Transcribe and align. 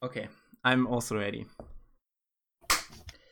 Okay, 0.00 0.28
I'm 0.64 0.86
also 0.86 1.16
ready. 1.16 1.46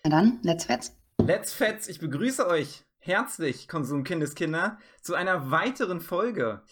Na 0.04 0.10
dann, 0.10 0.38
let's 0.42 0.64
fetz. 0.64 0.96
Let's 1.22 1.52
Fetz, 1.52 1.88
ich 1.88 1.98
begrüße 2.00 2.46
euch 2.46 2.84
herzlich, 2.98 3.68
Konsumkindeskinder, 3.68 4.78
zu 5.00 5.14
einer 5.14 5.50
weiteren 5.50 6.00
Folge. 6.00 6.62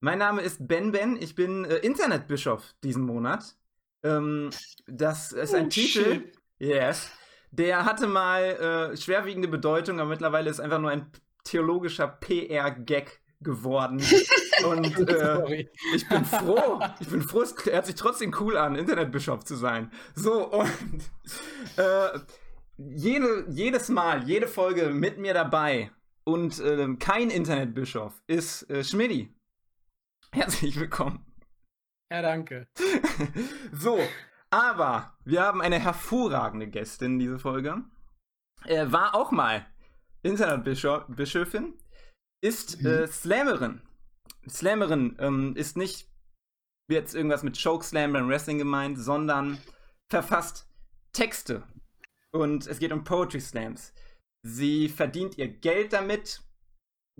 Mein 0.00 0.18
Name 0.18 0.42
ist 0.42 0.68
Ben 0.68 0.92
Ben, 0.92 1.16
ich 1.20 1.34
bin 1.34 1.64
äh, 1.64 1.76
Internetbischof 1.76 2.74
diesen 2.84 3.02
Monat. 3.02 3.56
Ähm, 4.02 4.50
das 4.86 5.32
ist 5.32 5.54
ein 5.54 5.66
Oh, 5.66 5.68
Titel, 5.70 6.04
shit. 6.14 6.38
yes, 6.58 7.08
der 7.50 7.84
hatte 7.84 8.06
mal 8.06 8.90
äh, 8.92 8.96
schwerwiegende 8.96 9.48
Bedeutung, 9.48 9.98
aber 9.98 10.10
mittlerweile 10.10 10.50
ist 10.50 10.60
einfach 10.60 10.80
nur 10.80 10.90
ein 10.90 11.10
theologischer 11.44 12.06
PR-Gag 12.08 13.20
geworden. 13.40 14.00
Und 14.64 14.84
äh, 15.08 15.68
ich 15.94 16.08
bin 16.08 16.24
froh. 16.24 16.80
Ich 17.00 17.08
bin 17.08 17.22
froh, 17.22 17.42
es 17.42 17.54
hört 17.64 17.86
sich 17.86 17.94
trotzdem 17.94 18.34
cool 18.40 18.56
an, 18.56 18.76
Internetbischof 18.76 19.44
zu 19.44 19.56
sein. 19.56 19.90
So, 20.14 20.50
und 20.50 21.10
äh, 21.76 22.18
jede, 22.78 23.46
jedes 23.48 23.88
Mal, 23.88 24.24
jede 24.24 24.48
Folge 24.48 24.90
mit 24.90 25.18
mir 25.18 25.34
dabei 25.34 25.90
und 26.24 26.60
ähm, 26.60 26.98
kein 26.98 27.30
Internetbischof 27.30 28.22
ist 28.26 28.68
äh, 28.70 28.82
Schmidti. 28.82 29.34
Herzlich 30.32 30.78
willkommen. 30.78 31.24
Ja, 32.10 32.22
danke. 32.22 32.68
so, 33.72 33.98
aber 34.50 35.16
wir 35.24 35.42
haben 35.42 35.60
eine 35.60 35.78
hervorragende 35.78 36.68
Gästin 36.68 37.18
diese 37.18 37.38
Folge. 37.38 37.84
Äh, 38.64 38.90
war 38.90 39.14
auch 39.14 39.30
mal 39.30 39.66
Internetbischöfin, 40.22 41.78
ist 42.42 42.84
äh, 42.84 43.06
Slammerin. 43.06 43.80
Slammerin 44.48 45.16
ähm, 45.18 45.56
ist 45.56 45.76
nicht 45.76 46.08
jetzt 46.88 47.14
irgendwas 47.14 47.42
mit 47.42 47.60
Chokeslam 47.60 48.12
beim 48.12 48.28
Wrestling 48.28 48.58
gemeint, 48.58 48.98
sondern 48.98 49.58
verfasst 50.08 50.68
Texte. 51.12 51.64
Und 52.32 52.66
es 52.66 52.78
geht 52.78 52.92
um 52.92 53.04
Poetry 53.04 53.40
Slams. 53.40 53.92
Sie 54.42 54.88
verdient 54.88 55.38
ihr 55.38 55.48
Geld 55.48 55.92
damit, 55.92 56.42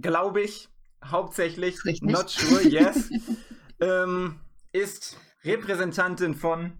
glaube 0.00 0.42
ich, 0.42 0.69
hauptsächlich. 1.04 1.84
Richtig. 1.84 2.08
Not 2.08 2.30
sure, 2.30 2.62
yes. 2.62 3.10
ähm, 3.80 4.41
ist 4.72 5.19
Repräsentantin 5.42 6.34
von 6.34 6.78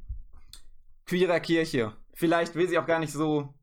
queerer 1.06 1.41
Kirche. 1.41 1.97
Vielleicht 2.14 2.55
will 2.55 2.69
sie 2.69 2.78
auch 2.78 2.86
gar 2.86 2.98
nicht 2.98 3.12
so 3.12 3.55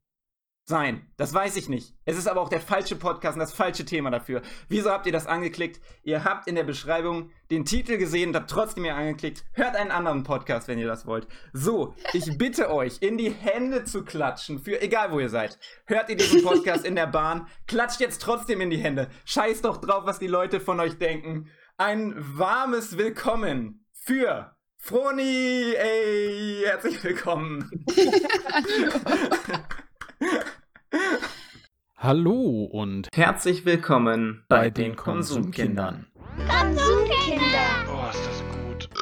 sein. 0.66 1.06
Das 1.18 1.34
weiß 1.34 1.58
ich 1.58 1.68
nicht. 1.68 1.94
Es 2.06 2.18
ist 2.18 2.28
aber 2.28 2.42
auch 2.42 2.48
der 2.48 2.62
falsche 2.62 2.96
Podcast 2.96 3.36
und 3.36 3.42
das 3.42 3.54
falsche 3.54 3.84
Thema 3.84 4.12
dafür. 4.12 4.42
Wieso 4.70 4.92
habt 4.92 5.06
ihr 5.06 5.12
das 5.12 5.28
angeklickt? 5.28 5.82
Ihr 6.04 6.24
habt 6.24 6.48
in 6.48 6.56
der 6.56 6.64
Beschreibung 6.64 7.32
den 7.52 7.66
Titel 7.66 7.98
gesehen 7.98 8.30
und 8.30 8.36
habt 8.36 8.50
trotzdem 8.50 8.86
hier 8.86 8.96
angeklickt. 8.96 9.44
Hört 9.52 9.76
einen 9.76 9.92
anderen 9.92 10.24
Podcast, 10.24 10.70
wenn 10.70 10.80
ihr 10.80 10.88
das 10.88 11.06
wollt. 11.06 11.28
So, 11.52 11.96
ich 12.14 12.38
bitte 12.38 12.72
euch, 12.72 13.02
in 13.02 13.18
die 13.18 13.30
Hände 13.30 13.84
zu 13.84 14.06
klatschen, 14.06 14.60
für 14.60 14.82
egal 14.82 15.12
wo 15.12 15.20
ihr 15.20 15.30
seid. 15.30 15.60
Hört 15.86 16.10
ihr 16.10 16.16
diesen 16.16 16.44
Podcast 16.44 16.86
in 16.86 16.96
der 16.96 17.08
Bahn? 17.08 17.48
Klatscht 17.68 18.00
jetzt 18.00 18.22
trotzdem 18.22 18.62
in 18.62 18.70
die 18.70 18.78
Hände. 18.78 19.10
Scheiß 19.26 19.62
doch 19.62 19.78
drauf, 19.78 20.06
was 20.06 20.20
die 20.20 20.28
Leute 20.28 20.62
von 20.62 20.80
euch 20.80 20.98
denken. 20.98 21.50
Ein 21.76 22.16
warmes 22.18 22.98
Willkommen 22.98 23.86
für 23.92 24.56
Froni, 24.78 25.74
ey, 25.76 26.62
herzlich 26.66 27.04
willkommen. 27.04 27.86
Hallo 31.98 32.66
und 32.66 33.08
Herzlich 33.14 33.66
willkommen 33.66 34.46
bei 34.48 34.70
den 34.70 34.96
Konsumkindern. 34.96 36.08
Oh, 37.88 38.10
ist 38.10 38.26
das 38.26 38.44
gut. 38.56 38.90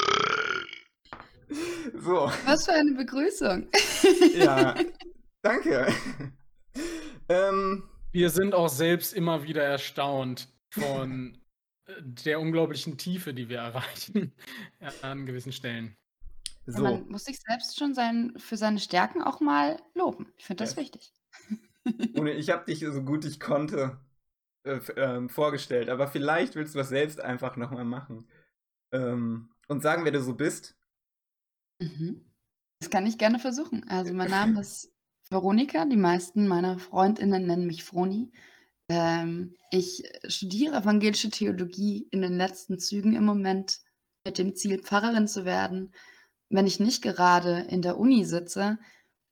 So, 1.93 2.31
Was 2.45 2.65
für 2.65 2.73
eine 2.73 2.93
Begrüßung. 2.93 3.67
ja, 4.33 4.73
danke. 5.43 5.93
ähm, 7.29 7.83
Wir 8.11 8.29
sind 8.31 8.55
auch 8.55 8.69
selbst 8.69 9.13
immer 9.13 9.43
wieder 9.43 9.63
erstaunt 9.63 10.47
von 10.71 11.37
äh, 11.85 11.93
der 12.01 12.39
unglaublichen 12.39 12.97
Tiefe, 12.97 13.33
die 13.35 13.49
wir 13.49 13.59
erreichen 13.59 14.33
an 15.03 15.25
gewissen 15.27 15.51
Stellen. 15.51 15.95
so, 16.65 16.81
Man 16.81 17.07
muss 17.09 17.25
sich 17.25 17.37
selbst 17.39 17.77
schon 17.77 17.93
sein, 17.93 18.33
für 18.37 18.57
seine 18.57 18.79
Stärken 18.79 19.21
auch 19.21 19.39
mal 19.41 19.77
loben. 19.93 20.31
Ich 20.37 20.45
finde 20.45 20.63
das 20.63 20.75
Ja. 20.75 20.81
wichtig. 20.81 21.11
Ohne 22.17 22.33
ich 22.33 22.49
habe 22.49 22.65
dich 22.65 22.79
so 22.79 23.03
gut 23.03 23.25
ich 23.25 23.39
konnte 23.39 23.99
äh, 24.63 24.79
ähm, 24.95 25.29
vorgestellt, 25.29 25.89
aber 25.89 26.07
vielleicht 26.07 26.55
willst 26.55 26.75
du 26.75 26.79
das 26.79 26.89
selbst 26.89 27.19
einfach 27.21 27.57
nochmal 27.57 27.85
machen. 27.85 28.27
Ähm, 28.93 29.49
und 29.67 29.81
sagen, 29.81 30.03
wer 30.03 30.11
du 30.11 30.21
so 30.21 30.35
bist. 30.35 30.75
Mhm. 31.79 32.25
Das 32.81 32.89
kann 32.89 33.05
ich 33.05 33.17
gerne 33.17 33.39
versuchen. 33.39 33.87
Also 33.87 34.13
mein 34.13 34.29
Name 34.29 34.59
ist 34.59 34.91
Veronika. 35.29 35.85
Die 35.85 35.95
meisten 35.95 36.47
meiner 36.47 36.77
Freundinnen 36.77 37.47
nennen 37.47 37.67
mich 37.67 37.85
Froni. 37.85 38.33
Ähm, 38.89 39.55
ich 39.71 40.03
studiere 40.27 40.75
evangelische 40.75 41.29
Theologie 41.29 42.07
in 42.11 42.21
den 42.21 42.35
letzten 42.35 42.79
Zügen 42.79 43.15
im 43.15 43.23
Moment 43.23 43.79
mit 44.25 44.37
dem 44.37 44.55
Ziel, 44.55 44.79
Pfarrerin 44.79 45.27
zu 45.27 45.45
werden. 45.45 45.93
Wenn 46.49 46.67
ich 46.67 46.81
nicht 46.81 47.01
gerade 47.01 47.65
in 47.69 47.81
der 47.81 47.97
Uni 47.97 48.25
sitze, 48.25 48.77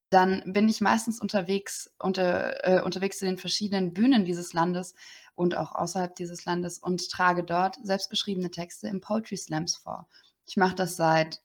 dann 0.10 0.42
bin 0.46 0.68
ich 0.68 0.82
meistens 0.82 1.22
unterwegs, 1.22 1.92
unter, 2.00 2.68
äh, 2.68 2.82
unterwegs 2.82 3.22
in 3.22 3.28
den 3.28 3.38
verschiedenen 3.38 3.94
Bühnen 3.94 4.26
dieses 4.26 4.54
Landes 4.54 4.96
und 5.36 5.56
auch 5.56 5.74
außerhalb 5.74 6.16
dieses 6.16 6.46
Landes 6.46 6.80
und 6.80 7.10
trage 7.10 7.44
dort 7.44 7.78
selbstgeschriebene 7.84 8.52
Texte 8.52 8.88
im 8.88 9.02
Poetry 9.02 9.38
Slams 9.38 9.76
vor. 9.78 10.08
Ich 10.46 10.58
mache 10.58 10.76
das 10.76 10.96
seit, 10.96 11.42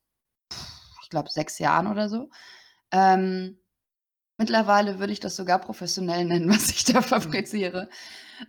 ich 1.03 1.11
glaube, 1.11 1.31
sechs 1.31 1.59
Jahren 1.59 1.87
oder 1.87 2.09
so. 2.09 2.31
Ähm, 2.91 3.59
mittlerweile 4.39 4.99
würde 4.99 5.13
ich 5.13 5.21
das 5.21 5.37
sogar 5.37 5.59
professionell 5.59 6.25
nennen, 6.25 6.49
was 6.49 6.71
ich 6.71 6.85
da 6.85 7.03
fabriziere. 7.03 7.89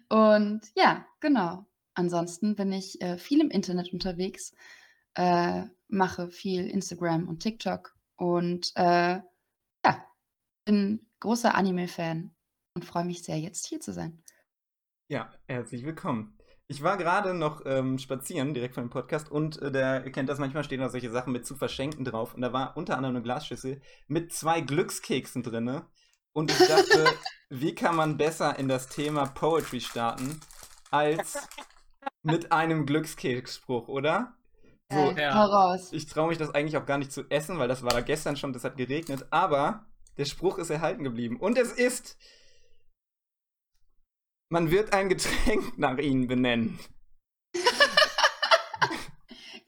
Und 0.09 0.61
ja, 0.75 1.05
genau. 1.19 1.65
Ansonsten 1.93 2.55
bin 2.55 2.71
ich 2.71 3.01
äh, 3.01 3.17
viel 3.17 3.39
im 3.39 3.49
Internet 3.49 3.93
unterwegs, 3.93 4.53
äh, 5.13 5.63
mache 5.87 6.29
viel 6.29 6.67
Instagram 6.67 7.27
und 7.29 7.41
TikTok 7.41 7.95
und 8.17 8.71
äh, 8.75 9.19
bin 10.65 11.07
großer 11.19 11.55
Anime-Fan 11.55 12.35
und 12.75 12.85
freue 12.85 13.05
mich 13.05 13.23
sehr, 13.23 13.39
jetzt 13.39 13.67
hier 13.67 13.79
zu 13.79 13.93
sein. 13.93 14.21
Ja, 15.07 15.31
herzlich 15.47 15.85
willkommen. 15.85 16.37
Ich 16.67 16.81
war 16.81 16.97
gerade 16.97 17.35
noch 17.35 17.61
ähm, 17.67 17.99
spazieren, 17.99 18.55
direkt 18.55 18.73
von 18.73 18.85
dem 18.85 18.89
Podcast, 18.89 19.29
und 19.29 19.61
äh, 19.61 19.71
der, 19.71 20.03
ihr 20.03 20.11
kennt 20.11 20.27
das, 20.27 20.39
manchmal 20.39 20.63
stehen 20.63 20.79
da 20.79 20.89
solche 20.89 21.11
Sachen 21.11 21.31
mit 21.31 21.45
zu 21.45 21.55
verschenken 21.55 22.03
drauf. 22.03 22.33
Und 22.33 22.41
da 22.41 22.51
war 22.51 22.75
unter 22.75 22.97
anderem 22.97 23.15
eine 23.15 23.23
Glasschüssel 23.23 23.81
mit 24.07 24.33
zwei 24.33 24.61
Glückskeksen 24.61 25.43
drinne. 25.43 25.85
Und 26.33 26.49
ich 26.49 26.67
dachte, 26.67 27.05
wie 27.49 27.75
kann 27.75 27.95
man 27.95 28.17
besser 28.17 28.57
in 28.57 28.67
das 28.67 28.89
Thema 28.89 29.27
Poetry 29.27 29.79
starten, 29.79 30.39
als 30.89 31.47
mit 32.23 32.51
einem 32.51 32.87
Glückskeksspruch, 32.87 33.87
oder? 33.87 34.33
So, 34.91 35.11
ja. 35.11 35.77
ich 35.91 36.07
traue 36.07 36.29
mich 36.29 36.37
das 36.37 36.53
eigentlich 36.53 36.77
auch 36.77 36.85
gar 36.85 36.97
nicht 36.97 37.11
zu 37.11 37.29
essen, 37.29 37.59
weil 37.59 37.67
das 37.67 37.83
war 37.83 37.91
da 37.91 38.01
gestern 38.01 38.37
schon, 38.37 38.53
das 38.53 38.63
hat 38.63 38.77
geregnet. 38.77 39.27
Aber 39.29 39.85
der 40.17 40.25
Spruch 40.25 40.57
ist 40.57 40.69
erhalten 40.69 41.03
geblieben. 41.03 41.37
Und 41.37 41.57
es 41.57 41.71
ist, 41.71 42.17
man 44.49 44.71
wird 44.71 44.93
ein 44.93 45.09
Getränk 45.09 45.77
nach 45.77 45.97
ihnen 45.97 46.27
benennen. 46.27 46.79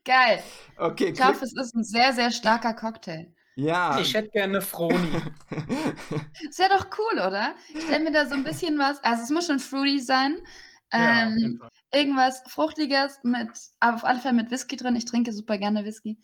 Geil. 0.05 0.41
Okay, 0.77 1.07
Ich 1.09 1.13
glaube, 1.15 1.39
es 1.43 1.53
ist 1.53 1.75
ein 1.75 1.83
sehr, 1.83 2.13
sehr 2.13 2.31
starker 2.31 2.73
Cocktail. 2.73 3.33
ja. 3.55 3.99
Ich 3.99 4.13
hätte 4.13 4.29
gerne 4.29 4.61
Froni. 4.61 5.21
Ist 6.49 6.59
ja 6.59 6.69
doch 6.69 6.87
cool, 6.97 7.19
oder? 7.19 7.55
Ich 7.73 7.81
stelle 7.83 8.03
mir 8.03 8.11
da 8.11 8.25
so 8.25 8.35
ein 8.35 8.43
bisschen 8.43 8.77
was, 8.77 9.03
also 9.03 9.23
es 9.23 9.29
muss 9.31 9.47
schon 9.47 9.59
fruity 9.59 9.99
sein. 9.99 10.37
Ja, 10.93 11.23
Ähm, 11.27 11.57
Fall. 11.59 11.69
irgendwas 11.93 12.41
Fruchtiges 12.47 13.19
mit, 13.23 13.49
aber 13.81 13.95
auf 13.97 14.05
alle 14.05 14.19
Fälle 14.19 14.35
mit 14.35 14.51
Whisky 14.51 14.77
drin. 14.77 14.95
Ich 14.95 15.03
trinke 15.05 15.33
super 15.33 15.57
gerne 15.57 15.83
Whisky. 15.83 16.17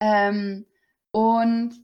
Ähm, 0.00 0.64
und 1.10 1.74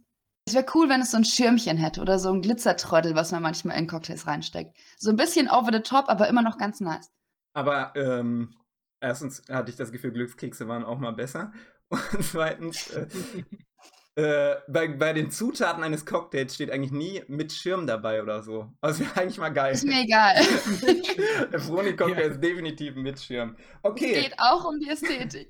es 0.47 0.55
wäre 0.55 0.67
cool, 0.75 0.89
wenn 0.89 1.01
es 1.01 1.13
so 1.13 1.17
ein 1.17 1.25
Schirmchen 1.25 1.77
hätte 1.77 2.01
oder 2.01 2.19
so 2.19 2.33
ein 2.33 2.43
Glitzertrödel, 2.43 3.15
was 3.15 3.31
man 3.31 3.43
manchmal 3.43 3.79
in 3.79 3.87
Cocktails 3.87 4.27
reinsteckt. 4.27 4.77
So 4.99 5.11
ein 5.11 5.17
bisschen 5.17 5.49
over 5.49 5.71
the 5.73 5.81
top, 5.81 6.09
aber 6.09 6.29
immer 6.29 6.43
noch 6.43 6.59
ganz 6.59 6.81
nice. 6.81 7.13
Aber 7.55 7.93
ähm, 7.95 8.55
erstens 9.01 9.43
hatte 9.49 9.71
ich 9.71 9.77
das 9.77 9.93
Gefühl, 9.93 10.13
Glückskekse 10.13 10.67
waren 10.67 10.85
auch 10.85 10.99
mal 10.99 11.13
besser. 11.13 11.53
Und 11.89 12.25
zweitens, 12.25 12.91
äh, 12.91 13.07
äh, 14.15 14.57
bei, 14.69 14.89
bei 14.89 15.13
den 15.15 15.31
Zutaten 15.31 15.83
eines 15.83 16.05
Cocktails 16.05 16.55
steht 16.55 16.71
eigentlich 16.71 16.93
nie 16.93 17.23
mit 17.29 17.51
Schirm 17.53 17.87
dabei 17.87 18.23
oder 18.23 18.43
so. 18.43 18.71
Also 18.81 19.01
wäre 19.01 19.17
eigentlich 19.21 19.39
mal 19.39 19.53
geil. 19.53 19.73
Ist 19.73 19.85
mir 19.85 20.03
egal. 20.03 20.35
Der 21.53 21.59
Froni-Cocktail 21.61 22.21
Ja. 22.27 22.29
ist 22.33 22.41
definitiv 22.43 22.95
mit 22.97 23.19
Schirm. 23.21 23.57
Es 23.59 23.65
Okay, 23.83 24.21
geht 24.23 24.35
auch 24.39 24.65
um 24.67 24.79
die 24.81 24.89
Ästhetik. 24.91 25.49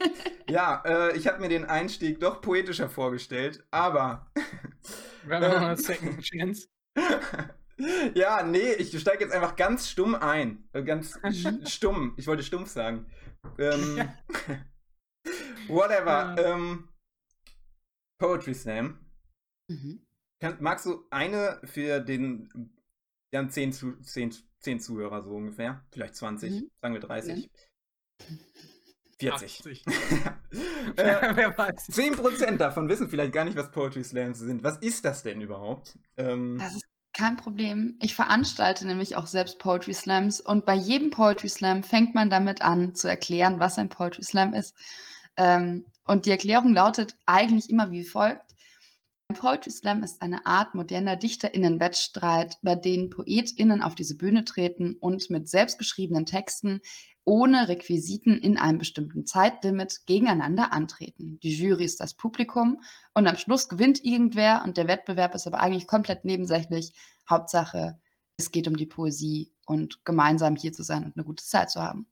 ja, 0.48 0.82
äh, 0.86 1.16
ich 1.16 1.26
habe 1.26 1.40
mir 1.40 1.48
den 1.48 1.64
Einstieg 1.64 2.20
doch 2.20 2.40
poetischer 2.40 2.88
vorgestellt, 2.88 3.64
aber 3.72 4.30
Wir 5.24 5.36
haben 5.36 5.50
noch 5.50 5.56
eine 5.62 5.76
Second 5.76 6.20
Chance. 6.22 6.68
ja, 8.14 8.44
nee, 8.44 8.74
ich 8.74 8.96
steige 9.00 9.24
jetzt 9.24 9.34
einfach 9.34 9.56
ganz 9.56 9.88
stumm 9.90 10.14
ein. 10.14 10.68
Äh, 10.72 10.84
Ganz 10.84 11.16
sch- 11.18 11.68
stumm. 11.68 12.14
Ich 12.16 12.28
wollte 12.28 12.44
stumpf 12.44 12.70
sagen. 12.70 13.06
Ähm, 13.58 14.08
whatever. 15.68 16.34
Ja. 16.38 16.54
Ähm, 16.54 16.88
Poetry 18.18 18.54
Slam. 18.54 18.98
Mhm. 19.68 20.00
Kann, 20.40 20.56
magst 20.60 20.86
du 20.86 21.04
eine 21.10 21.60
für 21.64 22.00
den, 22.00 22.50
wir 23.30 23.38
haben 23.38 23.50
10, 23.50 23.72
zu, 23.72 24.00
10, 24.00 24.34
10 24.60 24.80
Zuhörer 24.80 25.22
so 25.22 25.30
ungefähr, 25.30 25.84
vielleicht 25.92 26.16
20, 26.16 26.52
Mhm. 26.52 26.70
sagen 26.80 26.94
wir 26.94 27.00
30, 27.00 27.50
40. 29.18 29.60
80. 29.60 29.86
äh, 30.96 31.36
Wer 31.36 31.56
weiß. 31.56 31.88
10% 31.88 32.56
davon 32.58 32.88
wissen 32.88 33.08
vielleicht 33.08 33.32
gar 33.32 33.44
nicht, 33.44 33.56
was 33.56 33.70
Poetry 33.70 34.04
Slams 34.04 34.38
sind. 34.38 34.62
Was 34.64 34.78
ist 34.78 35.04
das 35.04 35.22
denn 35.22 35.40
überhaupt? 35.40 35.98
Ähm, 36.16 36.58
Das 36.58 36.74
ist 36.74 36.84
kein 37.16 37.36
Problem. 37.36 37.96
Ich 38.02 38.14
veranstalte 38.14 38.86
nämlich 38.86 39.14
auch 39.16 39.28
selbst 39.28 39.60
Poetry 39.60 39.94
Slams 39.94 40.40
und 40.40 40.66
bei 40.66 40.74
jedem 40.74 41.10
Poetry 41.10 41.48
Slam 41.48 41.84
fängt 41.84 42.14
man 42.14 42.28
damit 42.28 42.62
an 42.62 42.94
zu 42.94 43.06
erklären, 43.08 43.60
was 43.60 43.78
ein 43.78 43.88
Poetry 43.88 44.24
Slam 44.24 44.52
ist. 44.52 44.74
Ähm, 45.36 45.86
und 46.06 46.26
die 46.26 46.30
Erklärung 46.30 46.74
lautet 46.74 47.16
eigentlich 47.26 47.70
immer 47.70 47.90
wie 47.90 48.04
folgt. 48.04 48.54
Ein 49.28 49.36
Poetry 49.36 49.70
Slam 49.70 50.02
ist 50.02 50.20
eine 50.20 50.44
Art 50.44 50.74
moderner 50.74 51.16
DichterInnen-Wettstreit, 51.16 52.58
bei 52.62 52.74
denen 52.74 53.08
PoetInnen 53.08 53.82
auf 53.82 53.94
diese 53.94 54.16
Bühne 54.16 54.44
treten 54.44 54.96
und 55.00 55.30
mit 55.30 55.48
selbstgeschriebenen 55.48 56.26
Texten 56.26 56.80
ohne 57.24 57.68
Requisiten 57.68 58.38
in 58.38 58.58
einem 58.58 58.78
bestimmten 58.78 59.26
Zeitlimit 59.26 60.02
gegeneinander 60.06 60.72
antreten. 60.72 61.40
Die 61.40 61.54
Jury 61.54 61.84
ist 61.84 62.00
das 62.00 62.14
Publikum 62.14 62.82
und 63.14 63.26
am 63.26 63.36
Schluss 63.36 63.68
gewinnt 63.68 64.04
irgendwer 64.04 64.62
und 64.64 64.76
der 64.76 64.88
Wettbewerb 64.88 65.34
ist 65.34 65.46
aber 65.46 65.60
eigentlich 65.60 65.86
komplett 65.86 66.26
nebensächlich. 66.26 66.92
Hauptsache, 67.28 67.98
es 68.36 68.50
geht 68.50 68.68
um 68.68 68.76
die 68.76 68.86
Poesie 68.86 69.52
und 69.64 70.04
gemeinsam 70.04 70.56
hier 70.56 70.74
zu 70.74 70.82
sein 70.82 71.04
und 71.04 71.16
eine 71.16 71.24
gute 71.24 71.44
Zeit 71.44 71.70
zu 71.70 71.80
haben. 71.80 72.06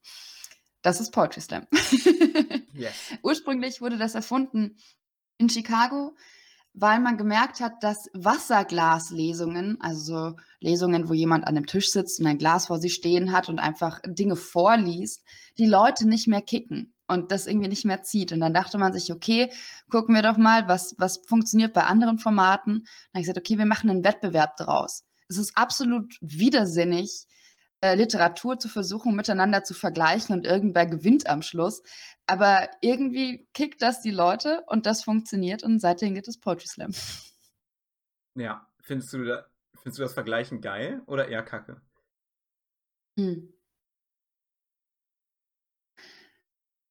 Das 0.82 1.00
ist 1.00 1.12
Poetry 1.12 1.40
Slam. 1.40 1.66
yes. 2.74 2.94
Ursprünglich 3.22 3.80
wurde 3.80 3.98
das 3.98 4.14
erfunden 4.14 4.76
in 5.38 5.48
Chicago, 5.48 6.14
weil 6.74 7.00
man 7.00 7.16
gemerkt 7.16 7.60
hat, 7.60 7.82
dass 7.82 8.08
Wasserglaslesungen, 8.14 9.80
also 9.80 10.30
so 10.30 10.36
Lesungen, 10.60 11.08
wo 11.08 11.14
jemand 11.14 11.46
an 11.46 11.56
einem 11.56 11.66
Tisch 11.66 11.90
sitzt 11.90 12.20
und 12.20 12.26
ein 12.26 12.38
Glas 12.38 12.66
vor 12.66 12.78
sich 12.78 12.94
stehen 12.94 13.32
hat 13.32 13.48
und 13.48 13.58
einfach 13.58 14.00
Dinge 14.06 14.36
vorliest, 14.36 15.22
die 15.58 15.66
Leute 15.66 16.08
nicht 16.08 16.28
mehr 16.28 16.42
kicken 16.42 16.94
und 17.06 17.30
das 17.30 17.46
irgendwie 17.46 17.68
nicht 17.68 17.84
mehr 17.84 18.02
zieht. 18.02 18.32
Und 18.32 18.40
dann 18.40 18.54
dachte 18.54 18.78
man 18.78 18.92
sich, 18.92 19.12
okay, 19.12 19.52
gucken 19.90 20.14
wir 20.14 20.22
doch 20.22 20.38
mal, 20.38 20.66
was, 20.66 20.94
was 20.98 21.20
funktioniert 21.26 21.74
bei 21.74 21.84
anderen 21.84 22.18
Formaten. 22.18 22.72
Dann 22.72 22.84
habe 22.84 23.20
ich 23.20 23.22
gesagt, 23.22 23.38
okay, 23.38 23.58
wir 23.58 23.66
machen 23.66 23.90
einen 23.90 24.04
Wettbewerb 24.04 24.56
draus. 24.56 25.04
Es 25.28 25.36
ist 25.36 25.56
absolut 25.56 26.16
widersinnig, 26.20 27.26
äh, 27.82 27.96
Literatur 27.96 28.58
zu 28.58 28.68
versuchen, 28.68 29.16
miteinander 29.16 29.64
zu 29.64 29.74
vergleichen 29.74 30.34
und 30.34 30.46
irgendwer 30.46 30.86
gewinnt 30.86 31.28
am 31.28 31.42
Schluss. 31.42 31.82
Aber 32.26 32.70
irgendwie 32.80 33.48
kickt 33.52 33.82
das 33.82 34.00
die 34.00 34.12
Leute 34.12 34.62
und 34.68 34.86
das 34.86 35.02
funktioniert 35.02 35.64
und 35.64 35.80
seitdem 35.80 36.14
gibt 36.14 36.28
es 36.28 36.38
Poetry 36.38 36.68
Slam. 36.68 36.94
Ja, 38.34 38.66
findest 38.80 39.12
du, 39.12 39.24
da, 39.24 39.46
findest 39.74 39.98
du 39.98 40.04
das 40.04 40.14
Vergleichen 40.14 40.60
geil 40.60 41.02
oder 41.06 41.28
eher 41.28 41.42
kacke? 41.42 41.82
Hm. 43.18 43.52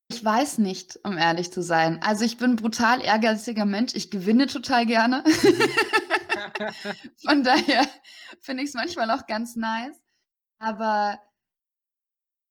Ich 0.10 0.26
weiß 0.26 0.58
nicht, 0.58 1.00
um 1.04 1.18
ehrlich 1.18 1.54
zu 1.54 1.64
sein. 1.64 2.02
Also 2.04 2.26
ich 2.26 2.38
bin 2.38 2.52
ein 2.52 2.56
brutal 2.58 3.02
ehrgeiziger 3.02 3.64
Mensch. 3.64 3.96
Ich 3.96 4.12
gewinne 4.12 4.48
total 4.48 4.86
gerne. 4.86 5.24
Von 7.26 7.44
daher 7.44 7.88
finde 8.42 8.64
ich 8.64 8.70
es 8.70 8.76
manchmal 8.76 9.10
auch 9.10 9.26
ganz 9.26 9.56
nice. 9.56 9.98
Aber 10.62 11.20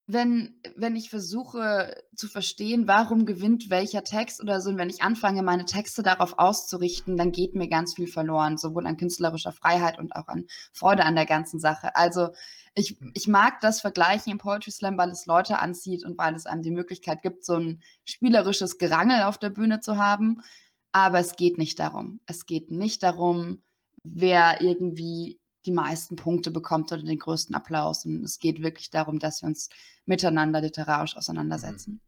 wenn, 0.09 0.61
wenn 0.75 0.97
ich 0.97 1.11
versuche 1.11 1.95
zu 2.17 2.27
verstehen, 2.27 2.89
warum 2.89 3.25
gewinnt 3.25 3.71
welcher 3.71 4.03
Text 4.03 4.43
oder 4.43 4.61
so, 4.61 4.71
und 4.71 4.79
wenn 4.79 4.91
ich 4.91 5.03
anfange, 5.03 5.45
meine 5.45 5.65
Texte 5.65 6.03
darauf 6.03 6.37
auszurichten, 6.37 7.17
dann 7.17 7.31
geht 7.31 7.55
mir 7.55 7.69
ganz 7.69 7.95
viel 7.95 8.09
verloren, 8.09 8.59
sowohl 8.59 8.89
an 8.89 8.97
künstlerischer 8.97 9.53
Freiheit 9.53 10.01
und 10.01 10.17
auch 10.17 10.27
an 10.27 10.47
Freude 10.73 11.05
an 11.05 11.15
der 11.15 11.27
ganzen 11.27 11.61
Sache. 11.61 11.95
Also 11.95 12.31
ich, 12.75 12.99
ich 13.15 13.29
mag 13.29 13.61
das 13.61 13.81
Vergleichen 13.81 14.33
im 14.33 14.39
Poetry 14.39 14.73
Slam, 14.73 14.99
weil 14.99 15.11
es 15.11 15.27
Leute 15.27 15.61
anzieht 15.61 16.05
und 16.05 16.19
weil 16.19 16.35
es 16.35 16.47
einem 16.47 16.63
die 16.63 16.73
Möglichkeit 16.73 17.23
gibt, 17.23 17.45
so 17.45 17.55
ein 17.55 17.81
spielerisches 18.05 18.79
Gerangel 18.79 19.23
auf 19.23 19.39
der 19.39 19.51
Bühne 19.51 19.79
zu 19.79 19.99
haben. 19.99 20.43
Aber 20.91 21.21
es 21.21 21.37
geht 21.37 21.59
nicht 21.59 21.79
darum. 21.79 22.19
Es 22.27 22.47
geht 22.47 22.73
nicht 22.73 23.05
darum, 23.05 23.63
wer 24.03 24.61
irgendwie 24.61 25.40
die 25.67 25.73
meisten 25.73 26.17
Punkte 26.17 26.51
bekommt 26.51 26.93
oder 26.93 27.03
den 27.03 27.19
größten 27.19 27.55
Applaus. 27.55 28.05
Und 28.05 28.25
es 28.25 28.39
geht 28.39 28.63
wirklich 28.63 28.91
darum, 28.91 29.19
dass 29.19 29.43
wir 29.43 29.49
uns 29.49 29.69
miteinander 30.07 30.61
literarisch 30.61 31.17
auseinandersetzen. 31.17 32.01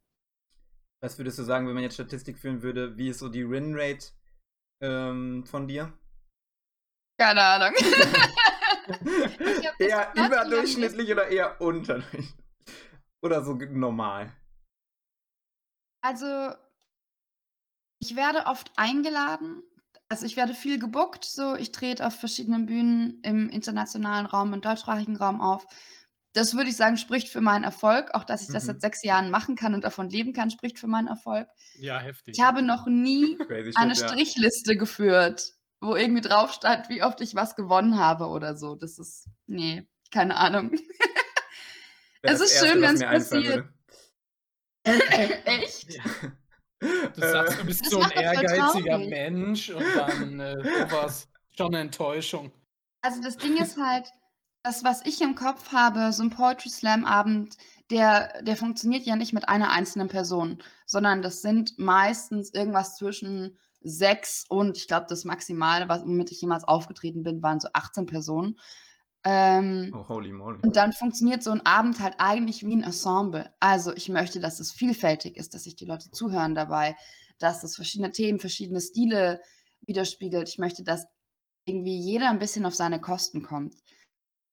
Was 1.02 1.18
würdest 1.18 1.38
du 1.38 1.42
sagen, 1.42 1.66
wenn 1.66 1.74
man 1.74 1.82
jetzt 1.82 1.94
Statistik 1.94 2.38
führen 2.38 2.62
würde, 2.62 2.96
wie 2.96 3.08
ist 3.08 3.18
so 3.18 3.28
die 3.28 3.48
Win-Rate 3.48 4.06
ähm, 4.80 5.44
von 5.46 5.66
dir? 5.66 5.92
Keine 7.18 7.42
Ahnung. 7.42 7.74
eher 9.78 10.12
überdurchschnittlich 10.14 11.10
oder 11.10 11.28
eher 11.28 11.60
unterdurchschnittlich? 11.60 12.34
Oder 13.22 13.44
so 13.44 13.54
normal? 13.54 14.32
Also, 16.02 16.52
ich 18.00 18.16
werde 18.16 18.46
oft 18.46 18.72
eingeladen. 18.76 19.62
Also 20.12 20.26
ich 20.26 20.36
werde 20.36 20.52
viel 20.52 20.78
gebuckt, 20.78 21.24
so 21.24 21.54
ich 21.56 21.72
trete 21.72 22.06
auf 22.06 22.14
verschiedenen 22.14 22.66
Bühnen 22.66 23.18
im 23.22 23.48
internationalen 23.48 24.26
Raum 24.26 24.52
und 24.52 24.62
deutschsprachigen 24.62 25.16
Raum 25.16 25.40
auf. 25.40 25.66
Das 26.34 26.54
würde 26.54 26.68
ich 26.68 26.76
sagen, 26.76 26.98
spricht 26.98 27.30
für 27.30 27.40
meinen 27.40 27.64
Erfolg. 27.64 28.10
Auch 28.12 28.24
dass 28.24 28.42
ich 28.42 28.48
das 28.48 28.64
Mhm. 28.64 28.66
seit 28.66 28.80
sechs 28.82 29.02
Jahren 29.04 29.30
machen 29.30 29.56
kann 29.56 29.72
und 29.72 29.84
davon 29.84 30.10
leben 30.10 30.34
kann, 30.34 30.50
spricht 30.50 30.78
für 30.78 30.86
meinen 30.86 31.08
Erfolg. 31.08 31.48
Ja, 31.78 31.98
heftig. 31.98 32.36
Ich 32.36 32.44
habe 32.44 32.60
noch 32.60 32.86
nie 32.86 33.38
Crazy 33.48 33.72
eine 33.74 33.94
shit, 33.94 34.02
ja. 34.02 34.08
Strichliste 34.08 34.76
geführt, 34.76 35.54
wo 35.80 35.96
irgendwie 35.96 36.20
drauf 36.20 36.52
stand, 36.52 36.90
wie 36.90 37.02
oft 37.02 37.22
ich 37.22 37.34
was 37.34 37.56
gewonnen 37.56 37.96
habe 37.98 38.26
oder 38.26 38.54
so. 38.54 38.74
Das 38.74 38.98
ist, 38.98 39.30
nee, 39.46 39.88
keine 40.10 40.36
Ahnung. 40.36 40.72
Es 42.24 42.38
ist 42.38 42.52
Erste, 42.52 42.68
schön, 42.68 42.80
mir 42.80 42.88
einfallen 42.90 43.18
passiert. 43.18 43.68
Echt? 45.46 45.94
Ja. 45.94 46.02
Du 47.14 47.20
sagst, 47.20 47.60
du 47.60 47.66
bist 47.66 47.84
Das 47.84 47.90
so 47.90 48.00
ein 48.00 48.10
ehrgeiziger. 48.10 48.98
Mensch 48.98 49.70
und 49.70 49.84
dann 49.96 50.40
äh, 50.40 50.56
sowas. 50.88 51.28
Schon 51.56 51.68
eine 51.68 51.80
Enttäuschung. 51.80 52.50
Also 53.02 53.20
das 53.20 53.36
Ding 53.36 53.56
ist 53.56 53.76
halt, 53.76 54.10
das, 54.62 54.84
was 54.84 55.04
ich 55.04 55.20
im 55.20 55.34
Kopf 55.34 55.72
habe, 55.72 56.12
so 56.12 56.22
ein 56.22 56.30
Poetry 56.30 56.70
Slam 56.70 57.04
Abend, 57.04 57.56
der, 57.90 58.42
der 58.42 58.56
funktioniert 58.56 59.04
ja 59.04 59.16
nicht 59.16 59.32
mit 59.32 59.48
einer 59.48 59.70
einzelnen 59.70 60.08
Person, 60.08 60.62
sondern 60.86 61.20
das 61.20 61.42
sind 61.42 61.78
meistens 61.78 62.54
irgendwas 62.54 62.96
zwischen 62.96 63.58
sechs 63.82 64.44
und 64.48 64.76
ich 64.76 64.86
glaube, 64.86 65.06
das 65.08 65.24
Maximale, 65.24 65.88
was, 65.88 66.02
womit 66.02 66.30
ich 66.30 66.40
jemals 66.40 66.64
aufgetreten 66.64 67.22
bin, 67.22 67.42
waren 67.42 67.60
so 67.60 67.68
18 67.72 68.06
Personen. 68.06 68.58
Ähm, 69.24 69.92
oh, 69.94 70.08
holy 70.08 70.32
moly. 70.32 70.58
und 70.62 70.74
dann 70.74 70.92
funktioniert 70.92 71.44
so 71.44 71.52
ein 71.52 71.64
Abend 71.64 72.00
halt 72.00 72.14
eigentlich 72.18 72.66
wie 72.66 72.74
ein 72.74 72.82
Ensemble. 72.82 73.52
Also 73.60 73.92
ich 73.94 74.08
möchte, 74.08 74.40
dass 74.40 74.58
es 74.58 74.72
vielfältig 74.72 75.36
ist, 75.36 75.54
dass 75.54 75.64
sich 75.64 75.76
die 75.76 75.84
Leute 75.84 76.10
zuhören 76.10 76.56
dabei, 76.56 76.96
dass 77.38 77.62
es 77.62 77.76
verschiedene 77.76 78.10
Themen, 78.10 78.40
verschiedene 78.40 78.80
Stile 78.80 79.40
widerspiegelt. 79.82 80.48
Ich 80.48 80.58
möchte, 80.58 80.82
dass 80.82 81.06
irgendwie 81.64 81.96
jeder 81.96 82.30
ein 82.30 82.40
bisschen 82.40 82.66
auf 82.66 82.74
seine 82.74 83.00
Kosten 83.00 83.42
kommt. 83.42 83.74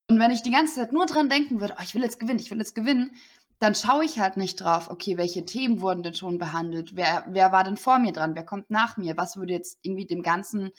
Und 0.10 0.20
wenn 0.20 0.32
ich 0.32 0.42
die 0.42 0.52
ganze 0.52 0.76
Zeit 0.76 0.92
nur 0.92 1.06
dran 1.06 1.30
denken 1.30 1.62
würde, 1.62 1.76
oh, 1.78 1.84
ich 1.84 1.96
will 1.96 2.04
jetzt 2.04 2.20
gewinnen, 2.20 2.40
ich 2.40 2.52
will 2.52 2.58
jetzt 2.58 2.76
gewinnen, 2.76 3.12
dann 3.60 3.76
schaue 3.76 4.06
ich 4.06 4.20
halt 4.20 4.38
nicht 4.38 4.56
drauf, 4.62 4.90
okay, 4.90 5.18
welche 5.18 5.46
Themen 5.46 5.82
wurden 5.82 6.02
denn 6.02 6.14
schon 6.14 6.38
behandelt, 6.38 6.96
wer, 6.96 7.26
wer 7.28 7.52
war 7.52 7.64
denn 7.64 7.78
vor 7.78 8.00
mir 8.00 8.14
dran, 8.14 8.34
wer 8.36 8.46
kommt 8.46 8.70
nach 8.70 8.98
mir, 8.98 9.18
was 9.18 9.38
würde 9.38 9.54
jetzt 9.54 9.80
irgendwie 9.82 10.06
dem 10.06 10.24
Ganzen, 10.24 10.72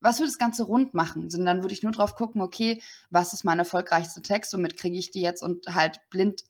was 0.00 0.18
würde 0.18 0.30
das 0.30 0.38
Ganze 0.38 0.64
rund 0.64 0.94
machen? 0.94 1.30
Sondern 1.30 1.56
dann 1.56 1.64
würde 1.64 1.74
ich 1.74 1.82
nur 1.82 1.92
drauf 1.92 2.14
gucken, 2.14 2.40
okay, 2.40 2.82
was 3.10 3.32
ist 3.32 3.44
mein 3.44 3.58
erfolgreichster 3.58 4.22
Text, 4.22 4.52
womit 4.54 4.76
kriege 4.76 4.96
ich 4.96 5.10
die 5.10 5.20
jetzt 5.22 5.42
und 5.42 5.66
halt 5.74 6.00
blind 6.10 6.44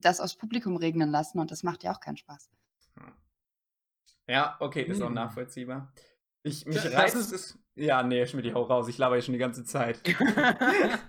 das 0.00 0.20
aufs 0.20 0.36
Publikum 0.36 0.76
regnen 0.76 1.10
lassen 1.10 1.38
und 1.38 1.50
das 1.50 1.62
macht 1.62 1.82
ja 1.82 1.92
auch 1.92 2.00
keinen 2.00 2.16
Spaß. 2.18 2.48
Ja, 4.28 4.56
okay, 4.60 4.82
ist 4.82 5.00
auch 5.02 5.06
Hm. 5.08 5.14
nachvollziehbar. 5.14 5.92
Ich, 6.42 6.66
mich 6.66 6.76
Das 6.76 6.92
reizt 6.92 7.16
ist- 7.16 7.32
es. 7.32 7.58
Ja, 7.74 8.02
nee, 8.02 8.26
Schmidt, 8.26 8.52
hau 8.54 8.62
raus. 8.62 8.88
Ich 8.88 8.98
laber 8.98 9.16
hier 9.16 9.22
schon 9.22 9.34
die 9.34 9.38
ganze 9.38 9.64
Zeit. 9.64 10.00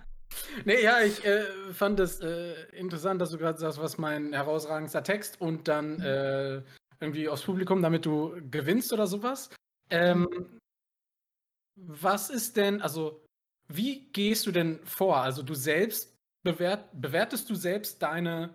nee, 0.64 0.82
ja, 0.82 1.00
ich 1.00 1.24
äh, 1.24 1.44
fand 1.72 1.98
es 2.00 2.20
äh, 2.20 2.54
interessant, 2.76 3.20
dass 3.20 3.30
du 3.30 3.38
gerade 3.38 3.58
sagst, 3.58 3.80
was 3.80 3.98
mein 3.98 4.32
herausragendster 4.32 5.02
Text 5.02 5.40
und 5.40 5.66
dann 5.68 6.00
äh, 6.00 6.62
irgendwie 7.00 7.28
aufs 7.28 7.42
Publikum, 7.42 7.80
damit 7.82 8.04
du 8.04 8.34
gewinnst 8.50 8.92
oder 8.92 9.06
sowas. 9.06 9.48
Ähm, 9.90 10.57
was 11.86 12.30
ist 12.30 12.56
denn, 12.56 12.82
also, 12.82 13.24
wie 13.68 14.10
gehst 14.12 14.46
du 14.46 14.52
denn 14.52 14.80
vor? 14.84 15.18
Also, 15.18 15.42
du 15.42 15.54
selbst 15.54 16.16
bewert, 16.42 16.88
bewertest 16.92 17.48
du 17.50 17.54
selbst 17.54 18.02
deine 18.02 18.54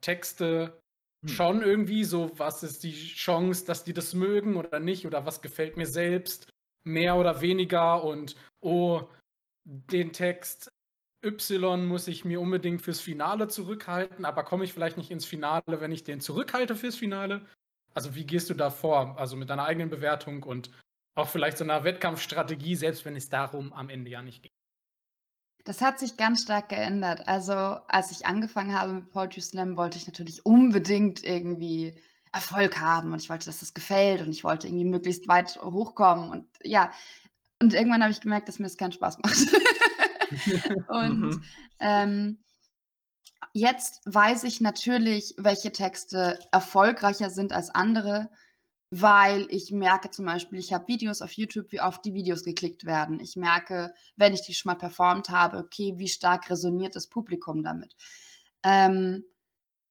Texte 0.00 0.80
Hm. 1.22 1.28
schon 1.28 1.62
irgendwie 1.62 2.04
so, 2.04 2.30
was 2.38 2.62
ist 2.62 2.82
die 2.82 2.92
Chance, 2.92 3.66
dass 3.66 3.84
die 3.84 3.92
das 3.92 4.14
mögen 4.14 4.56
oder 4.56 4.80
nicht 4.80 5.06
oder 5.06 5.26
was 5.26 5.42
gefällt 5.42 5.76
mir 5.76 5.86
selbst 5.86 6.50
mehr 6.84 7.16
oder 7.16 7.40
weniger 7.42 8.02
und 8.04 8.36
oh, 8.60 9.02
den 9.64 10.12
Text 10.12 10.70
Y 11.22 11.86
muss 11.86 12.08
ich 12.08 12.24
mir 12.24 12.40
unbedingt 12.40 12.80
fürs 12.80 13.00
Finale 13.00 13.48
zurückhalten, 13.48 14.24
aber 14.24 14.44
komme 14.44 14.64
ich 14.64 14.72
vielleicht 14.72 14.96
nicht 14.96 15.10
ins 15.10 15.26
Finale, 15.26 15.80
wenn 15.80 15.92
ich 15.92 16.04
den 16.04 16.20
zurückhalte 16.20 16.74
fürs 16.74 16.96
Finale? 16.96 17.44
Also 17.92 18.14
wie 18.14 18.24
gehst 18.24 18.48
du 18.48 18.54
da 18.54 18.70
vor? 18.70 19.18
Also 19.18 19.36
mit 19.36 19.50
deiner 19.50 19.64
eigenen 19.64 19.90
Bewertung 19.90 20.42
und 20.44 20.70
auch 21.14 21.28
vielleicht 21.28 21.58
so 21.58 21.64
einer 21.64 21.84
Wettkampfstrategie, 21.84 22.76
selbst 22.76 23.04
wenn 23.04 23.16
es 23.16 23.28
darum 23.28 23.72
am 23.72 23.88
Ende 23.88 24.10
ja 24.10 24.22
nicht 24.22 24.42
geht. 24.42 24.52
Das 25.64 25.82
hat 25.82 25.98
sich 25.98 26.16
ganz 26.16 26.42
stark 26.42 26.70
geändert. 26.70 27.28
Also, 27.28 27.52
als 27.52 28.10
ich 28.10 28.26
angefangen 28.26 28.78
habe 28.78 28.94
mit 28.94 29.10
Poetry 29.10 29.40
Slam, 29.42 29.76
wollte 29.76 29.98
ich 29.98 30.06
natürlich 30.06 30.44
unbedingt 30.46 31.22
irgendwie 31.22 31.94
Erfolg 32.32 32.80
haben 32.80 33.12
und 33.12 33.20
ich 33.20 33.28
wollte, 33.28 33.46
dass 33.46 33.60
das 33.60 33.74
gefällt 33.74 34.22
und 34.22 34.30
ich 34.30 34.44
wollte 34.44 34.68
irgendwie 34.68 34.84
möglichst 34.84 35.28
weit 35.28 35.56
hochkommen 35.62 36.30
und 36.30 36.46
ja. 36.62 36.92
Und 37.60 37.74
irgendwann 37.74 38.02
habe 38.02 38.12
ich 38.12 38.20
gemerkt, 38.22 38.48
dass 38.48 38.58
mir 38.58 38.66
das 38.66 38.78
keinen 38.78 38.92
Spaß 38.92 39.18
macht. 39.18 39.36
und 40.88 41.20
Mhm. 41.20 41.44
ähm, 41.80 42.44
jetzt 43.52 44.00
weiß 44.06 44.44
ich 44.44 44.60
natürlich, 44.60 45.34
welche 45.36 45.72
Texte 45.72 46.38
erfolgreicher 46.52 47.30
sind 47.30 47.52
als 47.52 47.68
andere, 47.70 48.30
weil 48.90 49.46
ich 49.50 49.70
merke 49.70 50.10
zum 50.10 50.26
Beispiel, 50.26 50.58
ich 50.58 50.72
habe 50.72 50.88
Videos 50.88 51.22
auf 51.22 51.32
YouTube, 51.32 51.70
wie 51.70 51.80
oft 51.80 52.04
die 52.04 52.14
Videos 52.14 52.42
geklickt 52.42 52.84
werden. 52.84 53.20
Ich 53.20 53.36
merke, 53.36 53.94
wenn 54.16 54.34
ich 54.34 54.42
die 54.42 54.54
schon 54.54 54.70
mal 54.70 54.78
performt 54.78 55.30
habe, 55.30 55.58
okay, 55.58 55.94
wie 55.96 56.08
stark 56.08 56.50
resoniert 56.50 56.96
das 56.96 57.06
Publikum 57.08 57.62
damit. 57.62 57.94
Ähm, 58.64 59.24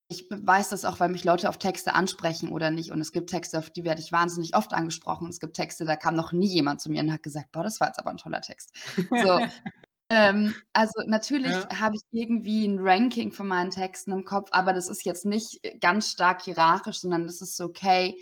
ich 0.09 0.27
weiß 0.29 0.69
das 0.69 0.85
auch, 0.85 0.99
weil 0.99 1.09
mich 1.09 1.23
Leute 1.23 1.47
auf 1.49 1.59
Texte 1.59 1.93
ansprechen 1.93 2.49
oder 2.49 2.71
nicht. 2.71 2.91
Und 2.91 2.99
es 2.99 3.11
gibt 3.11 3.29
Texte, 3.29 3.59
auf 3.59 3.69
die 3.69 3.83
werde 3.83 4.01
ich 4.01 4.11
wahnsinnig 4.11 4.55
oft 4.55 4.73
angesprochen. 4.73 5.29
Es 5.29 5.39
gibt 5.39 5.55
Texte, 5.55 5.85
da 5.85 5.95
kam 5.95 6.15
noch 6.15 6.31
nie 6.31 6.47
jemand 6.47 6.81
zu 6.81 6.89
mir 6.91 7.01
und 7.01 7.13
hat 7.13 7.23
gesagt, 7.23 7.51
boah, 7.51 7.63
das 7.63 7.79
war 7.79 7.87
jetzt 7.87 7.99
aber 7.99 8.09
ein 8.09 8.17
toller 8.17 8.41
Text. 8.41 8.73
So. 9.13 9.39
ähm, 10.09 10.55
also 10.73 10.93
natürlich 11.05 11.67
Ja. 11.69 11.79
habe 11.79 11.95
ich 11.95 12.01
irgendwie 12.11 12.67
ein 12.67 12.79
Ranking 12.79 13.31
von 13.31 13.47
meinen 13.47 13.69
Texten 13.71 14.11
im 14.11 14.25
Kopf, 14.25 14.49
aber 14.51 14.73
das 14.73 14.89
ist 14.89 15.05
jetzt 15.05 15.25
nicht 15.25 15.61
ganz 15.79 16.11
stark 16.11 16.41
hierarchisch, 16.41 16.99
sondern 17.01 17.25
das 17.27 17.41
ist 17.41 17.61
okay, 17.61 18.17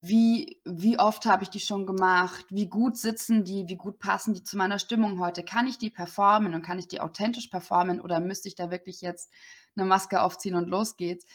wie, 0.00 0.60
wie 0.64 0.98
oft 0.98 1.26
habe 1.26 1.42
ich 1.42 1.50
die 1.50 1.60
schon 1.60 1.86
gemacht? 1.86 2.46
Wie 2.50 2.68
gut 2.68 2.96
sitzen 2.96 3.44
die? 3.44 3.68
Wie 3.68 3.76
gut 3.76 3.98
passen 3.98 4.34
die 4.34 4.42
zu 4.44 4.56
meiner 4.56 4.78
Stimmung 4.78 5.18
heute? 5.20 5.42
Kann 5.42 5.66
ich 5.66 5.78
die 5.78 5.90
performen 5.90 6.54
und 6.54 6.62
kann 6.62 6.78
ich 6.78 6.86
die 6.88 7.00
authentisch 7.00 7.48
performen 7.48 8.00
oder 8.00 8.20
müsste 8.20 8.48
ich 8.48 8.54
da 8.54 8.70
wirklich 8.70 9.00
jetzt 9.00 9.32
eine 9.76 9.86
Maske 9.86 10.20
aufziehen 10.22 10.54
und 10.54 10.68
los 10.68 10.96
geht's? 10.96 11.26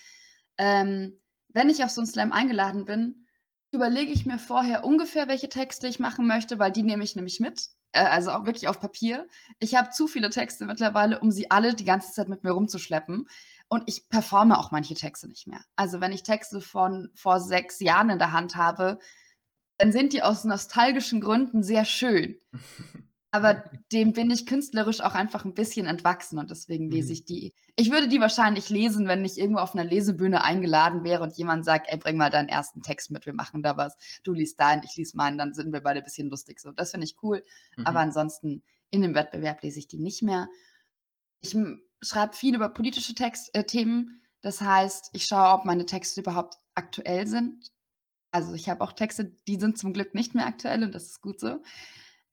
Ähm, 0.58 1.20
wenn 1.50 1.70
ich 1.70 1.84
auf 1.84 1.90
so 1.92 2.02
'n 2.02 2.08
Slam 2.08 2.32
eingeladen 2.32 2.86
bin, 2.86 3.28
überlege 3.72 4.12
ich 4.12 4.26
mir 4.26 4.40
vorher 4.40 4.84
ungefähr, 4.86 5.28
welche 5.28 5.50
Texte 5.50 5.88
ich 5.88 6.00
machen 6.00 6.28
möchte, 6.28 6.60
weil 6.60 6.72
die 6.72 6.84
nehme 6.84 7.04
ich 7.04 7.16
nämlich 7.16 7.40
mit, 7.40 7.70
äh, 7.94 8.04
also 8.04 8.32
auch 8.32 8.46
wirklich 8.46 8.68
auf 8.68 8.80
Papier. 8.80 9.28
Ich 9.60 9.76
habe 9.76 9.90
zu 9.92 10.08
viele 10.08 10.30
Texte 10.30 10.66
mittlerweile, 10.66 11.20
um 11.20 11.32
sie 11.32 11.52
alle 11.52 11.74
die 11.74 11.86
ganze 11.86 12.12
Zeit 12.14 12.30
mit 12.30 12.44
mir 12.44 12.52
rumzuschleppen 12.52 13.28
und 13.72 13.84
ich 13.88 14.10
performe 14.10 14.60
auch 14.60 14.72
manche 14.72 14.96
Texte 14.96 15.28
nicht 15.30 15.48
mehr. 15.48 15.62
Also, 15.78 16.02
wenn 16.02 16.12
ich 16.14 16.24
Texte 16.24 16.62
von 16.62 17.10
vor 17.16 17.40
6 17.40 17.80
Jahren 17.80 18.12
in 18.12 18.20
der 18.20 18.34
Hand 18.34 18.56
habe, 18.58 19.00
dann 19.80 19.92
sind 19.94 20.14
die 20.14 20.24
aus 20.24 20.46
nostalgischen 20.46 21.22
Gründen 21.22 21.64
sehr 21.64 21.86
schön. 21.86 22.38
Aber 23.32 23.64
dem 23.94 24.14
bin 24.14 24.32
ich 24.32 24.46
künstlerisch 24.48 25.02
auch 25.02 25.16
einfach 25.16 25.46
'n 25.46 25.54
bisschen 25.56 25.88
entwachsen 25.88 26.40
und 26.40 26.52
deswegen 26.52 26.92
lese 26.92 27.12
Mhm. 27.12 27.16
ich 27.16 27.26
die. 27.26 27.54
Ich 27.78 27.92
würde 27.92 28.08
die 28.10 28.22
wahrscheinlich 28.22 28.70
lesen, 28.70 29.08
wenn 29.08 29.26
ich 29.26 29.38
irgendwo 29.40 29.62
auf 29.62 29.76
'ner 29.76 29.86
Lesebühne 29.86 30.44
eingeladen 30.44 31.04
wäre 31.06 31.24
und 31.24 31.38
jemand 31.38 31.66
sagt: 31.66 31.88
„Ey, 31.90 31.98
bring 31.98 32.18
mal 32.18 32.30
deinen 32.32 32.50
ersten 32.50 32.82
Text 32.84 33.12
mit, 33.12 33.26
wir 33.28 33.34
machen 33.34 33.64
da 33.64 33.78
was. 33.78 33.98
Du 34.24 34.34
liest 34.34 34.60
deinen, 34.60 34.84
ich 34.86 34.96
lese 34.98 35.18
meinen, 35.18 35.38
dann 35.38 35.54
sind 35.54 35.74
wir 35.74 35.82
beide 35.82 36.02
bisschen 36.02 36.30
lustig 36.30 36.60
so.“ 36.62 36.72
Das 36.72 36.92
finde 36.92 37.06
ich 37.06 37.18
cool, 37.24 37.44
aber 37.84 38.00
Mhm. 38.00 38.02
ansonsten 38.02 38.64
in 38.92 39.02
'nem 39.02 39.16
Wettbewerb 39.16 39.64
lese 39.64 39.80
ich 39.80 39.88
die 39.88 40.00
nicht 40.00 40.24
mehr. 40.24 40.50
Ich, 41.42 41.56
schreibe 42.04 42.34
viel 42.36 42.56
über 42.56 42.70
politische 42.70 43.16
Text 43.16 43.54
äh, 43.56 43.64
Themen. 43.66 44.22
Das 44.42 44.62
heißt, 44.62 45.12
ich 45.14 45.26
schaue, 45.26 45.54
ob 45.54 45.66
meine 45.66 45.86
Texte 45.86 46.22
überhaupt 46.22 46.58
aktuell 46.76 47.28
sind. 47.28 47.72
Also, 48.32 48.54
ich 48.56 48.70
habe 48.70 48.82
auch 48.84 48.94
Texte, 48.94 49.36
die 49.48 49.58
sind 49.60 49.78
zum 49.80 49.94
Glück 49.94 50.16
nicht 50.16 50.36
mehr 50.36 50.48
aktuell 50.48 50.84
und 50.84 50.96
das 50.96 51.06
ist 51.08 51.22
gut 51.22 51.40
so. 51.40 51.62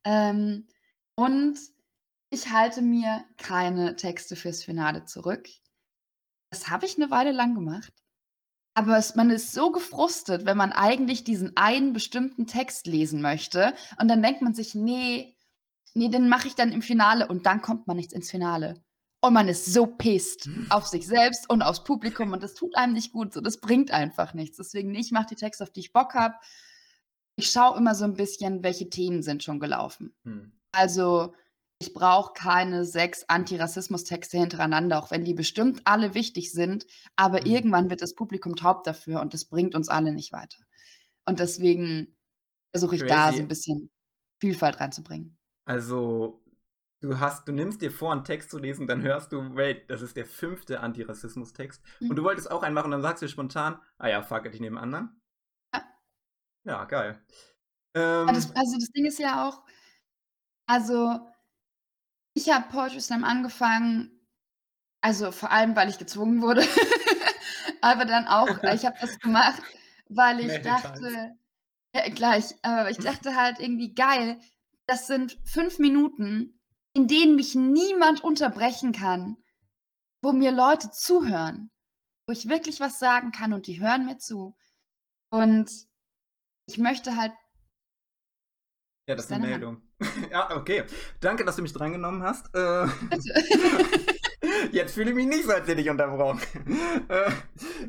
Ähm, 0.05 0.67
und 1.17 1.59
ich 2.31 2.51
halte 2.53 2.83
mir 2.83 3.25
keine 3.39 3.97
Texte 3.97 4.37
fürs 4.37 4.65
Finale 4.65 5.05
zurück. 5.07 5.49
Das 6.51 6.69
habe 6.71 6.87
ich 6.87 6.99
'ne 6.99 7.11
Weile 7.11 7.33
lang 7.33 7.55
gemacht, 7.55 7.93
aber 8.75 8.99
es 8.99 9.15
man 9.17 9.31
ist 9.31 9.53
so 9.55 9.73
gefrustet, 9.73 10.47
wenn 10.47 10.57
man 10.59 10.73
eigentlich 10.73 11.25
diesen 11.25 11.57
einen 11.57 11.93
bestimmten 11.95 12.47
Text 12.47 12.87
lesen 12.89 13.23
möchte 13.23 13.75
und 14.01 14.09
dann 14.09 14.23
denkt 14.23 14.43
man 14.43 14.55
sich: 14.55 14.75
„Ne, 14.77 15.35
ne, 15.95 16.11
den 16.11 16.29
mache 16.31 16.49
ich 16.49 16.55
dann 16.57 16.73
im 16.73 16.83
Finale“ 16.83 17.29
und 17.29 17.47
dann 17.47 17.63
kommt 17.63 17.87
man 17.89 17.97
nicht 17.99 18.13
ins 18.15 18.31
Finale. 18.31 18.83
Und 19.23 19.33
man 19.35 19.49
ist 19.49 19.73
so 19.73 19.87
pissed 19.87 20.51
auf 20.69 20.87
sich 20.87 21.07
selbst 21.07 21.51
und 21.51 21.63
aufs 21.63 21.83
Publikum 21.83 22.33
und 22.33 22.43
das 22.43 22.55
tut 22.55 22.77
einem 22.77 22.93
nicht 22.93 23.13
gut 23.13 23.33
so, 23.33 23.41
das 23.41 23.59
bringt 23.61 23.91
einfach 23.91 24.33
nichts. 24.33 24.59
Deswegen, 24.59 24.95
ich 24.95 25.11
mache 25.11 25.27
die 25.31 25.35
Texte, 25.35 25.65
auf 25.65 25.71
die 25.71 25.81
ich 25.81 25.93
Bock 25.93 26.15
habe. 26.15 26.35
Ich 27.37 27.51
schaue 27.51 27.79
immer 27.79 27.95
so 27.95 28.05
'n 28.05 28.15
bisschen, 28.15 28.65
welche 28.65 28.91
Themen 28.91 29.23
sind 29.23 29.45
schon 29.45 29.61
gelaufen. 29.61 30.15
Mhm. 30.25 30.59
Also, 30.73 31.35
ich 31.81 31.95
brauche 31.95 32.33
keine 32.35 32.85
6 32.87 33.25
Antirassismus-Texte 33.29 34.39
hintereinander, 34.39 34.99
auch 35.03 35.11
wenn 35.13 35.25
die 35.25 35.35
bestimmt 35.35 35.83
alle 35.87 36.15
wichtig 36.15 36.53
sind, 36.53 36.87
aber 37.17 37.47
Mhm. 37.47 37.49
irgendwann 37.49 37.91
wird 37.91 38.03
das 38.03 38.15
Publikum 38.15 38.57
taub 38.57 38.85
dafür 38.85 39.21
und 39.23 39.35
das 39.35 39.47
bringt 39.47 39.75
uns 39.77 39.89
alle 39.91 40.13
nicht 40.13 40.33
weiter. 40.33 40.59
Und 41.27 41.41
deswegen 41.41 42.17
versuche 42.73 42.97
ich 42.97 43.07
da 43.07 43.33
so 43.35 43.43
Crazy. 43.43 43.45
'n 43.45 43.49
bisschen 43.49 43.91
Vielfalt 44.41 44.81
reinzubringen. 44.81 45.37
Also, 45.67 46.41
du 47.00 47.21
hast 47.21 47.49
du 47.49 47.52
nimmst 47.52 47.83
dir 47.83 47.90
vor, 47.93 48.12
'n 48.12 48.25
Text 48.25 48.50
zu 48.50 48.59
lesen, 48.59 48.87
dann 48.87 49.02
hörst 49.02 49.33
du: 49.33 49.55
„Wait, 49.57 49.90
das 49.90 50.02
ist 50.02 50.17
der 50.17 50.26
5. 50.26 50.81
Antirassismus-Text.“ 50.81 51.83
Und 52.09 52.17
du 52.17 52.23
Mhm. 52.23 52.25
wolltest 52.25 52.50
auch 52.50 52.62
einen 52.62 52.75
machen 52.75 52.87
und 52.87 52.93
dann 52.93 53.02
sagst 53.02 53.23
du 53.23 53.28
spontan: 53.28 53.81
„Ah 53.99 54.09
ja, 54.09 54.23
fuck 54.23 54.47
it, 54.47 54.55
ich 54.55 54.61
nehme 54.61 54.78
'n 54.78 54.83
anderen?“ 54.83 55.21
Ja. 55.75 55.99
Ja, 56.67 56.85
geil. 56.85 57.21
Ja, 58.26 58.33
das 58.35 58.50
Ähm 58.50 58.57
also, 58.57 58.76
das 58.78 58.90
Ding 58.90 59.07
ist 59.07 59.19
ja 59.19 59.49
auch 59.49 59.62
also, 60.69 61.26
ich 62.35 62.50
habe 62.50 62.69
Poetry 62.71 63.00
Slam 63.00 63.25
angefangen 63.25 64.12
also, 65.02 65.33
vor 65.33 65.50
allem, 65.52 65.76
weil 65.76 65.88
ich 65.90 65.99
gezwungen 65.99 66.43
wurde, 66.43 66.62
aber 67.83 68.05
dann 68.07 68.26
auch 68.28 68.59
ich 68.73 68.87
habe 68.87 68.97
das 69.00 69.19
gemacht, 69.21 69.62
weil 70.09 70.40
ich 70.40 70.62
dachte 70.62 71.37
ja, 71.95 72.09
gleich, 72.11 72.55
aber 72.62 72.90
ich 72.90 73.00
dachte 73.00 73.37
halt 73.37 73.61
irgendwie: 73.61 73.95
„Geil, 73.95 74.40
das 74.87 75.07
sind 75.09 75.38
5 75.45 75.78
Minuten, 75.81 76.58
in 76.99 77.07
denen 77.07 77.37
mich 77.37 77.55
niemand 77.55 78.25
unterbrechen 78.25 78.90
kann, 78.90 79.37
wo 80.21 80.33
mir 80.33 80.50
Leute 80.50 80.90
zuhören, 80.90 81.71
wo 82.26 82.33
ich 82.33 82.49
wirklich 82.49 82.81
was 82.81 82.99
sagen 82.99 83.31
kann 83.31 83.52
und 83.52 83.69
die 83.69 83.81
hören 83.81 84.05
mir 84.05 84.19
zu.“ 84.19 84.57
Und 85.31 85.71
ich 86.67 86.78
möchte 86.78 87.17
halt 87.17 87.33
Ja, 89.09 89.14
das 89.14 89.25
ist 89.26 89.26
ist 89.26 89.31
'ne 89.31 89.37
deine 89.37 89.49
Hand? 89.49 89.64
Meldung. 89.64 89.83
Ja, 90.31 90.55
okay. 90.57 90.85
Danke, 91.21 91.45
dass 91.45 91.57
du 91.57 91.62
mich 91.62 91.73
drangenommen 91.73 92.23
hast. 92.23 92.55
Äh, 92.55 92.87
jetzt 94.73 94.95
fühle 94.95 95.11
ich 95.11 95.17
mich 95.17 95.26
nicht 95.26 95.45
so, 95.45 95.52
als 95.52 95.67
hätte 95.69 95.81
ich 95.81 95.90
unterbrochen. 95.90 96.40
Äh, 97.09 97.31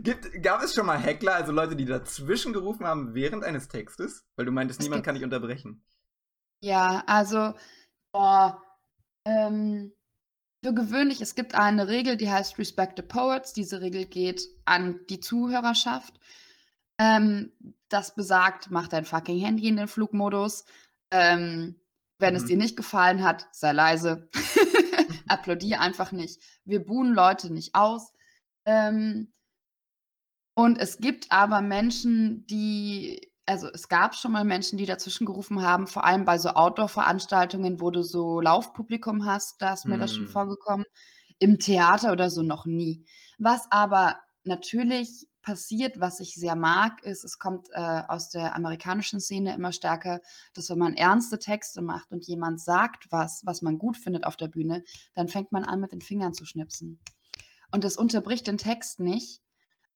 gibt 0.02 0.42
gab 0.42 0.64
es 0.64 0.74
schon 0.74 0.86
mal 0.86 0.98
Heckler, 0.98 1.36
also 1.36 1.52
Leute, 1.52 1.76
die 1.76 1.86
dazwischen 1.86 2.54
gerufen 2.54 2.86
haben 2.88 3.14
während 3.14 3.44
eines 3.44 3.68
Textes? 3.68 4.24
Weil 4.38 4.46
du 4.46 4.52
meintest, 4.52 4.80
Es 4.80 4.88
niemand 4.88 5.04
kann 5.04 5.16
dich 5.16 5.24
unterbrechen. 5.26 5.84
Ja, 6.62 7.04
also, 7.08 7.54
boah, 8.14 8.62
ähm, 9.30 9.94
für 10.64 10.74
gewöhnlich 10.74 11.22
es 11.22 11.36
gibt 11.36 11.56
eine 11.56 11.88
Regel, 11.88 12.18
die 12.18 12.30
heißt 12.32 12.58
„Respect 12.60 12.98
the 12.98 13.04
Poets“. 13.04 13.54
Diese 13.54 13.82
Regel 13.82 14.06
geht 14.06 14.42
an 14.66 15.00
die 15.10 15.20
Zuhörerschaft. 15.20 16.20
Ähm, 17.00 17.54
das 17.90 18.16
besagt: 18.16 18.72
„Mach 18.72 18.88
dein 18.88 19.06
fucking 19.06 19.40
Handy 19.40 19.68
in 19.68 19.78
den 19.78 19.88
Flugmodus.“ 19.88 20.66
Ähm, 21.12 21.80
wenn 22.20 22.36
es 22.36 22.44
Mhm. 22.44 22.48
dir 22.48 22.58
nicht 22.58 22.78
gefallen 22.78 23.24
hat, 23.24 23.48
sei 23.54 23.72
leise. 23.74 24.30
Applaudiere 25.30 25.80
einfach 25.80 26.12
nicht. 26.12 26.42
Wir 26.66 26.84
buhen 26.86 27.14
Leute 27.14 27.54
nicht 27.54 27.76
aus. 27.76 28.12
Ähm 28.66 29.32
und 30.56 30.78
es 30.78 30.98
gibt 30.98 31.32
aber 31.32 31.62
Menschen, 31.62 32.46
die 32.48 33.29
also, 33.50 33.68
es 33.74 33.90
gab 33.90 34.16
schon 34.16 34.32
mal 34.32 34.46
Menschen, 34.46 34.78
die 34.78 34.86
dazwischen 34.86 35.26
gerufen 35.26 35.62
haben, 35.64 35.88
vor 35.88 36.06
allem 36.06 36.26
bei 36.26 36.38
so 36.38 36.50
Outdoor-Veranstaltungen, 36.52 37.82
wo 37.82 37.92
du 37.92 38.04
so 38.04 38.42
Laufpublikum 38.42 39.26
hast, 39.26 39.62
da 39.62 39.74
ist 39.74 39.88
mir 39.88 39.98
das 39.98 40.14
schon 40.16 40.28
Mhm. 40.28 40.30
vorgekommen. 40.30 40.86
Im 41.40 41.60
Theater 41.60 42.12
oder 42.12 42.30
so 42.30 42.44
noch 42.44 42.66
nie. 42.66 43.06
Was 43.40 43.68
aber 43.72 44.20
natürlich 44.44 45.28
passiert, 45.42 46.00
was 46.00 46.20
ich 46.20 46.36
sehr 46.36 46.56
mag, 46.56 47.02
ist, 47.04 47.24
es 47.24 47.40
kommt, 47.40 47.70
äh, 47.72 48.04
aus 48.08 48.30
der 48.30 48.56
amerikanischen 48.56 49.20
Szene 49.22 49.56
immer 49.56 49.72
stärker, 49.72 50.20
dass 50.54 50.70
wenn 50.70 50.78
man 50.80 50.96
ernste 50.96 51.40
Texte 51.40 51.82
macht 51.82 52.12
und 52.12 52.28
jemand 52.28 52.62
sagt 52.62 53.08
was, 53.12 53.42
was 53.46 53.62
man 53.62 53.78
gut 53.78 53.98
findet 53.98 54.26
auf 54.26 54.38
der 54.38 54.48
Bühne, 54.50 54.84
dann 55.16 55.28
fängt 55.30 55.52
man 55.52 55.64
an, 55.64 55.80
mit 55.80 55.92
den 55.94 56.02
Fingern 56.02 56.34
zu 56.34 56.46
schnipsen. 56.46 57.00
Und 57.72 57.84
das 57.84 57.98
unterbricht 57.98 58.48
den 58.48 58.58
Text 58.58 59.00
nicht, 59.00 59.42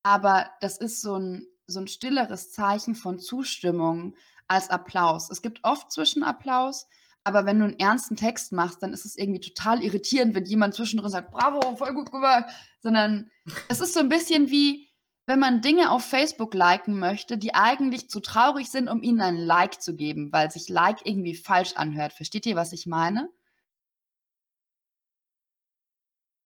aber 0.03 0.51
das 0.61 0.77
ist 0.77 1.01
so 1.01 1.15
'n 1.15 1.47
so 1.67 1.79
'n 1.79 1.87
stilleres 1.87 2.51
Zeichen 2.51 2.95
von 2.95 3.19
Zustimmung 3.19 4.15
als 4.47 4.69
Applaus. 4.69 5.29
Es 5.31 5.41
gibt 5.41 5.59
oft 5.63 5.91
Zwischenapplaus, 5.91 6.87
aber 7.23 7.45
wenn 7.45 7.59
du 7.59 7.65
'n 7.65 7.79
ernsten 7.79 8.15
Text 8.17 8.51
machst, 8.51 8.83
dann 8.83 8.93
ist 8.93 9.05
es 9.05 9.17
irgendwie 9.17 9.39
total 9.41 9.83
irritierend, 9.83 10.35
wenn 10.35 10.45
jemand 10.45 10.75
zwischendrin 10.75 11.09
sagt: 11.11 11.31
„Bravo, 11.31 11.75
voll 11.77 11.93
gut 11.93 12.11
gemacht.“ 12.11 12.45
Sondern 12.81 13.29
es 13.69 13.79
ist 13.81 13.93
so 13.93 13.99
'n 14.01 14.09
bisschen 14.09 14.49
wie 14.51 14.89
wenn 15.25 15.39
man 15.39 15.61
Dinge 15.61 15.89
auf 15.91 16.03
Facebook 16.03 16.53
liken 16.53 16.99
möchte, 16.99 17.37
die 17.37 17.55
eigentlich 17.55 18.09
zu 18.09 18.19
traurig 18.19 18.69
sind, 18.69 18.89
um 18.89 19.01
ihnen 19.03 19.21
ein 19.21 19.37
Like 19.37 19.81
zu 19.81 19.95
geben, 19.95 20.33
weil 20.33 20.51
sich 20.51 20.67
Like 20.67 20.99
irgendwie 21.05 21.33
falsch 21.35 21.73
anhört. 21.77 22.11
Versteht 22.11 22.45
ihr, 22.45 22.57
was 22.57 22.73
ich 22.73 22.87
meine? 22.87 23.29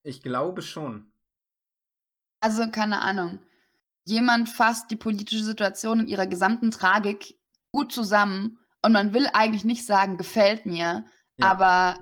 Ich 0.05 0.21
glaube 0.21 0.61
schon. 0.61 1.11
Also, 2.43 2.69
keine 2.69 3.01
Ahnung. 3.01 3.39
Jemand 4.07 4.47
fasst 4.47 4.89
die 4.89 4.95
politische 4.95 5.43
Situation 5.43 5.99
in 5.99 6.07
ihrer 6.07 6.27
gesamten 6.27 6.71
Tragik 6.71 7.37
gut 7.73 7.91
zusammen 7.91 8.57
und 8.81 8.93
man 8.93 9.13
will 9.13 9.27
eigentlich 9.33 9.65
nicht 9.65 9.85
sagen, 9.85 10.15
gefällt 10.17 10.65
mir, 10.65 11.05
Ja. 11.37 11.51
aber 11.51 11.99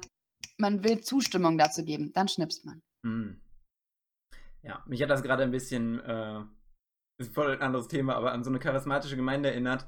man 0.58 0.84
will 0.84 1.02
Zustimmung 1.02 1.58
dazu 1.58 1.84
geben. 1.84 2.14
Dann 2.14 2.28
schnippst 2.28 2.64
man. 2.64 2.84
Hm. 3.04 3.42
Ja, 4.62 4.84
mich 4.86 5.02
hat 5.02 5.10
das 5.10 5.24
gerade 5.24 5.42
ein 5.44 5.52
bisschen, 5.52 6.00
äh, 6.00 6.42
ist 7.18 7.34
voll 7.34 7.52
ein 7.52 7.62
anderes 7.62 7.88
Thema, 7.88 8.16
aber 8.16 8.34
an 8.34 8.44
so 8.44 8.52
eine 8.52 8.60
charismatische 8.60 9.16
Gemeinde 9.16 9.50
erinnert. 9.50 9.88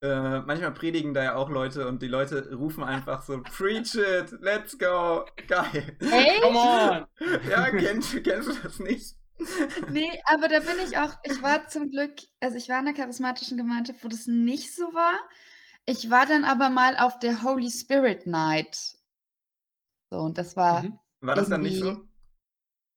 Äh, 0.00 0.40
manchmal 0.40 0.72
predigen 0.72 1.12
da 1.12 1.22
ja 1.22 1.34
auch 1.34 1.50
Leute 1.50 1.86
und 1.86 2.00
die 2.00 2.08
Leute 2.08 2.54
rufen 2.54 2.82
einfach 2.82 3.20
so, 3.22 3.42
Preach 3.42 3.94
it, 3.94 4.32
let's 4.40 4.78
go, 4.78 5.26
geil. 5.48 5.96
Hey? 6.00 6.40
Come 6.42 6.58
on! 6.58 7.06
Ja, 7.50 7.70
kennst, 7.70 8.24
kennst 8.24 8.48
du 8.48 8.54
das 8.62 8.78
nicht? 8.78 9.16
Nee, 9.90 10.10
aber 10.26 10.48
da 10.48 10.60
bin 10.60 10.78
ich 10.84 10.98
auch, 10.98 11.14
ich 11.22 11.40
war 11.42 11.68
zum 11.68 11.90
Glück, 11.90 12.12
also 12.40 12.56
ich 12.56 12.68
war 12.68 12.80
in 12.80 12.88
einer 12.88 12.96
charismatischen 12.96 13.56
Gemeinde, 13.56 13.94
wo 14.02 14.08
das 14.08 14.26
nicht 14.26 14.74
so 14.74 14.82
war. 14.94 15.18
Ich 15.86 16.10
war 16.10 16.26
dann 16.26 16.44
aber 16.44 16.70
mal 16.70 16.96
auf 16.98 17.18
der 17.18 17.42
Holy 17.42 17.70
Spirit 17.70 18.26
Night. 18.26 18.76
So, 20.10 20.18
und 20.20 20.38
das 20.38 20.56
war, 20.56 20.82
Mhm. 20.82 20.98
War 21.20 21.34
das 21.34 21.48
dann 21.48 21.62
nicht 21.62 21.78
so? 21.78 22.04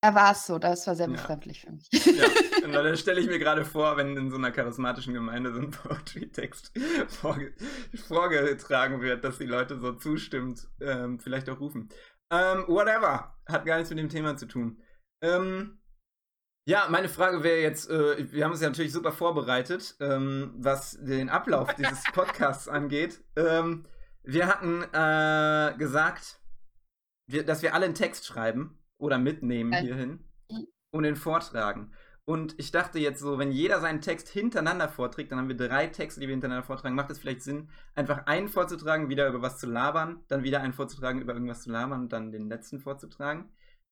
Da 0.03 0.15
war 0.15 0.31
es 0.31 0.47
so, 0.47 0.57
das 0.57 0.87
war 0.87 0.95
sehr 0.95 1.07
Ja. 1.07 1.13
befremdlich 1.13 1.61
für 1.61 1.71
mich. 1.71 1.87
Ja, 1.91 2.25
und 2.65 2.73
dann 2.73 2.97
stelle 2.97 3.21
ich 3.21 3.27
mir 3.27 3.37
gerade 3.39 3.65
vor, 3.65 3.97
wenn 3.97 4.17
in 4.17 4.31
so 4.31 4.37
einer 4.37 4.51
charismatischen 4.51 5.13
Gemeinde 5.13 5.53
so 5.53 5.59
ein 5.59 5.71
Poetry-Text 5.71 6.71
vorge 7.07 7.53
vorgetragen 8.07 9.01
wird, 9.01 9.23
dass 9.23 9.37
die 9.37 9.45
Leute 9.45 9.79
so 9.79 9.93
zustimmend 9.93 10.67
ähm, 10.79 11.19
vielleicht 11.19 11.49
auch 11.49 11.59
rufen. 11.59 11.89
Ähm, 12.31 12.65
whatever. 12.67 13.37
Hat 13.47 13.65
gar 13.65 13.75
nichts 13.77 13.89
mit 13.91 13.99
dem 13.99 14.09
Thema 14.09 14.37
zu 14.37 14.47
tun. 14.47 14.81
Ähm, 15.23 15.80
ja, 16.65 16.87
meine 16.89 17.09
Frage 17.09 17.43
wäre 17.43 17.61
jetzt, 17.61 17.89
äh, 17.89 18.31
wir 18.31 18.43
haben 18.43 18.51
uns 18.51 18.61
ja 18.61 18.69
natürlich 18.69 18.93
super 18.93 19.11
vorbereitet, 19.11 19.95
ähm, 19.99 20.53
was 20.57 20.97
den 21.01 21.29
Ablauf 21.29 21.73
dieses 21.75 22.03
Podcasts 22.13 22.67
angeht. 22.67 23.23
Ähm, 23.35 23.85
wir 24.23 24.47
hatten 24.47 24.83
äh, 24.93 25.77
gesagt, 25.77 26.39
wir, 27.27 27.43
dass 27.45 27.63
wir 27.63 27.73
alle 27.73 27.85
einen 27.85 27.95
Text 27.95 28.27
schreiben 28.27 28.79
oder 28.97 29.17
mitnehmen 29.17 29.73
Äh, 29.73 29.81
hierhin 29.81 30.23
und 30.91 31.03
den 31.03 31.15
vortragen. 31.15 31.93
Und 32.23 32.53
ich 32.59 32.71
dachte 32.71 32.99
jetzt 32.99 33.19
so, 33.19 33.39
wenn 33.39 33.51
jeder 33.51 33.79
seinen 33.79 33.99
Text 33.99 34.29
hintereinander 34.29 34.87
vorträgt, 34.87 35.31
dann 35.31 35.39
haben 35.39 35.47
wir 35.47 35.57
drei 35.57 35.87
Texte, 35.87 36.19
die 36.19 36.27
wir 36.27 36.33
hintereinander 36.33 36.65
vortragen. 36.65 36.95
Macht 36.95 37.09
es 37.09 37.17
vielleicht 37.17 37.41
Sinn, 37.41 37.69
einfach 37.95 38.27
einen 38.27 38.47
vorzutragen, 38.47 39.09
wieder 39.09 39.27
über 39.27 39.41
was 39.41 39.57
zu 39.57 39.65
labern, 39.65 40.23
dann 40.27 40.43
wieder 40.43 40.61
einen 40.61 40.73
vorzutragen, 40.73 41.19
über 41.21 41.33
irgendwas 41.33 41.63
zu 41.63 41.71
labern 41.71 42.01
und 42.01 42.13
dann 42.13 42.31
den 42.31 42.47
letzten 42.47 42.79
vorzutragen? 42.79 43.51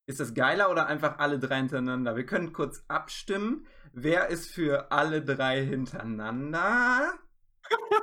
Ist 0.10 0.20
das 0.20 0.34
geiler 0.34 0.72
oder 0.72 0.88
einfach 0.88 1.20
alle 1.20 1.38
drei 1.38 1.58
hintereinander? 1.58 2.16
Wir 2.16 2.26
können 2.26 2.52
kurz 2.52 2.84
abstimmen. 2.88 3.68
Wer 3.94 4.30
ist 4.30 4.50
für 4.50 4.92
alle 4.92 5.24
drei 5.24 5.64
hintereinander? 5.64 7.14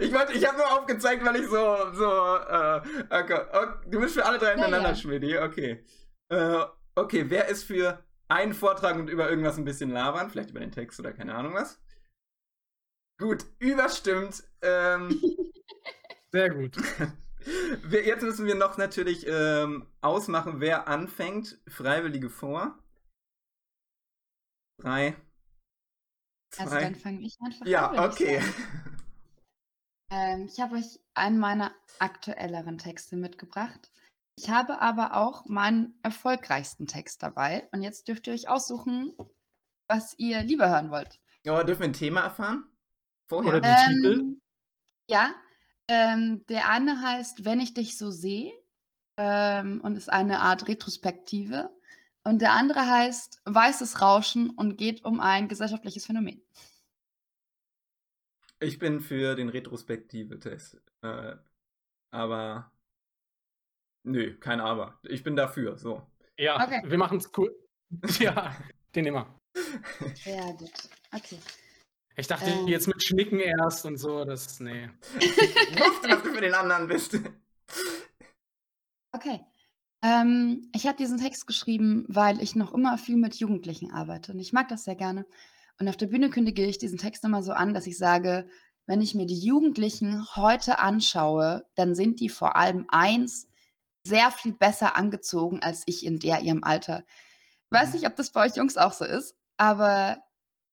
ich 0.00 0.14
wollte, 0.14 0.32
ich 0.32 0.48
habe 0.48 0.56
nur 0.56 0.72
aufgezeigt, 0.78 1.22
weil 1.26 1.36
ich 1.36 1.48
so, 1.48 1.92
so, 1.92 2.06
äh, 2.06 2.80
okay, 3.10 3.38
okay, 3.52 3.90
du 3.90 4.00
bist 4.00 4.14
für 4.14 4.24
alle 4.24 4.38
drei 4.38 4.52
hintereinander, 4.52 4.88
ja. 4.88 4.96
Schmidti, 4.96 5.36
okay. 5.36 5.84
Äh, 6.30 6.64
okay, 6.94 7.26
wer 7.28 7.48
ist 7.48 7.64
für 7.64 8.02
einen 8.28 8.54
Vortrag 8.54 8.96
und 8.96 9.10
über 9.10 9.28
irgendwas 9.28 9.58
ein 9.58 9.66
bisschen 9.66 9.90
labern? 9.90 10.30
Vielleicht 10.30 10.52
über 10.52 10.60
den 10.60 10.72
Text 10.72 10.98
oder 11.00 11.12
keine 11.12 11.34
Ahnung 11.34 11.52
was? 11.52 11.78
Gut, 13.18 13.44
überstimmt. 13.58 14.42
Ähm, 14.62 15.20
Sehr 16.32 16.48
gut. 16.48 16.78
wir, 17.82 18.04
jetzt 18.04 18.22
müssen 18.22 18.46
wir 18.46 18.54
noch 18.54 18.76
natürlich 18.76 19.26
ähm, 19.26 19.86
ausmachen, 20.00 20.60
wer 20.60 20.88
anfängt. 20.88 21.58
Freiwillige 21.68 22.30
vor. 22.30 22.78
Drei. 24.78 25.16
Zwei. 26.50 26.64
Also 26.64 26.76
dann 26.76 26.94
fange 26.94 27.20
ich 27.20 27.38
einfach 27.40 27.66
ja, 27.66 27.88
an. 27.88 27.94
ich 27.94 28.00
okay. 28.00 28.42
Ähm, 30.10 30.46
ich 30.46 30.60
habe 30.60 30.76
euch 30.76 31.00
einen 31.14 31.38
meiner 31.38 31.74
aktuelleren 31.98 32.78
Texte 32.78 33.16
mitgebracht. 33.16 33.90
Ich 34.38 34.50
habe 34.50 34.80
aber 34.80 35.16
auch 35.16 35.46
meinen 35.46 35.98
erfolgreichsten 36.02 36.86
Text 36.86 37.22
dabei. 37.22 37.68
Und 37.72 37.82
jetzt 37.82 38.06
dürft 38.06 38.26
ihr 38.26 38.34
euch 38.34 38.48
aussuchen, 38.48 39.16
was 39.88 40.14
ihr 40.18 40.42
lieber 40.42 40.68
hören 40.68 40.90
wollt. 40.90 41.20
Aber 41.46 41.64
dürfen 41.64 41.80
wir 41.80 41.88
ein 41.88 41.92
Thema 41.92 42.20
erfahren? 42.22 42.64
Vorher? 43.28 43.56
Oder 43.56 43.60
die 43.60 43.94
Titel? 43.94 44.20
Ähm, 44.20 44.40
ja, 45.08 45.34
ähm, 45.88 46.44
der 46.48 46.68
eine 46.68 47.00
heißt 47.00 47.44
Wenn 47.44 47.60
ich 47.60 47.74
dich 47.74 47.96
so 47.98 48.10
sehe 48.10 48.52
ähm, 49.16 49.80
und 49.82 49.96
ist 49.96 50.10
eine 50.10 50.40
Art 50.40 50.68
Retrospektive. 50.68 51.70
Und 52.24 52.42
der 52.42 52.52
andere 52.52 52.80
heißt 52.80 53.40
Weißes 53.44 54.00
Rauschen 54.02 54.50
und 54.50 54.76
geht 54.76 55.04
um 55.04 55.20
ein 55.20 55.48
gesellschaftliches 55.48 56.06
Phänomen. 56.06 56.42
Ich 58.58 58.78
bin 58.78 59.00
für 59.00 59.34
den 59.36 59.48
Retrospektive-Test. 59.48 60.80
Äh, 61.02 61.36
aber. 62.10 62.72
Nö, 64.02 64.36
kein 64.38 64.60
Aber. 64.60 64.98
Ich 65.02 65.22
bin 65.22 65.36
dafür, 65.36 65.76
so. 65.78 66.02
Ja, 66.38 66.62
Okay. 66.62 66.82
wir 66.84 66.98
machen 66.98 67.18
es 67.18 67.30
cool. 67.36 67.54
Ja, 68.18 68.56
den 68.94 69.06
immer. 69.06 69.38
Sehr 70.14 70.52
gut. 70.54 70.72
Okay. 71.12 71.38
Ich 72.16 72.26
dachte 72.26 72.50
Ähm. 72.50 72.66
jetzt 72.66 72.88
mit 72.88 73.02
Schnicken 73.02 73.40
erst 73.40 73.84
und 73.84 73.98
so, 73.98 74.24
das, 74.24 74.58
nee. 74.60 74.88
Ich 75.20 75.36
wusste, 75.78 76.08
dass 76.08 76.22
du 76.22 76.32
für 76.32 76.40
den 76.40 76.54
anderen 76.54 76.88
bist. 76.88 77.18
Okay. 79.12 79.40
Ähm, 80.02 80.70
ich 80.74 80.86
habe 80.86 80.96
diesen 80.96 81.18
Text 81.18 81.46
geschrieben, 81.46 82.04
weil 82.08 82.42
ich 82.42 82.54
noch 82.54 82.72
immer 82.72 82.96
viel 82.96 83.16
mit 83.16 83.34
Jugendlichen 83.36 83.90
arbeite 83.90 84.32
und 84.32 84.38
ich 84.38 84.52
mag 84.52 84.68
das 84.68 84.84
sehr 84.84 84.94
gerne. 84.94 85.26
Und 85.78 85.88
auf 85.88 85.96
der 85.96 86.06
Bühne 86.06 86.30
kündige 86.30 86.64
ich 86.64 86.78
diesen 86.78 86.98
Text 86.98 87.24
immer 87.24 87.42
so 87.42 87.52
an, 87.52 87.74
dass 87.74 87.86
ich 87.86 87.98
sage, 87.98 88.48
wenn 88.86 89.02
ich 89.02 89.14
mir 89.14 89.26
die 89.26 89.38
Jugendlichen 89.38 90.24
heute 90.36 90.78
anschaue, 90.78 91.66
dann 91.74 91.94
sind 91.94 92.20
die 92.20 92.28
vor 92.28 92.56
allem 92.56 92.86
eins 92.88 93.48
sehr 94.04 94.30
viel 94.30 94.52
besser 94.52 94.96
angezogen 94.96 95.60
als 95.62 95.82
ich 95.86 96.06
in 96.06 96.18
der 96.18 96.40
ihrem 96.40 96.62
Alter. 96.62 97.04
Ich 97.64 97.78
weiß 97.78 97.94
nicht, 97.94 98.06
ob 98.06 98.16
das 98.16 98.30
bei 98.30 98.46
euch 98.46 98.56
Jungs 98.56 98.76
auch 98.76 98.92
so 98.92 99.04
ist, 99.04 99.34
aber 99.56 100.18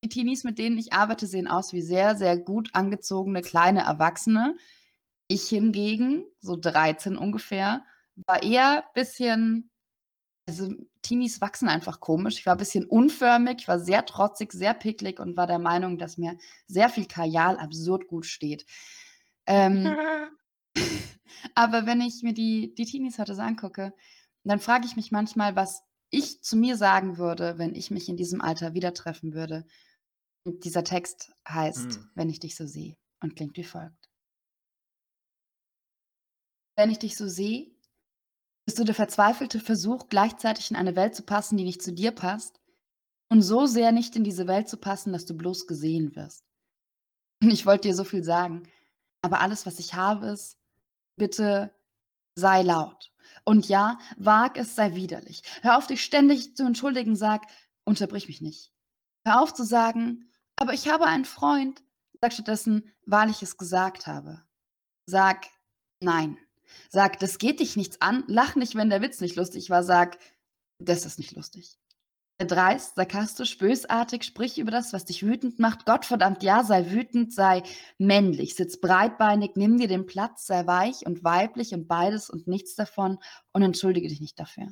die 0.03 0.09
Teenies, 0.09 0.43
mit 0.43 0.59
denen 0.59 0.77
ich 0.77 0.93
arbeite, 0.93 1.25
sehen 1.27 1.47
aus 1.47 1.73
wie 1.73 1.81
sehr, 1.81 2.15
sehr 2.15 2.37
gut 2.37 2.69
angezogene 2.73 3.41
kleine 3.41 3.83
Erwachsene. 3.83 4.55
Ich 5.27 5.47
hingegen, 5.47 6.25
so 6.39 6.57
13 6.57 7.17
ungefähr, 7.17 7.83
war 8.27 8.43
eher 8.43 8.83
ein 8.83 8.93
bisschen, 8.93 9.71
also 10.45 10.73
Teenies 11.01 11.39
wachsen 11.41 11.69
einfach 11.69 12.01
komisch. 12.01 12.39
Ich 12.39 12.45
war 12.45 12.55
ein 12.55 12.59
bisschen 12.59 12.85
unförmig, 12.85 13.57
ich 13.59 13.67
war 13.67 13.79
sehr 13.79 14.05
trotzig, 14.05 14.51
sehr 14.51 14.73
picklig 14.73 15.19
und 15.19 15.37
war 15.37 15.47
der 15.47 15.59
Meinung, 15.59 15.97
dass 15.97 16.17
mir 16.17 16.37
sehr 16.67 16.89
viel 16.89 17.05
Kajal 17.05 17.57
absurd 17.57 18.07
gut 18.07 18.25
steht. 18.25 18.65
Ähm, 19.45 19.95
aber 21.55 21.85
wenn 21.85 22.01
ich 22.01 22.23
mir 22.23 22.33
die, 22.33 22.75
die 22.75 22.85
Teenies 22.85 23.19
heute 23.19 23.35
so 23.35 23.41
angucke, 23.41 23.93
dann 24.43 24.59
frage 24.59 24.85
ich 24.85 24.97
mich 24.97 25.11
manchmal, 25.11 25.55
was 25.55 25.83
ich 26.09 26.43
zu 26.43 26.57
mir 26.57 26.77
sagen 26.77 27.17
würde, 27.17 27.57
wenn 27.57 27.73
ich 27.73 27.89
mich 27.89 28.07
in 28.07 28.17
diesem 28.17 28.41
Alter 28.41 28.73
wieder 28.73 28.93
treffen 28.93 29.33
würde. 29.33 29.65
Dieser 30.45 30.83
Text 30.83 31.33
heißt, 31.47 31.95
Hm. 31.95 32.11
wenn 32.15 32.29
ich 32.29 32.39
dich 32.39 32.55
so 32.55 32.65
sehe 32.65 32.95
und 33.21 33.35
klingt 33.35 33.55
wie 33.57 33.63
folgt. 33.63 34.09
Wenn 36.75 36.89
ich 36.89 36.99
dich 36.99 37.15
so 37.15 37.27
sehe, 37.27 37.71
bist 38.65 38.79
du 38.79 38.83
der 38.83 38.95
verzweifelte 38.95 39.59
Versuch, 39.59 40.07
gleichzeitig 40.09 40.71
in 40.71 40.77
eine 40.77 40.95
Welt 40.95 41.15
zu 41.15 41.23
passen, 41.23 41.57
die 41.57 41.63
nicht 41.63 41.81
zu 41.81 41.93
dir 41.93 42.11
passt 42.11 42.59
und 43.29 43.41
so 43.41 43.65
sehr 43.65 43.91
nicht 43.91 44.15
in 44.15 44.23
diese 44.23 44.47
Welt 44.47 44.67
zu 44.67 44.77
passen, 44.77 45.13
dass 45.13 45.25
du 45.25 45.35
bloß 45.35 45.67
gesehen 45.67 46.15
wirst. 46.15 46.45
Und 47.41 47.51
ich 47.51 47.65
wollte 47.65 47.89
dir 47.89 47.95
so 47.95 48.03
viel 48.03 48.23
sagen, 48.23 48.63
aber 49.21 49.39
alles, 49.39 49.65
was 49.65 49.79
ich 49.79 49.93
habe, 49.93 50.27
ist, 50.27 50.57
bitte 51.17 51.73
sei 52.35 52.63
laut. 52.63 53.13
Und 53.45 53.67
ja, 53.67 53.99
wag 54.17 54.57
es, 54.57 54.75
sei 54.75 54.95
widerlich. 54.95 55.43
Hör 55.61 55.77
auf, 55.77 55.87
dich 55.87 56.03
ständig 56.03 56.55
zu 56.55 56.65
entschuldigen, 56.65 57.15
sag, 57.15 57.45
unterbrich 57.85 58.27
mich 58.27 58.41
nicht. 58.41 58.73
Hör 59.25 59.41
auf 59.41 59.53
zu 59.53 59.63
sagen, 59.63 60.29
aber 60.55 60.73
ich 60.73 60.87
habe 60.89 61.05
einen 61.05 61.25
Freund. 61.25 61.83
Sag 62.21 62.33
stattdessen, 62.33 62.91
weil 63.05 63.29
ich 63.29 63.41
es 63.41 63.57
gesagt 63.57 64.07
habe. 64.07 64.41
Sag, 65.05 65.47
nein. 65.99 66.37
Sag, 66.89 67.19
das 67.19 67.37
geht 67.37 67.59
dich 67.59 67.75
nichts 67.75 68.01
an. 68.01 68.23
Lach 68.27 68.55
nicht, 68.55 68.75
wenn 68.75 68.89
der 68.89 69.01
Witz 69.01 69.19
nicht 69.19 69.35
lustig 69.35 69.69
war. 69.69 69.83
Sag, 69.83 70.17
das 70.79 71.05
ist 71.05 71.17
nicht 71.17 71.35
lustig. 71.35 71.77
Dreist, 72.39 72.95
sarkastisch, 72.95 73.57
bösartig, 73.57 74.23
sprich 74.23 74.57
über 74.57 74.71
das, 74.71 74.91
was 74.91 75.05
dich 75.05 75.23
wütend 75.23 75.59
macht. 75.59 75.85
Gottverdammt, 75.85 76.43
ja, 76.43 76.63
sei 76.63 76.89
wütend, 76.89 77.33
sei 77.33 77.63
männlich, 77.97 78.55
sitz 78.55 78.81
breitbeinig, 78.81 79.51
nimm 79.55 79.77
dir 79.77 79.87
den 79.87 80.05
Platz, 80.05 80.47
sei 80.47 80.65
weich 80.65 81.05
und 81.05 81.23
weiblich 81.23 81.73
und 81.73 81.87
beides 81.87 82.29
und 82.29 82.47
nichts 82.47 82.75
davon 82.75 83.19
und 83.53 83.61
entschuldige 83.61 84.09
dich 84.09 84.19
nicht 84.19 84.39
dafür. 84.39 84.67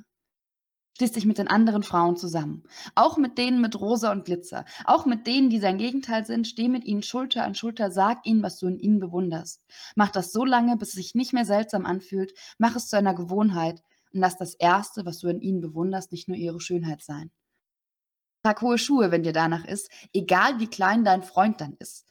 Schließ 0.97 1.13
dich 1.13 1.25
mit 1.25 1.37
den 1.37 1.47
anderen 1.47 1.83
Frauen 1.83 2.17
zusammen. 2.17 2.63
Auch 2.95 3.17
mit 3.17 3.37
denen 3.37 3.61
mit 3.61 3.79
Rosa 3.79 4.11
und 4.11 4.25
Glitzer. 4.25 4.65
Auch 4.85 5.05
mit 5.05 5.25
denen, 5.25 5.49
die 5.49 5.59
sein 5.59 5.77
Gegenteil 5.77 6.25
sind. 6.25 6.47
Steh 6.47 6.67
mit 6.67 6.85
ihnen 6.85 7.01
Schulter 7.01 7.43
an 7.43 7.55
Schulter. 7.55 7.91
Sag 7.91 8.25
ihnen, 8.25 8.43
was 8.43 8.59
du 8.59 8.67
in 8.67 8.79
ihnen 8.79 8.99
bewunderst. 8.99 9.63
Mach 9.95 10.11
das 10.11 10.31
so 10.31 10.45
lange, 10.45 10.77
bis 10.77 10.89
es 10.89 10.95
sich 10.95 11.15
nicht 11.15 11.33
mehr 11.33 11.45
seltsam 11.45 11.85
anfühlt. 11.85 12.33
Mach 12.57 12.75
es 12.75 12.87
zu 12.87 12.97
einer 12.97 13.13
Gewohnheit. 13.13 13.81
Und 14.13 14.19
lass 14.19 14.37
das 14.37 14.53
Erste, 14.53 15.05
was 15.05 15.19
du 15.19 15.29
in 15.29 15.41
ihnen 15.41 15.61
bewunderst, 15.61 16.11
nicht 16.11 16.27
nur 16.27 16.37
ihre 16.37 16.59
Schönheit 16.59 17.01
sein. 17.01 17.31
Trag 18.43 18.61
hohe 18.61 18.77
Schuhe, 18.77 19.11
wenn 19.11 19.23
dir 19.23 19.33
danach 19.33 19.65
ist, 19.65 19.89
egal 20.13 20.59
wie 20.59 20.67
klein 20.67 21.05
dein 21.05 21.23
Freund 21.23 21.61
dann 21.61 21.75
ist. 21.79 22.07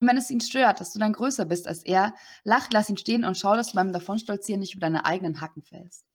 Und 0.00 0.08
wenn 0.08 0.16
es 0.16 0.30
ihn 0.30 0.40
stört, 0.40 0.80
dass 0.80 0.92
du 0.92 0.98
dann 0.98 1.12
größer 1.12 1.44
bist 1.44 1.66
als 1.66 1.84
er, 1.84 2.14
lach, 2.44 2.68
lass 2.72 2.90
ihn 2.90 2.96
stehen 2.96 3.24
und 3.24 3.36
schau, 3.36 3.54
dass 3.54 3.68
du 3.70 3.74
beim 3.74 3.92
Davonstolzieren 3.92 4.60
nicht 4.60 4.74
über 4.74 4.80
deine 4.80 5.04
eigenen 5.04 5.40
Hacken 5.40 5.62
fällst. 5.62 6.07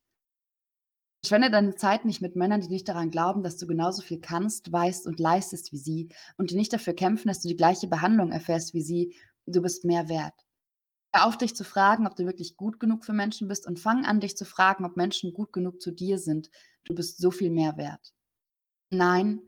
Verschwende 1.25 1.49
deine 1.49 1.75
Zeit 1.75 2.03
nicht 2.03 2.21
mit 2.21 2.35
Männern, 2.35 2.59
die 2.59 2.67
nicht 2.67 2.89
daran 2.89 3.09
glauben, 3.09 3.43
dass 3.43 3.55
du 3.55 3.65
genauso 3.65 4.01
viel 4.01 4.19
kannst, 4.19 4.73
weißt 4.73 5.07
und 5.07 5.21
leistest 5.21 5.71
wie 5.71 5.77
sie 5.77 6.09
und 6.35 6.51
die 6.51 6.55
nicht 6.57 6.73
dafür 6.73 6.93
kämpfen, 6.93 7.29
dass 7.29 7.39
du 7.39 7.47
die 7.47 7.55
gleiche 7.55 7.87
Behandlung 7.87 8.33
erfährst 8.33 8.73
wie 8.73 8.81
sie. 8.81 9.15
Du 9.45 9.61
bist 9.61 9.85
mehr 9.85 10.09
wert. 10.09 10.33
Hör 11.15 11.27
auf, 11.27 11.37
dich 11.37 11.55
zu 11.55 11.63
fragen, 11.63 12.07
ob 12.07 12.17
du 12.17 12.25
wirklich 12.25 12.57
gut 12.57 12.77
genug 12.77 13.05
für 13.05 13.13
Menschen 13.13 13.47
bist 13.47 13.67
und 13.67 13.79
fang 13.79 14.03
an, 14.03 14.19
dich 14.19 14.35
zu 14.35 14.43
fragen, 14.43 14.83
ob 14.83 14.97
Menschen 14.97 15.33
gut 15.33 15.53
genug 15.53 15.81
zu 15.81 15.91
dir 15.91 16.17
sind. 16.17 16.49
Du 16.83 16.93
bist 16.93 17.19
so 17.19 17.31
viel 17.31 17.51
mehr 17.51 17.77
wert. 17.77 18.13
Nein, 18.89 19.41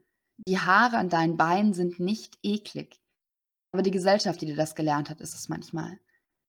die 0.48 0.60
Haare 0.60 0.98
an 0.98 1.10
deinen 1.10 1.36
Beinen 1.36 1.74
sind 1.74 2.00
nicht 2.00 2.38
eklig. 2.42 3.02
Aber 3.74 3.82
die 3.82 3.92
Gesellschaft, 3.92 4.40
die 4.40 4.46
dir 4.46 4.56
das 4.56 4.76
gelernt 4.76 5.10
hat, 5.10 5.20
ist 5.20 5.34
es 5.34 5.50
manchmal. 5.50 6.00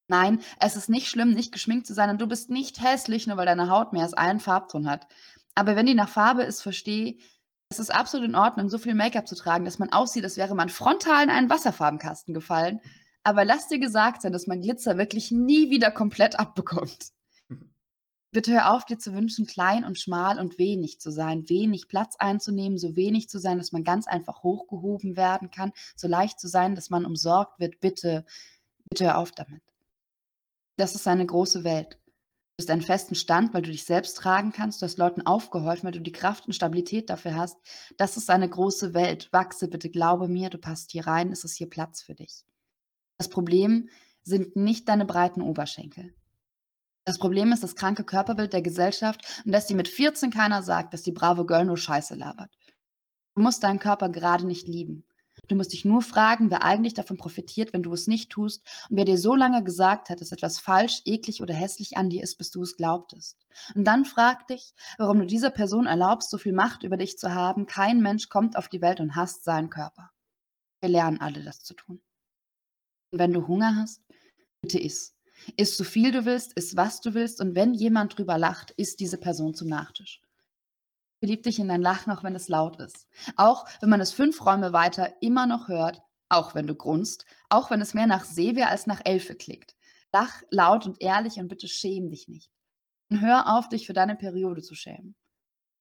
Nein, 0.09 0.41
es 0.61 0.77
ist 0.77 0.89
nicht 0.89 1.09
schlimm, 1.09 1.33
nicht 1.33 1.53
geschminkt 1.53 1.87
zu 1.87 1.95
sein 1.95 2.11
und 2.11 2.21
du 2.21 2.29
bist 2.29 2.49
nicht 2.49 2.81
hässlich, 2.81 3.27
nur 3.27 3.37
weil 3.37 3.47
deine 3.47 3.71
Haut 3.71 3.93
mehr 3.93 4.03
als 4.03 4.15
einen 4.15 4.39
Farbton 4.39 4.89
hat. 4.89 5.09
Aber 5.57 5.75
wenn 5.75 5.87
die 5.87 5.95
nach 5.95 6.09
Farbe 6.09 6.43
ist, 6.43 6.63
verstehe, 6.63 7.17
es 7.69 7.81
ist 7.81 7.93
absolut 7.93 8.29
in 8.29 8.37
Ordnung, 8.37 8.69
so 8.69 8.79
viel 8.79 8.95
Make-up 8.95 9.27
zu 9.27 9.35
tragen, 9.35 9.65
dass 9.65 9.81
man 9.81 9.91
aussieht, 9.91 10.23
als 10.23 10.37
wäre 10.37 10.55
man 10.55 10.69
frontal 10.69 11.25
in 11.25 11.31
einen 11.31 11.51
Wasserfarbenkasten 11.51 12.33
gefallen. 12.35 12.81
Aber 13.25 13.45
lass 13.45 13.67
dir 13.67 13.81
gesagt 13.81 14.23
sein, 14.23 14.33
dass 14.33 14.47
man 14.47 14.61
Glitzer 14.61 14.99
wirklich 14.99 15.33
nie 15.33 15.71
wieder 15.71 15.91
komplett 15.91 16.39
abbekommt. 16.39 17.11
Bitte 18.31 18.53
hör 18.53 18.73
auf, 18.73 18.85
dir 18.85 18.99
zu 18.99 19.15
wünschen, 19.15 19.47
klein 19.47 19.85
und 19.85 19.99
schmal 19.99 20.39
und 20.39 20.59
wenig 20.59 21.01
zu 21.01 21.11
sein, 21.11 21.49
wenig 21.49 21.89
Platz 21.89 22.15
einzunehmen, 22.19 22.79
so 22.79 22.95
wenig 22.95 23.29
zu 23.29 23.41
sein, 23.41 23.59
dass 23.59 23.73
man 23.73 23.83
ganz 23.83 24.07
einfach 24.07 24.45
hochgehoben 24.45 25.17
werden 25.17 25.51
kann, 25.51 25.73
so 25.97 26.07
leicht 26.07 26.39
zu 26.39 26.47
sein, 26.47 26.77
dass 26.77 26.91
man 26.91 27.05
umsorgt 27.05 27.59
wird. 27.59 27.81
Bitte, 27.81 28.25
bitte 28.89 29.07
hör 29.07 29.19
auf 29.19 29.33
damit. 29.33 29.63
Das 30.77 30.95
ist 30.95 31.09
eine 31.09 31.25
große 31.25 31.65
Welt. 31.65 31.99
Du 32.57 32.63
bist 32.63 32.71
einen 32.71 32.83
festen 32.83 33.15
Stand, 33.15 33.53
weil 33.53 33.63
du 33.63 33.71
dich 33.71 33.85
selbst 33.85 34.17
tragen 34.17 34.53
kannst. 34.53 34.81
Du 34.81 34.87
hast 34.87 34.99
Leuten 34.99 35.27
aufgeholfen, 35.27 35.85
weil 35.85 35.93
du 35.93 36.01
die 36.01 36.13
Kraft 36.13 36.47
und 36.47 36.55
Stabilität 36.55 37.11
dafür 37.11 37.35
hast. 37.35 37.59
Das 37.97 38.17
ist 38.17 38.31
eine 38.31 38.49
große 38.49 38.95
Welt. 38.95 39.29
Wachse 39.33 39.69
bitte, 39.69 39.91
glaube 39.91 40.29
mir, 40.29 40.49
du 40.49 40.59
passt 40.59 40.93
hier 40.93 41.07
rein, 41.07 41.33
es 41.33 41.45
ist 41.45 41.57
hier 41.57 41.69
Platz 41.69 42.03
für 42.03 42.15
dich. 42.15 42.45
Das 43.19 43.29
Problem 43.29 43.89
sind 44.23 44.57
nicht 44.57 44.89
deine 44.89 45.05
breiten 45.05 45.43
Oberschenkel. 45.43 46.15
Das 47.05 47.19
Problem 47.19 47.53
ist 47.53 47.63
das 47.63 47.77
kranke 47.77 48.05
Körperbild 48.05 48.53
der 48.53 48.63
Gesellschaft 48.63 49.21
und 49.45 49.53
dass 49.53 49.67
dir 49.67 49.77
mit 49.77 49.89
14 49.89 50.31
keiner 50.31 50.63
sagt, 50.63 50.93
dass 50.93 51.03
die 51.03 51.13
brave 51.13 51.47
Girl 51.47 51.65
nur 51.65 51.77
Scheiße 51.77 52.15
labert. 52.15 52.51
Du 53.35 53.43
musst 53.43 53.63
deinen 53.63 53.79
Körper 53.79 54.09
gerade 54.09 54.47
nicht 54.47 54.67
lieben. 54.67 55.05
Du 55.49 55.55
musst 55.55 55.73
dich 55.73 55.85
nur 55.85 56.03
fragen, 56.03 56.51
wer 56.51 56.63
eigentlich 56.63 56.95
davon 56.95 57.17
profitiert, 57.17 57.73
wenn 57.73 57.83
du 57.83 57.93
es 57.93 58.07
nicht 58.07 58.31
tust 58.31 58.63
und 58.91 58.97
wer 58.97 59.05
dir 59.05 59.19
so 59.19 59.35
lange 59.35 59.63
gesagt 59.63 60.11
hat, 60.11 60.21
dass 60.21 60.33
etwas 60.33 60.59
falsch, 60.59 61.03
eklig 61.05 61.43
oder 61.43 61.55
hässlich 61.55 61.97
an 61.97 62.11
dir 62.11 62.23
ist, 62.23 62.37
bis 62.37 62.51
du 62.51 62.63
es 62.63 62.77
glaubtest. 62.77 63.39
Und 63.75 63.85
dann 63.85 64.05
frag 64.05 64.47
dich, 64.49 64.75
warum 64.99 65.19
du 65.21 65.27
dieser 65.27 65.51
Person 65.51 65.87
erlaubst, 65.87 66.31
so 66.31 66.39
viel 66.39 66.53
Macht 66.53 66.83
über 66.83 66.97
dich 66.97 67.19
zu 67.19 67.35
haben. 67.35 67.67
Kein 67.67 68.01
Mensch 68.01 68.29
kommt 68.29 68.57
auf 68.57 68.69
die 68.69 68.81
Welt 68.81 69.01
und 69.01 69.15
hasst 69.15 69.45
seinen 69.45 69.71
Körper. 69.71 70.11
Wir 70.81 70.89
lernen 70.89 71.21
alle, 71.21 71.43
das 71.43 71.63
zu 71.63 71.75
tun. 71.75 72.01
Und 73.11 73.19
wenn 73.19 73.33
du 73.33 73.47
Hunger 73.47 73.77
hast, 73.77 74.03
bitte 74.61 74.79
iss. 74.79 75.15
Iss 75.57 75.77
so 75.77 75.85
viel 75.85 76.11
du 76.11 76.25
willst, 76.25 76.53
iss 76.55 76.77
was 76.77 77.01
du 77.01 77.15
willst 77.15 77.41
und 77.41 77.55
wenn 77.55 77.75
jemand 77.75 78.19
drüber 78.19 78.39
lacht, 78.39 78.73
isst 78.73 79.01
diese 79.01 79.19
Person 79.19 79.55
zum 79.55 79.69
Nachtisch. 79.69 80.21
Verlieb 81.19 81.43
dich 81.43 81.59
in 81.59 81.69
dein 81.69 81.83
Lachen, 81.83 82.13
auch 82.13 82.23
wenn 82.23 82.35
es 82.35 82.49
laut 82.49 82.79
ist. 82.79 83.07
Auch 83.37 83.67
wenn 83.81 83.89
man 83.89 84.01
es 84.01 84.13
fünf 84.13 84.45
Räume 84.45 84.73
weiter 84.73 85.15
immer 85.21 85.47
noch 85.47 85.69
hört, 85.69 86.03
auch 86.29 86.55
wenn 86.55 86.67
du 86.67 86.75
grunzt, 86.75 87.25
auch 87.49 87.71
wenn 87.71 87.81
es 87.81 87.95
mehr 87.95 88.07
nach 88.07 88.25
Seewehr 88.25 88.71
als 88.71 88.87
nach 88.87 89.01
Elfe 89.05 89.35
klingt. 89.35 89.75
Lach 90.13 90.43
laut 90.51 90.87
und 90.87 91.01
ehrlich 91.01 91.39
und 91.39 91.49
bitte 91.49 91.69
schäm 91.69 92.11
dich 92.11 92.29
nicht. 92.29 92.51
Und 93.11 93.21
hör 93.21 93.57
auf, 93.57 93.69
dich 93.69 93.87
für 93.87 93.93
deine 93.93 94.17
Periode 94.17 94.63
zu 94.63 94.75
schämen. 94.75 95.15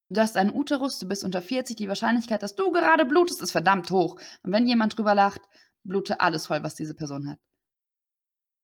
Du 0.10 0.22
hast 0.22 0.38
einen 0.38 0.54
Uterus, 0.54 1.00
du 1.00 1.08
bist 1.08 1.24
unter 1.24 1.42
40, 1.42 1.76
die 1.76 1.88
Wahrscheinlichkeit, 1.88 2.44
dass 2.44 2.56
du 2.56 2.72
gerade 2.72 3.06
blutest, 3.06 3.42
ist 3.42 3.52
verdammt 3.52 3.90
hoch. 3.90 4.20
Und 4.44 4.52
wenn 4.52 4.68
jemand 4.68 4.98
drüber 4.98 5.16
lacht, 5.16 5.42
blute 5.84 6.20
alles 6.20 6.48
voll, 6.48 6.64
was 6.64 6.76
diese 6.76 6.94
Person 6.94 7.30
hat. 7.30 7.40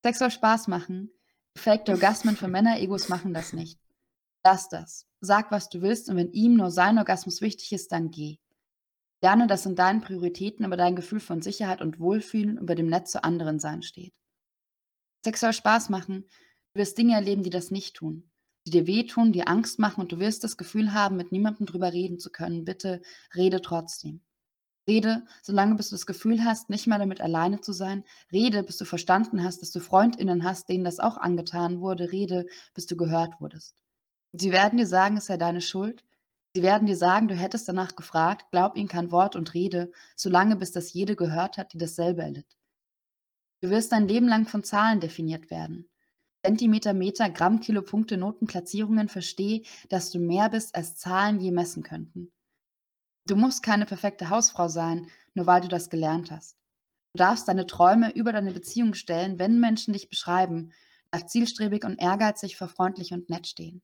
Sex 0.04 0.20
soll 0.20 0.32
Spaß 0.32 0.68
machen. 0.68 1.10
Fake 1.58 1.88
Orgasmen 1.90 2.36
für 2.36 2.48
Männer-Egos 2.48 3.10
machen 3.10 3.34
das 3.34 3.54
nicht. 3.54 3.81
Lass 4.44 4.70
das. 4.70 5.06
Sag, 5.20 5.52
was 5.52 5.70
du 5.70 5.82
willst 5.82 6.10
und 6.10 6.16
wenn 6.16 6.32
ihm 6.32 6.56
nur 6.56 6.72
sein 6.72 6.98
Orgasmus 6.98 7.42
wichtig 7.42 7.72
ist, 7.74 7.92
dann 7.92 8.10
geh. 8.10 8.38
Lerne, 9.22 9.46
dass 9.46 9.68
in 9.68 9.76
deinen 9.76 10.02
Prioritäten 10.02 10.66
aber 10.66 10.78
dein 10.78 10.96
Gefühl 10.96 11.20
von 11.20 11.44
Sicherheit 11.44 11.82
und 11.82 12.00
Wohlfühlen 12.00 12.58
über 12.58 12.74
dem 12.74 12.88
Netz 12.88 13.12
zu 13.12 13.24
anderen 13.24 13.60
sein 13.60 13.84
steht. 13.84 14.14
Sex 15.24 15.42
soll 15.42 15.54
Spaß 15.54 15.90
machen. 15.90 16.26
Du 16.74 16.80
wirst 16.80 16.98
Dinge 16.98 17.14
erleben, 17.14 17.44
die 17.44 17.52
das 17.52 17.70
nicht 17.70 17.96
tun. 17.96 18.32
Die 18.66 18.72
dir 18.72 18.88
wehtun, 18.88 19.32
die 19.32 19.46
Angst 19.46 19.78
machen 19.78 20.02
und 20.02 20.12
du 20.12 20.20
wirst 20.20 20.44
das 20.44 20.58
Gefühl 20.58 20.94
haben, 20.94 21.18
mit 21.18 21.32
niemandem 21.32 21.68
drüber 21.68 21.94
reden 21.94 22.18
zu 22.18 22.32
können. 22.32 22.66
Bitte 22.66 23.02
rede 23.36 23.62
trotzdem. 23.62 24.22
Rede, 24.88 25.24
solange 25.44 25.76
bis 25.76 25.90
du 25.90 25.96
das 25.96 26.08
Gefühl 26.08 26.44
hast, 26.44 26.72
nicht 26.72 26.88
mehr 26.88 26.98
damit 26.98 27.22
alleine 27.22 27.62
zu 27.62 27.72
sein. 27.74 28.04
Rede, 28.32 28.64
bis 28.64 28.78
du 28.78 28.86
verstanden 28.86 29.44
hast, 29.44 29.62
dass 29.62 29.72
du 29.72 29.80
Freundinnen 29.80 30.44
hast, 30.44 30.70
denen 30.70 30.84
das 30.84 31.00
auch 31.00 31.18
angetan 31.18 31.80
wurde. 31.82 32.12
Rede, 32.12 32.48
bis 32.74 32.88
du 32.88 32.98
gehört 32.98 33.40
wurdest. 33.40 33.76
Sie 34.34 34.52
werden 34.52 34.78
dir 34.78 34.88
sagen, 34.88 35.18
es 35.18 35.26
sei 35.26 35.38
deine 35.38 35.62
Schuld. 35.62 36.04
Sie 36.54 36.64
werden 36.64 36.86
dir 36.86 36.98
sagen, 36.98 37.28
du 37.28 37.36
hättest 37.36 37.68
danach 37.68 37.96
gefragt. 37.96 38.48
Glaub 38.52 38.78
ihnen 38.78 38.88
kein 38.88 39.12
Wort 39.12 39.36
und 39.36 39.54
Rede, 39.54 39.92
solange 40.16 40.56
bis 40.56 40.72
das 40.72 40.94
jede 40.94 41.16
gehört 41.16 41.58
hat, 41.58 41.74
die 41.74 41.78
dasselbe 41.78 42.22
erlitt. 42.22 42.58
Du 43.62 43.70
wirst 43.70 43.92
dein 43.92 44.08
Leben 44.08 44.28
lang 44.28 44.48
von 44.48 44.64
Zahlen 44.64 45.00
definiert 45.00 45.52
werden. 45.52 45.88
Zentimeter, 46.44 46.94
Meter, 46.94 47.30
Gramm, 47.30 47.60
Kilo, 47.60 47.84
Punkte, 47.84 48.18
Noten, 48.18 48.48
Platzierungen, 48.48 49.08
versteh, 49.08 49.64
dass 49.90 50.10
du 50.10 50.20
mehr 50.20 50.50
bist, 50.50 50.74
als 50.76 50.96
Zahlen 50.96 51.40
je 51.40 51.52
messen 51.52 51.84
könnten. 51.84 52.32
Du 53.28 53.36
musst 53.36 53.62
keine 53.62 53.86
perfekte 53.86 54.30
Hausfrau 54.30 54.68
sein, 54.68 55.08
nur 55.36 55.46
weil 55.46 55.62
du 55.62 55.68
das 55.68 55.92
gelernt 55.92 56.32
hast. 56.32 56.58
Du 57.14 57.20
darfst 57.20 57.48
deine 57.48 57.68
Träume 57.68 58.12
über 58.14 58.32
deine 58.32 58.52
Beziehung 58.52 58.96
stellen, 58.96 59.38
wenn 59.38 59.60
Menschen 59.60 59.94
dich 59.94 60.10
beschreiben, 60.10 60.72
darf 61.12 61.28
zielstrebig 61.28 61.86
und 61.86 62.02
ehrgeizig 62.02 62.58
vor 62.58 62.70
freundlich 62.70 63.14
und 63.14 63.30
nett 63.30 63.46
stehen. 63.46 63.84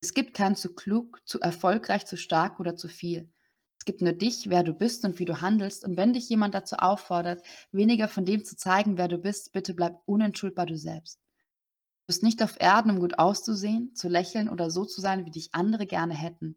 Es 0.00 0.14
gibt 0.14 0.34
kein 0.34 0.54
zu 0.54 0.74
klug, 0.74 1.20
zu 1.24 1.40
erfolgreich, 1.40 2.06
zu 2.06 2.16
stark 2.16 2.60
oder 2.60 2.76
zu 2.76 2.88
viel. 2.88 3.30
Es 3.78 3.84
gibt 3.84 4.00
nur 4.02 4.12
dich, 4.12 4.48
wer 4.48 4.62
du 4.62 4.72
bist 4.72 5.04
und 5.04 5.18
wie 5.18 5.24
du 5.24 5.40
handelst. 5.40 5.84
Und 5.84 5.96
wenn 5.96 6.12
dich 6.12 6.28
jemand 6.28 6.54
dazu 6.54 6.76
auffordert, 6.76 7.42
weniger 7.72 8.08
von 8.08 8.24
dem 8.24 8.44
zu 8.44 8.56
zeigen, 8.56 8.98
wer 8.98 9.08
du 9.08 9.18
bist, 9.18 9.52
bitte 9.52 9.74
bleib 9.74 10.00
unentschuldbar 10.06 10.66
du 10.66 10.76
selbst. 10.76 11.18
Du 11.18 12.06
bist 12.12 12.22
nicht 12.22 12.42
auf 12.42 12.60
Erden, 12.60 12.92
um 12.92 13.00
gut 13.00 13.18
auszusehen, 13.18 13.94
zu 13.94 14.08
lächeln 14.08 14.48
oder 14.48 14.70
so 14.70 14.84
zu 14.84 15.00
sein, 15.00 15.26
wie 15.26 15.30
dich 15.30 15.54
andere 15.54 15.86
gerne 15.86 16.14
hätten. 16.14 16.56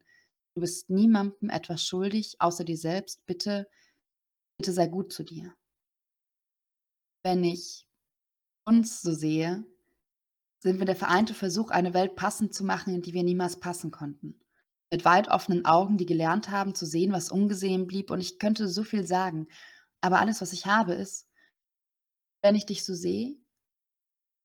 Du 0.56 0.62
bist 0.62 0.90
niemandem 0.90 1.50
etwas 1.50 1.86
schuldig, 1.86 2.36
außer 2.40 2.64
dir 2.64 2.78
selbst. 2.78 3.26
Bitte, 3.26 3.68
bitte 4.58 4.74
sei 4.74 4.88
gut 4.88 5.14
zu 5.14 5.24
dir. 5.24 5.54
Wenn 7.24 7.44
ich 7.44 7.88
uns 8.66 9.02
so 9.02 9.14
sehe, 9.14 9.66
sind 10.62 10.78
wir 10.78 10.86
der 10.86 10.96
vereinte 10.96 11.34
Versuch, 11.34 11.72
eine 11.72 11.94
Welt 11.94 12.16
passend 12.16 12.54
zu 12.54 12.64
machen, 12.64 12.94
in 12.94 13.02
die 13.02 13.14
wir 13.14 13.24
niemals 13.24 13.60
passen 13.60 13.90
konnten. 13.92 14.40
Mit 14.92 15.06
weit 15.06 15.28
offenen 15.30 15.66
Augen, 15.66 15.98
die 15.98 16.06
gelernt 16.06 16.52
haben 16.52 16.76
zu 16.76 16.86
sehen, 16.86 17.14
was 17.14 17.32
ungesehen 17.32 17.88
blieb. 17.88 18.12
Und 18.12 18.22
ich 18.22 18.38
könnte 18.38 18.68
so 18.68 18.84
viel 18.84 19.06
sagen. 19.06 19.48
Aber 20.02 20.20
alles, 20.20 20.40
was 20.42 20.54
ich 20.54 20.68
habe, 20.68 20.94
ist, 20.94 21.28
wenn 22.44 22.56
ich 22.56 22.66
dich 22.66 22.86
so 22.86 22.94
sehe, 22.94 23.38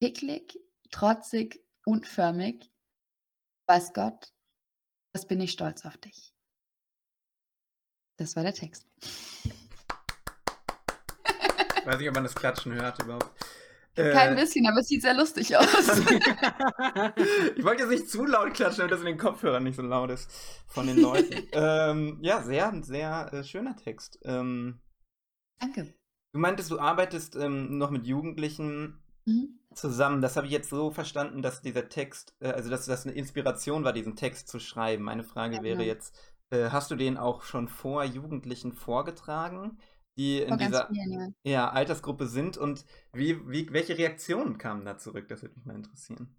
picklig, 0.00 0.58
trotzig, 0.90 1.62
unförmig, 1.84 2.70
weiß 3.68 3.92
Gott, 3.92 4.32
das 5.12 5.26
bin 5.26 5.40
ich 5.40 5.52
stolz 5.52 5.84
auf 5.84 5.98
dich. 5.98 6.34
Das 8.16 8.36
war 8.36 8.42
der 8.42 8.54
Text. 8.54 8.86
Weiß 11.84 11.98
nicht, 11.98 12.08
ob 12.08 12.14
man 12.14 12.24
das 12.24 12.34
Klatschen 12.34 12.72
hört 12.72 13.02
überhaupt. 13.02 13.30
Kein 13.96 14.32
äh, 14.32 14.40
bisschen, 14.40 14.66
aber 14.66 14.80
es 14.80 14.88
sieht 14.88 15.02
sehr 15.02 15.14
lustig 15.14 15.56
aus. 15.56 15.66
ich 17.56 17.64
wollte 17.64 17.82
jetzt 17.82 17.90
nicht 17.90 18.10
zu 18.10 18.26
laut 18.26 18.52
klatschen, 18.52 18.78
damit 18.78 18.92
das 18.92 19.00
in 19.00 19.06
den 19.06 19.18
Kopfhörern 19.18 19.64
nicht 19.64 19.76
so 19.76 19.82
laut 19.82 20.10
ist 20.10 20.30
von 20.66 20.86
den 20.86 21.00
Leuten. 21.00 21.48
ähm, 21.52 22.18
ja, 22.20 22.42
sehr, 22.42 22.72
sehr 22.82 23.32
äh, 23.32 23.42
schöner 23.42 23.74
Text. 23.76 24.18
Ähm, 24.24 24.80
Danke. 25.58 25.94
Du 26.32 26.40
meintest, 26.40 26.70
du 26.70 26.78
arbeitest 26.78 27.36
ähm, 27.36 27.78
noch 27.78 27.90
mit 27.90 28.06
Jugendlichen. 28.06 29.02
Mhm. 29.28 29.58
zusammen. 29.74 30.22
Das 30.22 30.36
habe 30.36 30.46
ich 30.46 30.52
jetzt 30.52 30.70
so 30.70 30.92
verstanden, 30.92 31.42
dass 31.42 31.60
dieser 31.60 31.88
Text, 31.88 32.36
äh, 32.40 32.50
also 32.50 32.70
dass 32.70 32.86
das 32.86 33.06
eine 33.06 33.14
Inspiration 33.14 33.82
war, 33.82 33.92
diesen 33.92 34.14
Text 34.14 34.48
zu 34.48 34.60
schreiben. 34.60 35.02
Meine 35.02 35.24
Frage 35.24 35.56
Ja, 35.56 35.62
wäre 35.62 35.78
genau. 35.78 35.88
jetzt, 35.88 36.16
äh, 36.50 36.70
hast 36.70 36.90
du 36.90 36.96
den 36.96 37.16
auch 37.16 37.42
schon 37.42 37.68
vor 37.68 38.04
Jugendlichen 38.04 38.72
vorgetragen, 38.72 39.78
die 40.16 40.40
in 40.40 40.56
dieser 40.56 40.88
vielen, 40.88 41.34
ja. 41.44 41.50
ja, 41.50 41.70
Altersgruppe 41.70 42.26
sind 42.26 42.56
und 42.56 42.84
wie, 43.12 43.38
wie, 43.48 43.72
welche 43.72 43.98
Reaktionen 43.98 44.58
kamen 44.58 44.84
da 44.84 44.96
zurück? 44.98 45.28
Das 45.28 45.42
würde 45.42 45.54
mich 45.56 45.66
mal 45.66 45.76
interessieren. 45.76 46.34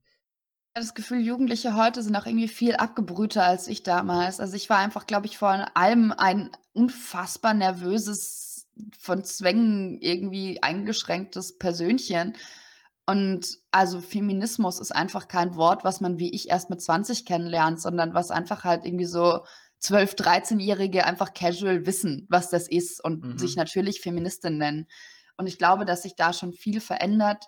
habe 0.75 0.85
das 0.85 0.95
Gefühl, 0.95 1.19
Jugendliche 1.19 1.75
heute 1.75 2.01
sind 2.01 2.15
auch 2.15 2.25
irgendwie 2.25 2.47
viel 2.47 2.75
abgebrühter 2.75 3.43
als 3.43 3.67
ich 3.67 3.83
damals. 3.83 4.39
Also 4.39 4.55
ich 4.55 4.69
war 4.69 4.79
einfach, 4.79 5.05
glaube 5.05 5.27
ich, 5.27 5.37
vor 5.37 5.67
allem 5.75 6.11
ein 6.11 6.49
unfassbar 6.73 7.53
nervöses, 7.53 8.67
von 8.99 9.23
Zwängen 9.23 9.99
irgendwie 10.01 10.61
eingeschränktes 10.61 11.57
Persönchen. 11.57 12.33
Und 13.05 13.59
also 13.71 14.01
Feminismus 14.01 14.79
ist 14.79 14.93
einfach 14.93 15.27
kein 15.27 15.55
Wort, 15.55 15.83
was 15.83 16.01
man 16.01 16.19
wie 16.19 16.33
ich 16.33 16.49
erst 16.49 16.69
mit 16.69 16.81
20 16.81 17.25
kennenlernt, 17.25 17.79
sondern 17.79 18.13
was 18.13 18.31
einfach 18.31 18.63
halt 18.63 18.85
irgendwie 18.85 19.05
so 19.05 19.45
12, 19.79 20.15
13-Jährige 20.15 21.05
einfach 21.05 21.33
casual 21.33 21.85
wissen, 21.85 22.25
was 22.29 22.49
das 22.49 22.67
ist 22.67 23.03
und 23.03 23.23
Mhm. 23.23 23.37
sich 23.37 23.55
natürlich 23.55 24.01
Feministin 24.01 24.57
nennen. 24.57 24.87
Und 25.37 25.47
ich 25.47 25.57
glaube, 25.57 25.85
dass 25.85 26.03
sich 26.03 26.15
da 26.15 26.33
schon 26.33 26.53
viel 26.53 26.81
verändert. 26.81 27.45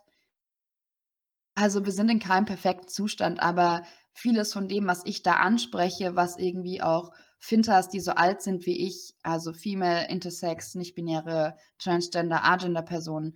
Also, 1.55 1.85
wir 1.85 1.91
sind 1.91 2.09
in 2.09 2.19
keinem 2.19 2.45
perfekten 2.45 2.87
Zustand, 2.87 3.41
aber 3.41 3.83
vieles 4.13 4.53
von 4.53 4.67
dem, 4.67 4.87
was 4.87 5.01
ich 5.05 5.23
da 5.23 5.33
anspreche, 5.35 6.15
was 6.15 6.37
irgendwie 6.37 6.81
auch 6.81 7.11
Fintas, 7.39 7.89
die 7.89 7.99
so 7.99 8.11
alt 8.11 8.41
sind 8.41 8.65
wie 8.65 8.85
ich, 8.87 9.15
also 9.23 9.53
Female, 9.53 10.07
Intersex, 10.09 10.75
nicht-binäre, 10.75 11.55
Transgender, 11.77 12.43
Agender-Personen, 12.43 13.35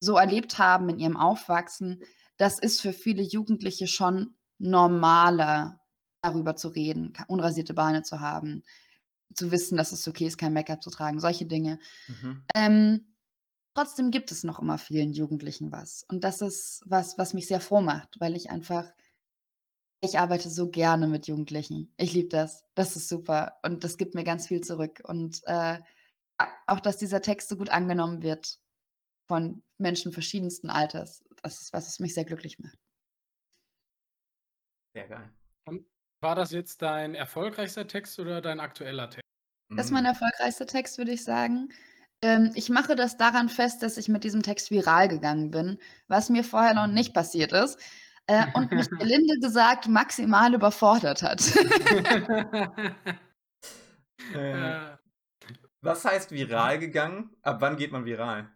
so 0.00 0.16
erlebt 0.16 0.58
haben 0.58 0.88
in 0.90 0.98
ihrem 0.98 1.16
Aufwachsen, 1.16 2.02
das 2.36 2.58
ist 2.58 2.80
für 2.80 2.92
viele 2.92 3.22
Jugendliche 3.22 3.86
schon 3.86 4.36
normaler, 4.58 5.80
darüber 6.26 6.56
zu 6.56 6.68
reden, 6.68 7.12
unrasierte 7.28 7.74
Beine 7.74 8.02
zu 8.02 8.20
haben, 8.20 8.62
zu 9.34 9.50
wissen, 9.50 9.76
dass 9.76 9.92
es 9.92 10.06
okay 10.06 10.26
ist, 10.26 10.38
kein 10.38 10.52
Make-up 10.52 10.82
zu 10.82 10.90
tragen, 10.90 11.20
solche 11.20 11.46
Dinge. 11.46 11.78
Mhm. 12.08 12.44
Ähm, 12.54 13.06
trotzdem 13.74 14.10
gibt 14.10 14.32
es 14.32 14.44
noch 14.44 14.58
immer 14.58 14.78
vielen 14.78 15.12
Jugendlichen 15.12 15.72
was. 15.72 16.04
Und 16.08 16.24
das 16.24 16.40
ist 16.40 16.82
was, 16.86 17.18
was 17.18 17.34
mich 17.34 17.46
sehr 17.46 17.60
froh 17.60 17.80
macht, 17.80 18.20
weil 18.20 18.36
ich 18.36 18.50
einfach 18.50 18.92
ich 20.02 20.18
arbeite 20.18 20.50
so 20.50 20.70
gerne 20.70 21.06
mit 21.06 21.26
Jugendlichen. 21.26 21.92
Ich 21.96 22.12
liebe 22.12 22.28
das. 22.28 22.64
Das 22.74 22.96
ist 22.96 23.08
super 23.08 23.58
und 23.62 23.82
das 23.82 23.96
gibt 23.96 24.14
mir 24.14 24.24
ganz 24.24 24.46
viel 24.46 24.60
zurück. 24.60 25.00
Und, 25.04 25.40
äh, 25.46 25.80
auch, 26.66 26.80
dass 26.80 26.98
dieser 26.98 27.22
Text 27.22 27.48
so 27.48 27.56
gut 27.56 27.70
angenommen 27.70 28.22
wird 28.22 28.60
von 29.26 29.62
Menschen 29.78 30.12
verschiedensten 30.12 30.68
Alters. 30.70 31.24
Das 31.42 31.62
ist 31.62 31.72
was, 31.72 31.86
was 31.86 31.98
mich 31.98 32.14
sehr 32.14 32.24
glücklich 32.24 32.58
macht. 32.58 32.78
Sehr 34.94 35.08
geil. 35.08 35.30
War 36.20 36.34
das 36.34 36.50
jetzt 36.52 36.82
dein 36.82 37.14
erfolgreichster 37.14 37.86
Text 37.86 38.18
oder 38.18 38.40
dein 38.40 38.60
aktueller 38.60 39.10
Text? 39.10 39.22
Das 39.76 39.86
ist 39.86 39.92
mein 39.92 40.04
Mhm. 40.04 40.10
erfolgreichster 40.10 40.66
Text, 40.66 40.98
würde 40.98 41.12
ich 41.12 41.24
sagen. 41.24 41.68
Ähm, 42.22 42.52
ich 42.54 42.70
mache 42.70 42.96
das 42.96 43.16
daran 43.18 43.48
fest, 43.48 43.82
dass 43.82 43.96
ich 43.98 44.08
mit 44.08 44.24
diesem 44.24 44.42
Text 44.42 44.70
viral 44.70 45.08
gegangen 45.08 45.50
bin, 45.50 45.78
was 46.08 46.30
mir 46.30 46.44
vorher 46.44 46.74
noch 46.74 46.86
nicht 46.86 47.12
passiert 47.14 47.52
ist, 47.52 47.78
äh, 48.26 48.44
und 48.54 48.72
mich 48.72 48.88
gelinde 48.98 49.38
gesagt 49.40 49.88
maximal 49.88 50.54
überfordert 50.54 51.22
hat. 51.22 51.42
Äh, 54.32 54.96
was 55.80 56.04
heißt 56.04 56.30
viral 56.32 56.78
gegangen? 56.78 57.36
Ab 57.42 57.60
wann 57.60 57.76
geht 57.76 57.92
man 57.92 58.04
viral? 58.04 58.50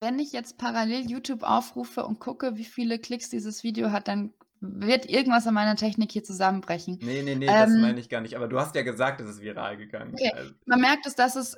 Wenn 0.00 0.18
ich 0.18 0.32
jetzt 0.32 0.58
parallel 0.58 1.08
YouTube 1.08 1.42
aufrufe 1.44 2.04
und 2.04 2.18
gucke, 2.18 2.56
wie 2.56 2.64
viele 2.64 2.98
Klicks 2.98 3.28
dieses 3.28 3.62
Video 3.62 3.92
hat, 3.92 4.08
dann 4.08 4.34
wird 4.62 5.06
irgendwas 5.10 5.46
an 5.46 5.54
meiner 5.54 5.76
Technik 5.76 6.12
hier 6.12 6.24
zusammenbrechen. 6.24 7.02
Ne, 7.02 7.22
ne, 7.22 7.34
ne, 7.36 7.54
das 7.56 7.74
Ähm 7.74 7.76
meine 7.76 8.00
ich 8.00 8.08
gar 8.08 8.20
nicht. 8.20 8.36
Aber 8.36 8.48
du 8.48 8.58
hast 8.60 8.74
ja 8.76 8.82
gesagt, 8.82 9.20
es 9.20 9.28
ist 9.28 9.40
viral 9.40 9.76
gegangen. 9.76 10.20
Okay, 10.20 10.30
Also 10.30 10.54
man 10.66 10.80
merkt 10.80 11.06
es, 11.06 11.14
dass 11.14 11.36
es 11.36 11.56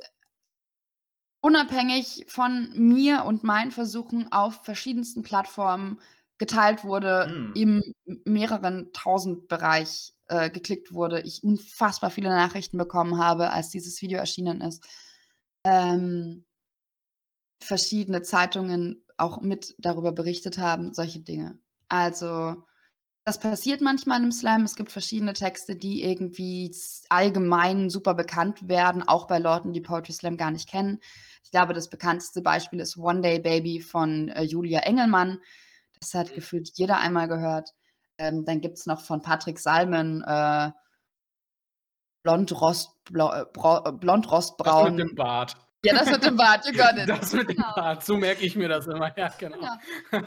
unabhängig 1.40 2.25
von 2.29 2.73
mir 2.75 3.25
und 3.27 3.45
meinen 3.45 3.71
Versuchen 3.71 4.33
auf 4.33 4.64
verschiedensten 4.64 5.23
Plattformen 5.23 6.01
geteilt 6.38 6.85
wurde, 6.85 7.37
Mhm. 7.37 7.55
im 7.55 7.83
mehreren 8.25 8.90
tausend 8.95 9.47
Bereich, 9.49 10.14
äh, 10.29 10.49
geklickt 10.51 10.93
wurde. 10.95 11.21
Ich 11.21 11.45
unfassbar 11.45 12.11
viele 12.11 12.31
Nachrichten 12.31 12.79
bekommen 12.79 13.19
habe, 13.19 13.51
als 13.51 13.69
dieses 13.69 14.01
Video 14.01 14.19
erschienen 14.19 14.61
ist. 14.62 14.85
Ähm 15.64 16.45
verschiedene 17.62 18.23
Zeitungen 18.23 19.05
auch 19.17 19.40
mit 19.40 19.75
darüber 19.79 20.12
berichtet 20.12 20.59
haben, 20.59 20.93
solche 20.93 21.21
Dinge. 21.21 21.59
Also, 21.88 22.64
das 23.25 23.39
passiert 23.39 23.81
manchmal 23.81 24.23
im 24.23 24.33
Slam. 24.33 24.65
Es 24.65 24.77
gibt 24.77 24.93
verschiedene 24.93 25.33
Texte, 25.33 25.77
die 25.77 26.03
irgendwie 26.05 26.75
allgemein 27.09 27.89
super 27.89 28.15
bekannt 28.15 28.69
werden, 28.69 29.03
auch 29.03 29.27
bei 29.27 29.39
Leuten, 29.39 29.73
die 29.73 29.81
Poetry 29.81 30.13
Slam 30.13 30.37
gar 30.37 30.51
nicht 30.51 30.69
kennen. 30.69 31.01
Ich 31.43 31.51
glaube, 31.51 31.73
das 31.75 31.89
bekannteste 31.89 32.43
Beispiel 32.43 32.81
ist 32.81 32.97
„One 32.99 33.23
Day 33.23 33.39
Baby“ 33.41 33.81
von, 33.81 34.29
äh, 34.29 34.43
Julia 34.43 34.81
Engelmann. 34.81 35.39
Das 36.01 36.15
hat 36.15 36.35
gefühlt 36.35 36.71
jeder 36.75 36.99
einmal 36.99 37.29
gehört. 37.29 37.71
Ähm, 38.19 38.45
dann 38.45 38.61
gibt's 38.61 38.87
noch 38.87 39.01
von 39.03 39.23
Patrick 39.23 39.59
Salmen, 39.59 40.23
äh 40.27 40.71
Blond 42.25 42.53
Rostblau 42.59 43.33
äh, 43.35 43.45
brau 43.53 43.81
blond 43.93 44.31
das 44.65 44.81
rostbraun. 44.81 44.95
mit 44.97 44.99
dem 44.99 45.15
Bart. 45.15 45.63
Ja, 45.85 45.94
das 45.94 46.11
mit 46.11 46.25
dem 46.25 46.37
Bart, 46.37 46.66
you 46.66 46.73
got 46.73 46.97
it. 46.97 47.09
Das 47.09 47.33
mit 47.33 47.49
dem 47.49 47.57
Genau. 47.57 47.75
Bart, 47.75 48.05
so 48.05 48.16
merke 48.16 48.44
ich 48.44 48.57
mir 48.57 48.68
das 48.68 48.87
immer. 48.87 49.16
Ja, 49.18 49.29
genau. 49.38 49.59
Genau. 49.59 49.75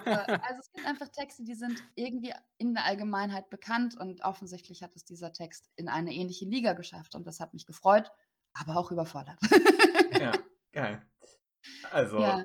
Äh, 0.06 0.40
also, 0.42 0.60
es 0.60 0.72
gibt 0.72 0.86
einfach 0.88 1.08
Texte, 1.10 1.44
die 1.44 1.56
sind 1.56 1.82
irgendwie 1.96 2.34
in 2.58 2.74
der 2.74 2.86
Allgemeinheit 2.86 3.50
bekannt 3.50 3.96
und 3.98 4.22
offensichtlich 4.24 4.84
hat 4.84 4.96
es 4.96 5.04
dieser 5.06 5.34
Text 5.34 5.70
in 5.76 5.90
eine 5.90 6.14
ähnliche 6.14 6.46
Liga 6.46 6.74
geschafft 6.74 7.16
und 7.16 7.26
das 7.28 7.40
hat 7.40 7.54
mich 7.54 7.66
gefreut, 7.66 8.12
aber 8.54 8.78
auch 8.78 8.92
überfordert. 8.92 9.38
Ja, 10.20 10.32
geil. 10.72 11.02
Also 11.92 12.20
Ja. 12.20 12.44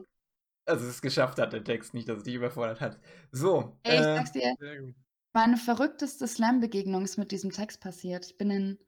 also 0.66 0.86
es 0.86 1.02
geschafft 1.02 1.38
hat, 1.38 1.52
der 1.52 1.64
Text, 1.64 1.94
nicht, 1.94 2.08
dass 2.08 2.18
es 2.18 2.24
dich 2.24 2.34
überfordert 2.34 2.80
hat. 2.80 3.00
So, 3.32 3.78
Ey, 3.84 3.94
ich 3.96 4.00
äh 4.00 4.16
sag's 4.16 4.32
dir, 4.32 4.54
Sehr 4.58 4.80
gut. 4.80 4.94
meine 5.32 5.56
verrückteste 5.56 6.26
Slam-Begegnung 6.26 7.04
ist 7.04 7.18
mit 7.18 7.32
diesem 7.32 7.50
Text 7.52 7.80
passiert. 7.80 8.26
Ich 8.26 8.36
bin 8.38 8.50
in 8.50 8.78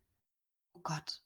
oh 0.74 0.80
Gott, 0.82 1.22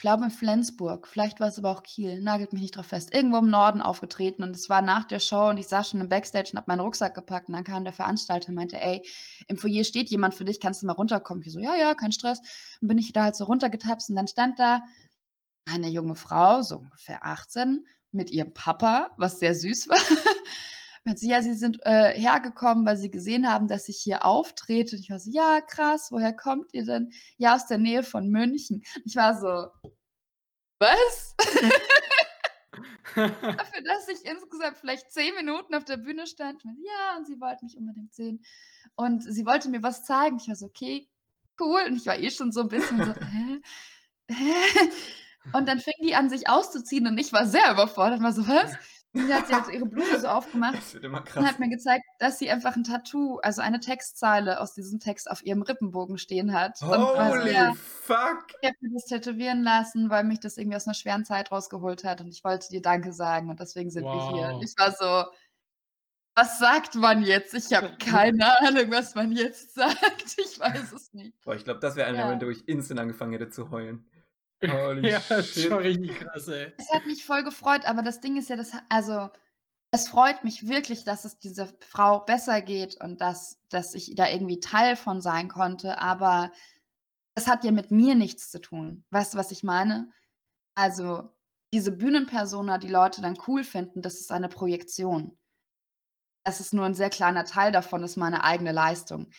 ich 0.00 0.02
glaube 0.02 0.24
in 0.24 0.30
Flensburg, 0.30 1.06
vielleicht 1.06 1.40
war 1.40 1.48
es 1.48 1.58
aber 1.58 1.70
auch 1.70 1.82
Kiel, 1.82 2.22
nagelt 2.22 2.54
mich 2.54 2.62
nicht 2.62 2.74
drauf 2.74 2.86
fest, 2.86 3.12
irgendwo 3.12 3.36
im 3.36 3.50
Norden 3.50 3.82
aufgetreten 3.82 4.42
und 4.42 4.56
es 4.56 4.70
war 4.70 4.80
nach 4.80 5.04
der 5.04 5.18
Show 5.20 5.50
und 5.50 5.58
ich 5.58 5.68
saß 5.68 5.90
schon 5.90 6.00
im 6.00 6.08
Backstage 6.08 6.48
und 6.52 6.56
habe 6.56 6.70
meinen 6.70 6.80
Rucksack 6.80 7.14
gepackt 7.14 7.48
und 7.48 7.54
dann 7.54 7.64
kam 7.64 7.84
der 7.84 7.92
Veranstalter 7.92 8.48
und 8.48 8.54
meinte: 8.54 8.80
„Ey, 8.80 9.02
im 9.46 9.58
Foyer 9.58 9.84
steht 9.84 10.08
jemand 10.08 10.32
für 10.34 10.46
dich, 10.46 10.58
kannst 10.58 10.80
du 10.80 10.86
mal 10.86 10.94
runterkommen?“ 10.94 11.42
Ich 11.46 11.52
so: 11.52 11.58
„Ja, 11.60 11.74
ja, 11.76 11.92
kein 11.94 12.12
Stress.“ 12.12 12.40
Dann 12.80 12.88
bin 12.88 12.96
ich 12.96 13.12
da 13.12 13.24
halt 13.24 13.36
so 13.36 13.44
runtergetapst 13.44 14.08
und 14.08 14.16
dann 14.16 14.26
stand 14.26 14.58
da 14.58 14.80
eine 15.66 15.88
junge 15.88 16.14
Frau, 16.16 16.62
so 16.62 16.78
ungefähr 16.78 17.26
18, 17.26 17.86
mit 18.12 18.30
ihrem 18.30 18.54
Papa, 18.54 19.10
was 19.18 19.38
sehr 19.38 19.54
süß 19.54 19.88
war. 19.90 19.98
Meinte 21.06 21.20
sie: 21.20 21.30
„Ja, 21.30 21.40
sie 21.42 21.54
sind, 21.54 21.78
äh, 21.86 22.12
hergekommen, 22.18 22.84
weil 22.84 22.96
sie 22.98 23.10
gesehen 23.10 23.48
haben, 23.50 23.68
dass 23.68 23.88
ich 23.88 23.98
hier 23.98 24.24
auftrete.“ 24.26 24.96
Und 24.96 25.02
ich 25.02 25.10
war 25.10 25.18
so: 25.18 25.30
„Ja, 25.30 25.60
krass, 25.62 26.08
woher 26.12 26.32
kommt 26.34 26.74
ihr 26.74 26.84
denn?“ 26.84 27.10
„Ja, 27.38 27.54
aus 27.54 27.66
der 27.66 27.78
Nähe 27.78 28.02
von 28.02 28.28
München.“ 28.28 28.82
Ich 29.04 29.16
war 29.16 29.38
so: 29.40 29.68
„Was?“ 30.80 31.34
Dafür, 33.58 33.82
dass 33.84 34.08
ich 34.08 34.24
insgesamt 34.24 34.78
vielleicht 34.78 35.10
10 35.12 35.34
Minuten 35.34 35.74
auf 35.74 35.84
der 35.84 35.96
Bühne 35.98 36.26
stand. 36.26 36.64
Meinte: 36.64 36.80
„Ja, 36.84 37.16
und 37.18 37.26
sie 37.26 37.40
wollten 37.40 37.66
mich 37.66 37.76
unbedingt 37.76 38.14
sehen.“ 38.14 38.42
Und 38.96 39.22
sie 39.24 39.44
wollte 39.46 39.68
mir 39.70 39.82
was 39.82 40.04
zeigen. 40.04 40.38
Ich 40.40 40.48
war 40.48 40.56
so: 40.56 40.66
„Okay, 40.66 41.08
cool.“ 41.60 41.82
Und 41.88 41.96
ich 41.96 42.06
war 42.06 42.18
eh 42.18 42.30
schon 42.30 42.52
so 42.52 42.60
'n 42.62 42.68
bisschen 42.68 43.02
so: 43.04 43.12
„Hä? 43.20 43.60
Hä?“ 44.30 44.90
Und 45.52 45.68
dann 45.68 45.80
fing 45.80 45.94
die 46.04 46.14
an, 46.16 46.30
sich 46.30 46.48
auszuziehen 46.48 47.06
und 47.08 47.18
ich 47.18 47.32
war 47.32 47.46
sehr 47.46 47.72
überfordert 47.72 48.18
und 48.20 48.24
war 48.24 48.32
so: 48.34 48.46
„Was?“ 48.48 48.78
Und 49.14 49.28
dann 49.28 49.38
hat 49.38 49.46
sie 49.46 49.54
halt 49.54 49.66
so 49.66 49.72
ihre 49.72 49.86
Bluse 49.86 50.18
so 50.18 50.28
aufgemacht 50.28 50.78
und 51.34 51.46
hat 51.46 51.58
mir 51.58 51.68
gezeigt, 51.68 52.04
dass 52.18 52.38
sie 52.38 52.50
einfach 52.50 52.76
'n 52.76 52.84
Tattoo, 52.84 53.38
also 53.38 53.60
eine 53.60 53.80
Textzeile 53.80 54.60
aus 54.60 54.74
diesem 54.74 55.00
Text 55.00 55.30
auf 55.30 55.44
ihrem 55.44 55.62
Rippenbogen 55.62 56.18
stehen 56.18 56.52
hat. 56.52 56.84
Holy 56.88 57.52
„Ja, 57.52 57.72
fuck! 57.74 58.54
ich 58.62 58.68
habe 58.68 58.76
mir 58.80 58.92
das 58.94 59.06
tätowieren 59.06 59.62
lassen, 59.62 60.10
weil 60.10 60.24
mich 60.24 60.40
das 60.40 60.58
irgendwie 60.58 60.76
aus 60.76 60.86
'ner 60.86 60.94
schweren 60.94 61.24
Zeit 61.24 61.52
rausgeholt 61.52 62.04
hat 62.04 62.20
und 62.22 62.28
ich 62.30 62.44
wollte 62.44 62.68
dir 62.70 62.82
Danke 62.82 63.12
sagen 63.12 63.50
und 63.50 63.60
deswegen 63.60 63.90
sind 63.90 64.12
wir 64.12 64.20
hier.“ 64.20 64.48
Und 64.54 64.56
Wow. 64.56 64.64
ich 64.64 64.74
war 64.78 64.92
so: 64.92 65.30
„Was 66.36 66.58
sagt 66.58 66.94
man 66.94 67.22
jetzt? 67.22 67.54
Ich 67.54 67.72
habe 67.72 67.88
keine 67.98 68.58
Ahnung, 68.60 68.90
was 68.90 69.14
man 69.14 69.32
jetzt 69.32 69.74
sagt. 69.74 70.36
Ich 70.38 70.58
weiß 70.58 70.92
es 70.92 71.12
nicht.“ 71.12 71.34
Boah, 71.46 71.54
ich 71.54 71.64
glaube, 71.64 71.80
das 71.80 71.96
wäre 71.96 72.06
ein 72.08 72.16
Ja. 72.16 72.18
Moment, 72.18 72.42
wo 72.44 72.50
ich 72.50 72.68
instant 72.68 73.00
angefangen 73.00 73.32
hätte 73.32 73.48
zu 73.48 73.70
heulen. 73.70 74.09
Holy 74.66 75.08
Ja, 75.10 75.20
das 75.28 75.50
ist 75.56 75.62
schon 75.66 75.82
shit. 75.82 75.84
richtig 75.84 76.14
krass, 76.18 76.48
ey. 76.48 76.72
Es 76.78 76.90
hat 76.92 77.06
mich 77.06 77.24
voll 77.24 77.44
gefreut, 77.44 77.84
aber 77.86 78.02
das 78.02 78.20
Ding 78.20 78.36
ist 78.36 78.48
ja, 78.50 78.56
das 78.56 78.72
also, 78.88 79.28
es 79.92 80.08
freut 80.08 80.44
mich 80.44 80.68
wirklich, 80.68 81.04
dass 81.04 81.24
es 81.24 81.38
dieser 81.38 81.68
Frau 81.80 82.20
besser 82.20 82.62
geht 82.62 83.00
und 83.02 83.20
dass 83.20 83.60
dass 83.70 83.94
ich 83.94 84.14
da 84.16 84.28
irgendwie 84.28 84.60
Teil 84.60 84.96
von 84.96 85.20
sein 85.22 85.48
konnte, 85.48 85.98
aber 86.00 86.52
es 87.36 87.48
hat 87.48 87.64
ja 87.64 87.72
mit 87.72 87.90
mir 87.92 88.14
nichts 88.16 88.50
zu 88.50 88.60
tun. 88.60 89.04
Weißt 89.10 89.34
du, 89.34 89.38
was 89.38 89.52
ich 89.52 89.64
meine? 89.64 90.12
Also, 90.76 91.30
diese 91.74 91.92
Bühnenpersona, 91.92 92.78
die 92.78 92.88
Leute 92.88 93.22
dann 93.22 93.38
cool 93.48 93.64
finden, 93.64 94.02
das 94.02 94.20
ist 94.20 94.32
eine 94.32 94.48
Projektion. 94.48 95.38
das 96.44 96.60
ist 96.60 96.72
nur 96.74 96.84
ein 96.86 96.94
sehr 96.94 97.10
kleiner 97.10 97.44
Teil 97.44 97.72
davon 97.72 98.02
ist 98.02 98.16
meine 98.16 98.44
eigene 98.44 98.72
Leistung. 98.72 99.30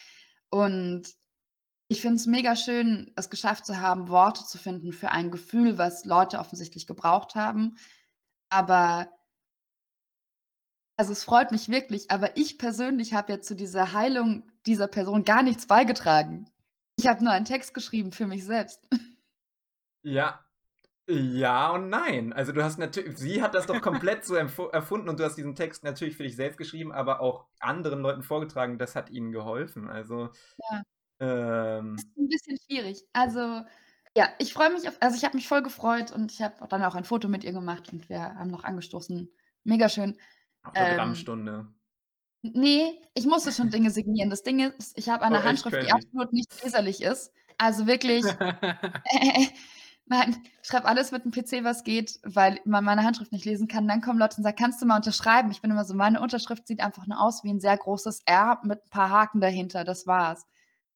Und 0.49 1.07
ich 1.91 2.01
finde 2.01 2.15
es 2.15 2.25
mega 2.25 2.55
schön, 2.55 3.11
es 3.17 3.29
geschafft 3.29 3.65
zu 3.65 3.81
haben, 3.81 4.07
Worte 4.07 4.45
zu 4.45 4.57
finden 4.57 4.93
für 4.93 5.11
ein 5.11 5.29
Gefühl, 5.29 5.77
was 5.77 6.05
Leute 6.05 6.39
offensichtlich 6.39 6.87
gebraucht 6.87 7.35
haben. 7.35 7.75
Aber 8.47 9.09
also 10.95 11.11
es 11.11 11.25
freut 11.25 11.51
mich 11.51 11.67
wirklich, 11.67 12.09
aber 12.09 12.37
ich 12.37 12.57
persönlich 12.57 13.13
habe 13.13 13.33
ja 13.33 13.41
zu 13.41 13.57
dieser 13.57 13.91
Heilung 13.91 14.49
dieser 14.65 14.87
Person 14.87 15.25
gar 15.25 15.43
nichts 15.43 15.67
beigetragen. 15.67 16.49
Ich 16.95 17.07
habe 17.07 17.25
nur 17.25 17.33
einen 17.33 17.43
Text 17.43 17.73
geschrieben 17.73 18.13
für 18.13 18.25
mich 18.25 18.45
selbst. 18.45 18.87
Ja. 20.03 20.45
Ja 21.09 21.71
und 21.71 21.89
nein. 21.89 22.31
Also 22.31 22.53
du 22.53 22.63
hast 22.63 22.79
natürlich, 22.79 23.17
sie 23.17 23.41
hat 23.41 23.53
das 23.53 23.65
doch 23.65 23.81
komplett 23.81 24.23
so 24.23 24.35
erfunden 24.35 25.09
und 25.09 25.19
du 25.19 25.25
hast 25.25 25.35
diesen 25.35 25.55
Text 25.55 25.83
natürlich 25.83 26.15
für 26.15 26.23
dich 26.23 26.37
selbst 26.37 26.57
geschrieben, 26.57 26.93
aber 26.93 27.19
auch 27.19 27.47
anderen 27.59 27.99
Leuten 27.99 28.23
vorgetragen. 28.23 28.77
Das 28.77 28.95
hat 28.95 29.09
ihnen 29.09 29.33
geholfen. 29.33 29.89
Also. 29.89 30.29
Ja. 30.71 30.83
Ähm, 31.21 31.95
Das 31.95 32.05
ist 32.05 32.17
ein 32.17 32.27
bisschen 32.27 32.57
schwierig. 32.57 33.03
Also, 33.13 33.63
ja, 34.17 34.29
ich 34.39 34.53
freue 34.53 34.71
mich 34.73 34.87
auf, 34.89 34.97
also 34.99 35.15
ich 35.15 35.23
habe 35.23 35.37
mich 35.37 35.47
voll 35.47 35.61
gefreut 35.61 36.11
und 36.11 36.31
ich 36.33 36.41
habe 36.41 36.67
dann 36.67 36.83
auch 36.83 36.95
ein 36.95 37.05
Foto 37.05 37.27
mit 37.29 37.43
ihr 37.43 37.53
gemacht 37.53 37.93
und 37.93 38.09
wir 38.09 38.21
haben 38.35 38.51
noch 38.51 38.63
angestoßen. 38.65 39.31
Mega 39.63 39.87
schön. 39.87 40.17
Autogrammstunde. 40.63 41.67
Ähm, 42.43 42.51
nee, 42.53 42.99
ich 43.13 43.25
musste 43.25 43.51
schon 43.51 43.69
Dinge 43.69 43.91
signieren. 43.91 44.29
Das 44.29 44.43
Ding 44.43 44.59
ist, 44.59 44.97
ich 44.97 45.09
habe 45.09 45.23
eine 45.23 45.39
Oh, 45.39 45.43
Handschrift, 45.43 45.81
die 45.81 45.91
absolut 45.91 46.33
nicht 46.33 46.51
leserlich 46.63 47.01
ist. 47.01 47.31
Also 47.57 47.85
wirklich, 47.87 48.25
nein, 50.05 50.35
ich 50.61 50.67
schreibe 50.67 50.87
alles 50.87 51.11
mit 51.11 51.23
dem 51.23 51.31
PC, 51.31 51.63
was 51.63 51.83
geht, 51.83 52.19
weil 52.23 52.59
man 52.65 52.83
meine 52.83 53.03
Handschrift 53.03 53.31
nicht 53.31 53.45
lesen 53.45 53.67
kann. 53.67 53.87
Dann 53.87 54.01
kommen 54.01 54.19
Leute 54.19 54.37
und 54.37 54.43
sagen, 54.43 54.57
kannst 54.57 54.81
du 54.81 54.87
mal 54.87 54.95
unterschreiben? 54.97 55.51
Ich 55.51 55.61
bin 55.61 55.71
immer 55.71 55.85
so, 55.85 55.93
meine 55.93 56.19
Unterschrift 56.21 56.67
sieht 56.67 56.81
einfach 56.81 57.05
nur 57.07 57.21
aus 57.21 57.43
wie 57.43 57.51
ein 57.53 57.59
sehr 57.59 57.77
großes 57.77 58.23
R 58.25 58.59
mit 58.63 58.83
ein 58.83 58.89
paar 58.89 59.09
Haken 59.11 59.39
dahinter. 59.41 59.83
Das 59.83 60.07
war's. 60.07 60.45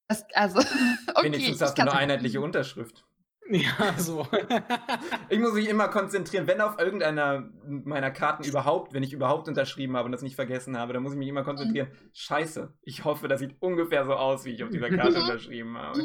Das, 0.08 0.24
also, 0.34 0.58
okay. 1.14 1.24
Wenigstens 1.24 1.56
ich 1.56 1.62
hast 1.62 1.76
du 1.78 1.82
eine 1.82 1.92
einheitliche. 1.92 2.40
Unterschrift. 2.42 3.04
ja, 3.50 3.94
so. 3.98 4.26
Ich 5.28 5.38
muss 5.38 5.52
mich 5.54 5.68
immer 5.68 5.88
konzentrieren, 5.88 6.46
wenn 6.46 6.60
auf 6.60 6.78
irgendeiner 6.78 7.48
meiner 7.64 8.10
Karten 8.10 8.44
überhaupt, 8.44 8.92
wenn 8.92 9.02
ich 9.02 9.12
überhaupt 9.12 9.48
unterschrieben 9.48 9.96
habe 9.96 10.06
und 10.06 10.12
das 10.12 10.22
nicht 10.22 10.34
vergessen 10.36 10.76
habe, 10.78 10.92
dann 10.92 11.02
muss 11.02 11.12
ich 11.12 11.18
mich 11.18 11.28
immer 11.28 11.44
konzentrieren. 11.44 11.88
Scheiße, 12.12 12.72
ich 12.82 13.04
hoffe, 13.04 13.28
das 13.28 13.40
sieht 13.40 13.56
ungefähr 13.60 14.04
so 14.04 14.14
aus, 14.14 14.44
wie 14.44 14.50
ich 14.50 14.62
auf 14.64 14.70
dieser 14.70 14.90
Karte 14.90 15.18
Mhm. 15.18 15.24
unterschrieben 15.24 15.76
habe. 15.78 16.00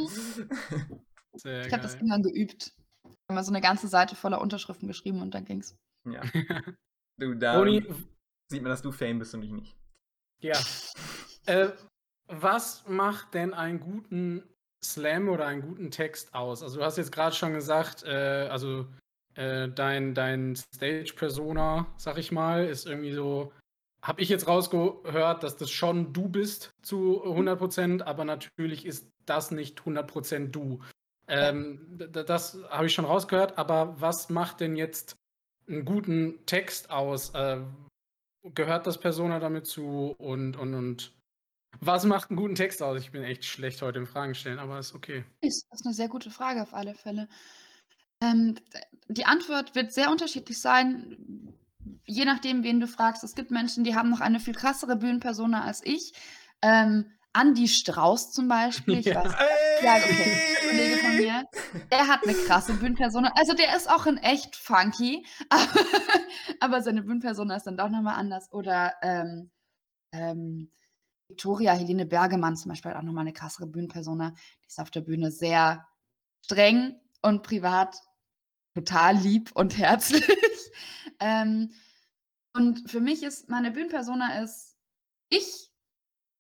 Sehr 1.34 1.66
Ich 1.66 1.72
habe 1.74 1.84
das 1.84 1.96
irgendwann 1.96 2.24
geübt. 2.24 2.74
Ich 3.06 3.10
habe 3.30 3.36
mal 3.36 3.44
so 3.44 3.52
eine 3.52 3.62
ganze 3.62 3.88
Seite 3.88 4.16
voller 4.16 4.42
Unterschriften 4.42 4.88
geschrieben 4.88 5.22
und 5.22 5.34
dann 5.34 5.46
ging's. 5.46 5.78
ja. 6.06 6.22
Du, 7.18 7.36
da 7.36 7.64
sieht 7.66 8.62
man, 8.64 8.70
dass 8.72 8.82
du 8.82 8.92
Fame 8.92 9.20
bist 9.20 9.34
und 9.36 9.44
ich 9.44 9.52
nicht. 9.52 9.76
ja. 10.42 10.58
Äh, 11.46 11.70
was 12.32 12.88
macht 12.88 13.34
denn 13.34 13.54
einen 13.54 13.80
guten 13.80 14.44
Slam 14.84 15.30
oder 15.30 15.46
einen 15.48 15.62
guten 15.62 15.92
Text 15.92 16.34
aus? 16.34 16.64
Also 16.64 16.80
du 16.80 16.86
hast 16.86 16.98
jetzt 16.98 17.12
gerade 17.12 17.36
schon 17.36 17.54
gesagt, 17.54 18.04
äh, 18.04 18.48
also 18.50 18.88
äh, 19.36 19.70
dein, 19.70 20.14
dein 20.14 20.56
Stage-Persona, 20.56 21.88
sag 21.98 22.18
ich 22.18 22.32
mal, 22.32 22.66
ist 22.66 22.86
irgendwie 22.88 23.14
so, 23.14 23.52
habe 24.02 24.22
ich 24.22 24.30
jetzt 24.30 24.48
rausgehört, 24.48 25.44
dass 25.44 25.58
das 25.58 25.70
schon 25.70 26.14
du 26.14 26.30
bist 26.30 26.72
zu 26.82 27.24
100%, 27.24 28.02
aber 28.04 28.26
natürlich 28.26 28.86
ist 28.86 29.12
das 29.26 29.52
nicht 29.52 29.82
100% 29.82 30.48
du. 30.48 30.80
Ähm, 31.28 31.86
das 31.98 32.58
habe 32.70 32.88
ich 32.88 32.94
schon 32.94 33.06
rausgehört, 33.06 33.58
aber 33.58 34.00
was 34.02 34.30
macht 34.30 34.60
denn 34.60 34.76
jetzt 34.76 35.16
einen 35.68 35.86
guten 35.86 36.46
Text 36.46 36.90
aus? 36.90 37.30
Äh, 37.36 37.62
gehört 38.56 38.88
das 38.88 39.00
Persona 39.00 39.40
damit 39.40 39.68
zu 39.68 40.16
und, 40.18 40.58
und, 40.58 40.74
und 40.74 41.14
was 41.80 42.04
macht 42.06 42.30
einen 42.30 42.38
guten 42.38 42.56
Text 42.56 42.82
aus? 42.84 43.00
Ich 43.00 43.12
bin 43.12 43.24
echt 43.24 43.46
schlecht 43.46 43.82
heute 43.82 44.00
im 44.00 44.08
Fragen 44.08 44.36
stellen, 44.36 44.60
aber 44.60 44.80
ist 44.80 44.94
okay. 44.94 45.24
Ist 45.42 45.68
das 45.70 45.82
ist 45.82 45.86
eine 45.86 45.96
sehr 45.96 46.10
gute 46.10 46.30
Frage 46.30 46.62
auf 46.62 46.74
alle 46.74 46.94
Fälle. 46.94 47.28
Ähm, 48.22 48.56
die 49.08 49.26
Antwort 49.26 49.74
wird 49.76 49.92
sehr 49.92 50.12
unterschiedlich 50.12 50.62
sein, 50.62 51.56
je 52.06 52.26
nachdem, 52.26 52.64
wen 52.64 52.80
du 52.80 52.88
fragst. 52.88 53.24
Es 53.24 53.36
gibt 53.36 53.52
Menschen, 53.52 53.84
die 53.84 53.96
haben 53.96 54.10
noch 54.10 54.22
eine 54.22 54.40
viel 54.40 54.54
krassere 54.54 54.96
Bühnenpersona 54.96 55.64
als 55.64 55.82
ich. 55.84 56.14
Ähm, 56.62 57.12
Andi 57.34 57.68
Strauß 57.68 58.32
zum 58.32 58.48
Beispiel, 58.48 59.00
ich 59.00 59.06
Ja. 59.08 59.24
weiß 59.24 59.34
ja, 59.82 59.96
okay, 59.96 60.38
ein 60.62 60.70
Kollege 60.70 60.98
von 60.98 61.16
mir, 61.18 61.46
der 61.92 62.08
hat 62.08 62.24
eine 62.24 62.34
krasse 62.34 62.74
Bühnenpersona. 62.74 63.32
Also, 63.36 63.54
der 63.54 63.76
ist 63.76 63.90
auch 63.90 64.06
in 64.06 64.18
echt 64.18 64.56
funky, 64.56 65.26
aber 65.50 65.68
aber 66.60 66.82
seine 66.84 67.02
Bühnenpersona 67.02 67.56
ist 67.56 67.64
dann 67.66 67.78
doch 67.78 67.90
noch 67.90 68.02
mal 68.02 68.16
anders. 68.16 68.52
Oder, 68.52 68.94
ähm, 69.02 69.50
ähm, 70.12 70.72
Viktoria 71.32 71.74
Helene 71.74 72.06
Bergemann 72.06 72.58
zum 72.58 72.70
Beispiel 72.70 72.94
auch 72.94 73.02
noch 73.04 73.14
mal 73.14 73.24
'ne 73.24 73.34
krassere 73.34 73.68
Bühnenpersona. 73.68 74.32
Die 74.64 74.68
ist 74.68 74.80
auf 74.82 74.92
der 74.92 75.02
Bühne 75.02 75.32
sehr 75.32 75.88
streng 76.46 76.96
und 77.22 77.44
privat 77.44 77.96
total 78.76 79.18
lieb 79.18 79.52
und 79.56 79.78
herzlich. 79.80 80.26
Ähm, 81.22 81.72
und 82.56 82.90
für 82.92 83.02
mich 83.02 83.24
ist 83.24 83.50
meine 83.50 83.72
Bühnenpersona 83.72 84.42
ist 84.44 84.78
ich 85.30 85.70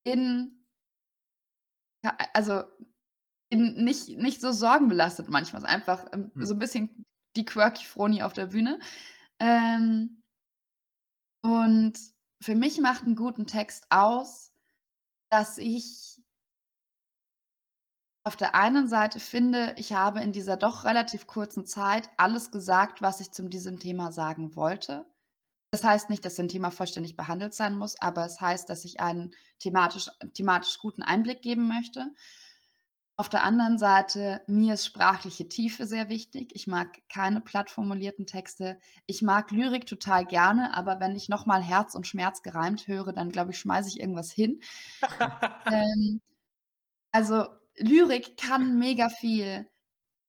in 0.05 0.63
also, 2.33 2.63
in 3.49 3.83
nicht 3.83 4.09
nicht 4.17 4.41
so 4.41 4.51
sorgenbelastet 4.51 5.29
manchmal, 5.29 5.65
einfach, 5.65 6.05
ähm, 6.13 6.31
Hm. 6.35 6.45
so 6.45 6.53
'n 6.55 6.59
bisschen 6.59 7.05
die 7.35 7.45
quirky 7.45 7.85
Froni 7.85 8.23
auf 8.23 8.33
der 8.33 8.47
Bühne. 8.47 8.79
Ähm 9.39 10.21
und 11.43 11.93
für 12.41 12.55
mich 12.55 12.79
macht 12.79 13.03
'n 13.05 13.15
guten 13.15 13.47
Text 13.47 13.85
aus, 13.89 14.50
dass 15.31 15.57
ich 15.57 16.21
auf 18.23 18.35
der 18.35 18.53
einen 18.53 18.87
Seite 18.87 19.19
finde, 19.19 19.73
ich 19.77 19.93
habe 19.93 20.21
in 20.21 20.31
dieser 20.31 20.57
doch 20.57 20.83
relativ 20.83 21.25
kurzen 21.25 21.65
Zeit 21.65 22.09
alles 22.17 22.51
gesagt, 22.51 23.01
was 23.01 23.19
ich 23.19 23.31
zu 23.31 23.47
diesem 23.49 23.79
Thema 23.79 24.11
sagen 24.11 24.55
wollte. 24.55 25.07
Das 25.71 25.83
heißt 25.83 26.09
nicht, 26.09 26.25
dass 26.25 26.39
ein 26.39 26.49
Thema 26.49 26.69
vollständig 26.69 27.15
behandelt 27.15 27.53
sein 27.53 27.77
muss, 27.77 27.99
aber 27.99 28.25
es 28.25 28.41
heißt, 28.41 28.69
dass 28.69 28.83
ich 28.83 28.99
einen 28.99 29.33
thematisch 29.59 30.09
thematisch 30.33 30.77
guten 30.79 31.01
Einblick 31.01 31.41
geben 31.41 31.67
möchte. 31.67 32.13
Auf 33.21 33.29
der 33.29 33.43
anderen 33.43 33.77
Seite, 33.77 34.41
mir 34.47 34.73
ist 34.73 34.87
sprachliche 34.87 35.47
Tiefe 35.47 35.85
sehr 35.85 36.09
wichtig. 36.09 36.55
Ich 36.55 36.65
mag 36.65 37.07
keine 37.07 37.39
platt 37.39 37.69
formulierten 37.69 38.25
Texte. 38.25 38.79
Ich 39.05 39.21
mag 39.21 39.51
Lyrik 39.51 39.85
total 39.85 40.25
gerne, 40.25 40.75
aber 40.75 40.99
wenn 40.99 41.15
ich 41.15 41.29
noch 41.29 41.45
mal 41.45 41.61
Herz 41.61 41.93
und 41.93 42.07
Schmerz 42.07 42.41
gereimt 42.41 42.87
höre, 42.87 43.13
dann 43.13 43.29
glaube 43.29 43.51
ich, 43.51 43.59
schmeiße 43.59 43.89
ich 43.89 43.99
irgendwas 43.99 44.31
hin. 44.31 44.59
Ähm, 45.71 46.19
also, 47.11 47.45
Lyrik 47.77 48.37
kann 48.37 48.79
mega 48.79 49.09
viel. 49.09 49.69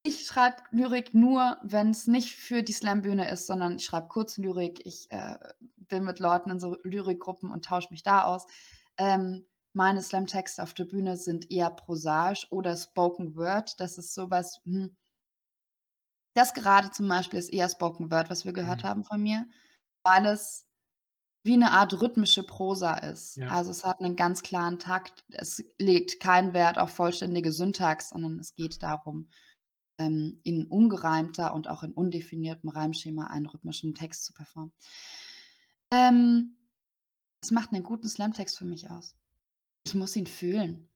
Ich 0.03 0.27
schreibe 0.27 0.59
Lyrik 0.71 1.15
nur, 1.15 1.57
wenn's 1.63 2.07
nicht 2.07 2.35
für 2.35 2.63
die 2.63 2.75
Slam-Bühne 2.75 3.31
ist, 3.31 3.47
sondern 3.47 3.77
ich 3.77 3.87
schreibe 3.87 4.09
Kurzlyrik. 4.09 4.85
Ich, 4.85 5.11
äh, 5.11 5.39
bin 5.89 6.05
mit 6.05 6.19
Leuten 6.19 6.51
in 6.51 6.61
so 6.61 6.77
Lyrikgruppen 6.83 7.51
und 7.51 7.65
tausche 7.65 7.89
mich 7.91 8.03
da 8.03 8.25
aus. 8.25 8.47
Ähm, 8.99 9.47
meine 9.75 10.03
Slam-Texte 10.03 10.63
auf 10.63 10.75
der 10.75 10.85
Bühne 10.87 11.17
sind 11.17 11.51
eher 11.51 11.71
prosaisch 11.71 12.47
oder 12.51 12.77
Spoken 12.77 13.37
Word. 13.37 13.81
Das 13.81 13.99
ist 13.99 14.15
so 14.15 14.31
was 14.31 14.61
hm 14.65 14.97
das 16.37 16.55
gerade 16.55 16.91
zum 16.91 17.09
Beispiel 17.09 17.39
ist 17.39 17.51
eher 17.53 17.69
Spoken 17.69 18.11
Word, 18.11 18.31
was 18.31 18.45
wir 18.45 18.53
gehört 18.53 18.85
Mhm. 18.85 18.85
haben 18.85 19.05
von 19.05 19.23
mir, 19.23 19.47
weil 20.05 20.27
es 20.27 20.67
wie 21.45 21.57
'ne 21.57 21.73
Art 21.73 22.01
rhythmische 22.03 22.45
Prosa 22.45 22.95
ist. 22.97 23.39
Ja. 23.39 23.49
Also, 23.49 23.71
es 23.73 23.85
hat 23.85 24.01
'nen 24.01 24.17
ganz 24.17 24.43
klaren 24.43 24.79
Takt. 24.79 25.25
Es 25.31 25.65
legt 25.81 26.21
keinen 26.21 26.55
Wert 26.55 26.79
auf 26.79 26.91
vollständige 26.93 27.53
Syntax, 27.53 28.11
sondern 28.11 28.39
es 28.41 28.55
geht 28.57 28.83
darum, 28.83 29.29
ähm, 29.99 30.41
in 30.45 30.67
ungereimter 30.69 31.55
und 31.55 31.69
auch 31.69 31.83
in 31.85 31.93
undefiniertem 31.95 32.71
Reimschema 32.71 33.27
einen 33.29 33.47
rhythmischen 33.47 33.95
Text 33.95 34.25
zu 34.27 34.35
performen. 34.35 34.73
Ähm, 35.93 36.57
was 37.43 37.51
macht 37.53 37.73
'nen 37.73 37.83
guten 37.85 38.09
Slam-Text 38.09 38.59
für 38.59 38.65
mich 38.67 38.91
aus? 38.91 39.13
Ich 39.87 39.95
muss 39.95 40.15
ihn 40.17 40.27
fühlen. 40.27 40.89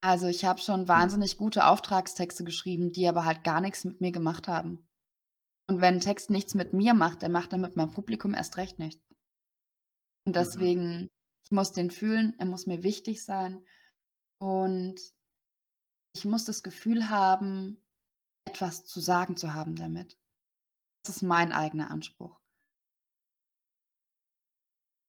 Also, 0.00 0.26
ich 0.26 0.44
habe 0.44 0.60
schon 0.60 0.88
Mhm. 0.94 1.18
wahnsinnig 1.18 1.36
gute 1.36 1.64
Auftragstexte 1.66 2.42
geschrieben, 2.44 2.90
die 2.92 3.06
aber 3.08 3.24
halt 3.24 3.44
gar 3.44 3.60
nix 3.60 3.84
mit 3.84 4.00
mir 4.00 4.10
gemacht 4.12 4.48
haben. 4.48 4.88
Und 5.68 5.80
wenn 5.82 5.96
'n 5.96 6.00
Text 6.00 6.30
nichts 6.30 6.54
mit 6.54 6.72
mir 6.74 6.94
macht, 6.94 7.22
dann 7.24 7.32
macht 7.32 7.52
er 7.52 7.58
mit 7.58 7.76
meinem 7.76 7.92
Publikum 7.92 8.34
erst 8.34 8.56
recht 8.58 8.78
nichts. 8.80 9.02
Und 10.26 10.36
Mhm. 10.36 10.68
deswegen 10.68 11.08
ich 11.44 11.50
muss 11.52 11.72
den 11.72 11.90
fühlen, 11.90 12.34
er 12.38 12.46
muss 12.46 12.66
mir 12.66 12.82
wichtig 12.82 13.24
sein 13.24 13.64
und 14.38 15.00
ich 16.14 16.24
muss 16.24 16.44
das 16.44 16.62
Gefühl 16.62 17.08
haben, 17.10 17.82
etwas 18.46 18.84
zu 18.86 19.00
sagen 19.00 19.36
zu 19.36 19.54
haben 19.54 19.76
damit. 19.76 20.18
Das 21.04 21.16
ist 21.16 21.22
mein 21.22 21.52
eigener 21.52 21.90
Anspruch. 21.90 22.40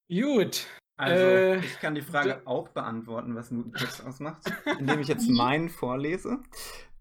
Gut. 0.10 0.68
Also, 1.00 1.16
Äh, 1.16 1.60
ich 1.60 1.80
kann 1.80 1.96
die 1.96 2.02
Frage 2.02 2.42
auch 2.44 2.68
beantworten, 2.68 3.34
was 3.34 3.52
'n 3.52 3.64
guten 3.64 3.74
Text 3.74 4.04
ausmacht, 4.06 4.42
indem 4.80 5.00
ich 5.00 5.08
jetzt 5.08 5.30
meinen 5.30 5.70
vorlese. 5.70 6.40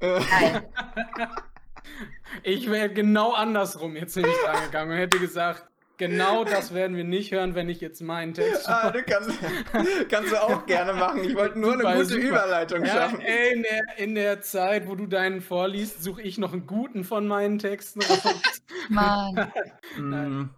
Äh, 0.00 0.20
Geil. 0.20 0.68
Ich 2.42 2.70
wäre 2.70 2.90
genau 2.90 3.32
andersrum 3.32 3.96
jetzt 3.96 4.14
nämlich 4.14 4.36
rangegangen 4.46 4.92
und 4.92 4.98
hätte 4.98 5.18
gesagt, 5.18 5.66
Genau 5.96 6.44
das 6.44 6.72
werden 6.72 6.96
wir 6.96 7.02
nicht 7.02 7.32
hören, 7.32 7.56
wenn 7.56 7.68
ich 7.68 7.80
jetzt 7.80 8.00
meinen 8.02 8.32
Text. 8.32 8.68
Ah, 8.68 8.90
du 8.90 9.02
kannst, 9.02 9.30
kannst 10.08 10.30
du 10.30 10.40
auch 10.40 10.64
gerne 10.66 10.92
machen. 10.92 11.24
Ich 11.24 11.34
wollte 11.34 11.58
nur 11.58 11.72
super, 11.72 11.88
eine 11.88 12.02
gute 12.02 12.14
super. 12.14 12.28
Überleitung 12.28 12.84
ja, 12.84 12.92
schaffen. 12.92 13.20
Ey, 13.20 13.54
in, 13.54 13.62
der, 13.64 13.98
in 13.98 14.14
der 14.14 14.40
Zeit, 14.40 14.86
wo 14.86 14.94
du 14.94 15.06
deinen 15.06 15.40
vorliest, 15.40 16.00
suche 16.04 16.22
ich 16.22 16.38
noch 16.38 16.52
einen 16.52 16.68
guten 16.68 17.02
von 17.02 17.26
meinen 17.26 17.58
Texten 17.58 18.00
raus. 18.00 18.62
Mann. 18.88 19.34
nein. 19.98 20.50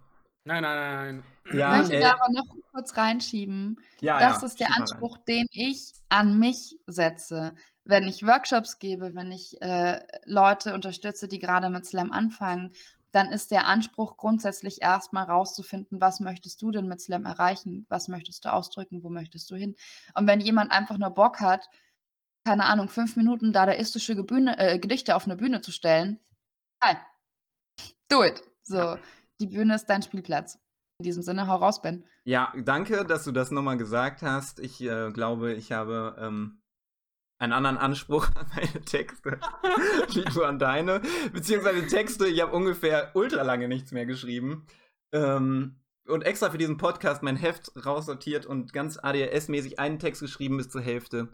nein, 0.43 0.61
nein, 0.61 0.61
nein. 0.63 1.23
Ja, 1.51 1.81
ich 1.81 1.89
möchte 1.89 1.99
da 1.99 2.13
aber 2.13 2.31
noch 2.31 2.45
kurz 2.71 2.95
reinschieben. 2.95 3.79
Ja, 3.99 4.19
das 4.19 4.41
ja, 4.41 4.47
ist 4.47 4.59
der 4.59 4.75
Anspruch, 4.77 5.17
den 5.17 5.47
ich 5.51 5.93
an 6.09 6.37
mich 6.39 6.77
setze. 6.87 7.53
Wenn 7.83 8.07
ich 8.07 8.25
Workshops 8.25 8.79
gebe, 8.79 9.15
wenn 9.15 9.31
ich 9.31 9.61
äh, 9.61 9.99
Leute 10.25 10.73
unterstütze, 10.73 11.27
die 11.27 11.39
gerade 11.39 11.69
mit 11.69 11.85
Slam 11.85 12.11
anfangen 12.11 12.71
dann 13.11 13.31
ist 13.31 13.51
der 13.51 13.67
Anspruch 13.67 14.17
grundsätzlich 14.17 14.81
erstmal 14.81 15.25
rauszufinden, 15.25 15.99
was 15.99 16.19
möchtest 16.19 16.61
du 16.61 16.71
denn 16.71 16.87
mit 16.87 17.01
Slam 17.01 17.25
erreichen? 17.25 17.85
Was 17.89 18.07
möchtest 18.07 18.45
du 18.45 18.53
ausdrücken? 18.53 19.03
Wo 19.03 19.09
möchtest 19.09 19.51
du 19.51 19.55
hin? 19.55 19.75
Und 20.15 20.27
wenn 20.27 20.39
jemand 20.39 20.71
einfach 20.71 20.97
nur 20.97 21.09
Bock 21.09 21.41
hat, 21.41 21.69
keine 22.45 22.65
Ahnung, 22.65 22.87
fünf 22.87 23.17
Minuten 23.17 23.53
dadaistische 23.53 24.15
Gebühne, 24.15 24.57
äh, 24.57 24.79
Gedichte 24.79 25.15
auf 25.15 25.25
eine 25.25 25.35
Bühne 25.35 25.61
zu 25.61 25.71
stellen, 25.71 26.19
nein, 26.81 26.97
do 28.07 28.23
it. 28.23 28.41
So, 28.63 28.97
die 29.39 29.47
Bühne 29.47 29.75
ist 29.75 29.85
dein 29.85 30.01
Spielplatz. 30.01 30.57
In 31.01 31.03
diesem 31.03 31.23
Sinne, 31.23 31.47
hau 31.47 31.55
raus, 31.55 31.81
Ben. 31.81 32.05
Ja, 32.25 32.53
danke, 32.55 33.03
dass 33.05 33.23
du 33.23 33.31
das 33.31 33.49
nochmal 33.49 33.75
gesagt 33.75 34.21
hast. 34.21 34.59
Ich 34.59 34.79
äh, 34.83 35.09
glaube, 35.09 35.53
ich 35.53 35.71
habe 35.71 36.15
ähm, 36.19 36.61
einen 37.39 37.53
anderen 37.53 37.79
Anspruch 37.79 38.27
an 38.35 38.45
meine 38.55 38.85
Texte 38.85 39.39
wie 40.13 40.23
du 40.25 40.43
an 40.43 40.59
deine. 40.59 41.01
Beziehungsweise 41.33 41.87
Texte, 41.87 42.27
ich 42.27 42.39
habe 42.39 42.55
ungefähr 42.55 43.09
ultra 43.15 43.41
lange 43.41 43.67
nichts 43.67 43.91
mehr 43.91 44.05
geschrieben. 44.05 44.67
Ähm, 45.11 45.81
und 46.05 46.21
extra 46.21 46.51
für 46.51 46.59
diesen 46.59 46.77
Podcast 46.77 47.23
mein 47.23 47.35
Heft 47.35 47.71
raussortiert 47.83 48.45
und 48.45 48.71
ganz 48.71 48.99
ADHS-mäßig 48.99 49.79
einen 49.79 49.97
Text 49.97 50.21
geschrieben 50.21 50.57
bis 50.57 50.69
zur 50.69 50.81
Hälfte. 50.81 51.29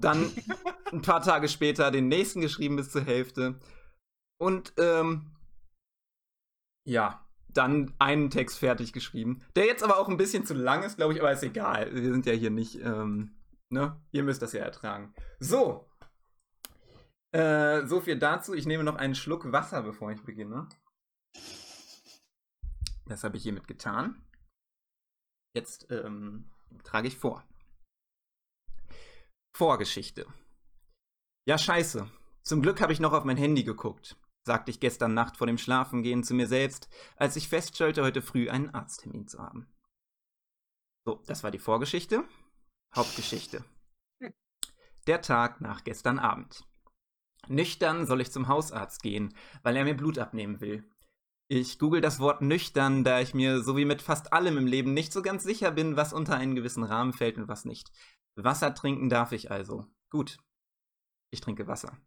Dann 0.00 0.30
ein 0.92 1.02
paar 1.02 1.20
Tage 1.20 1.50
später 1.50 1.90
den 1.90 2.08
nächsten 2.08 2.40
geschrieben 2.40 2.76
bis 2.76 2.90
zur 2.90 3.04
Hälfte. 3.04 3.60
Und 4.40 4.72
ähm, 4.78 5.30
ja, 6.86 7.23
dann 7.56 7.92
einen 7.98 8.30
Text 8.30 8.58
fertig 8.58 8.92
geschrieben. 8.92 9.42
Der 9.56 9.66
jetzt 9.66 9.82
aber 9.82 9.98
auch 9.98 10.08
ein 10.08 10.16
bisschen 10.16 10.44
zu 10.44 10.54
lang 10.54 10.82
ist, 10.82 10.96
glaube 10.96 11.14
ich, 11.14 11.20
aber 11.20 11.32
ist 11.32 11.42
egal. 11.42 11.94
Wir 11.94 12.12
sind 12.12 12.26
ja 12.26 12.32
hier 12.32 12.50
nicht. 12.50 12.80
Ähm, 12.80 13.30
Ne? 13.74 14.00
Ihr 14.12 14.22
müsst 14.22 14.40
das 14.40 14.52
ja 14.52 14.62
ertragen. 14.62 15.12
So. 15.40 15.90
Äh, 17.32 17.86
so 17.86 18.00
viel 18.00 18.18
dazu. 18.18 18.54
Ich 18.54 18.66
nehme 18.66 18.84
noch 18.84 18.94
einen 18.94 19.16
Schluck 19.16 19.50
Wasser, 19.50 19.82
bevor 19.82 20.12
ich 20.12 20.22
beginne. 20.22 20.68
Das 23.06 23.24
habe 23.24 23.36
ich 23.36 23.42
hiermit 23.42 23.66
getan. 23.66 24.24
Jetzt 25.56 25.90
ähm, 25.90 26.50
trage 26.84 27.08
ich 27.08 27.18
vor. 27.18 27.44
Vorgeschichte. 29.56 30.26
Ja, 31.48 31.58
scheiße. 31.58 32.08
Zum 32.42 32.62
Glück 32.62 32.80
habe 32.80 32.92
ich 32.92 33.00
noch 33.00 33.12
auf 33.12 33.24
mein 33.24 33.36
Handy 33.36 33.64
geguckt, 33.64 34.16
sagte 34.44 34.70
ich 34.70 34.80
gestern 34.80 35.14
Nacht 35.14 35.36
vor 35.36 35.46
dem 35.46 35.58
Schlafengehen 35.58 36.22
zu 36.22 36.34
mir 36.34 36.46
selbst, 36.46 36.88
als 37.16 37.36
ich 37.36 37.48
feststellte, 37.48 38.02
heute 38.02 38.22
früh 38.22 38.50
einen 38.50 38.70
Arzttermin 38.70 39.26
zu 39.26 39.38
haben. 39.38 39.66
So, 41.04 41.22
das 41.26 41.42
war 41.42 41.50
die 41.50 41.58
Vorgeschichte. 41.58 42.24
Hauptgeschichte. 42.94 43.64
Der 45.06 45.20
Tag 45.20 45.60
nach 45.60 45.84
gestern 45.84 46.18
Abend. 46.18 46.64
Nüchtern 47.48 48.06
soll 48.06 48.20
ich 48.22 48.32
zum 48.32 48.48
Hausarzt 48.48 49.02
gehen, 49.02 49.34
weil 49.62 49.76
er 49.76 49.84
mir 49.84 49.96
Blut 49.96 50.18
abnehmen 50.18 50.60
will. 50.60 50.88
Ich 51.48 51.78
google 51.78 52.00
das 52.00 52.20
Wort 52.20 52.40
nüchtern, 52.40 53.04
da 53.04 53.20
ich 53.20 53.34
mir 53.34 53.62
so 53.62 53.76
wie 53.76 53.84
mit 53.84 54.00
fast 54.00 54.32
allem 54.32 54.56
im 54.56 54.66
Leben 54.66 54.94
nicht 54.94 55.12
so 55.12 55.20
ganz 55.20 55.42
sicher 55.42 55.70
bin, 55.70 55.96
was 55.96 56.14
unter 56.14 56.36
einen 56.36 56.54
gewissen 56.54 56.84
Rahmen 56.84 57.12
fällt 57.12 57.36
und 57.36 57.48
was 57.48 57.66
nicht. 57.66 57.90
Wasser 58.34 58.74
trinken 58.74 59.10
darf 59.10 59.32
ich 59.32 59.50
also. 59.50 59.86
Gut. 60.08 60.38
Ich 61.30 61.42
trinke 61.42 61.66
Wasser. 61.66 61.98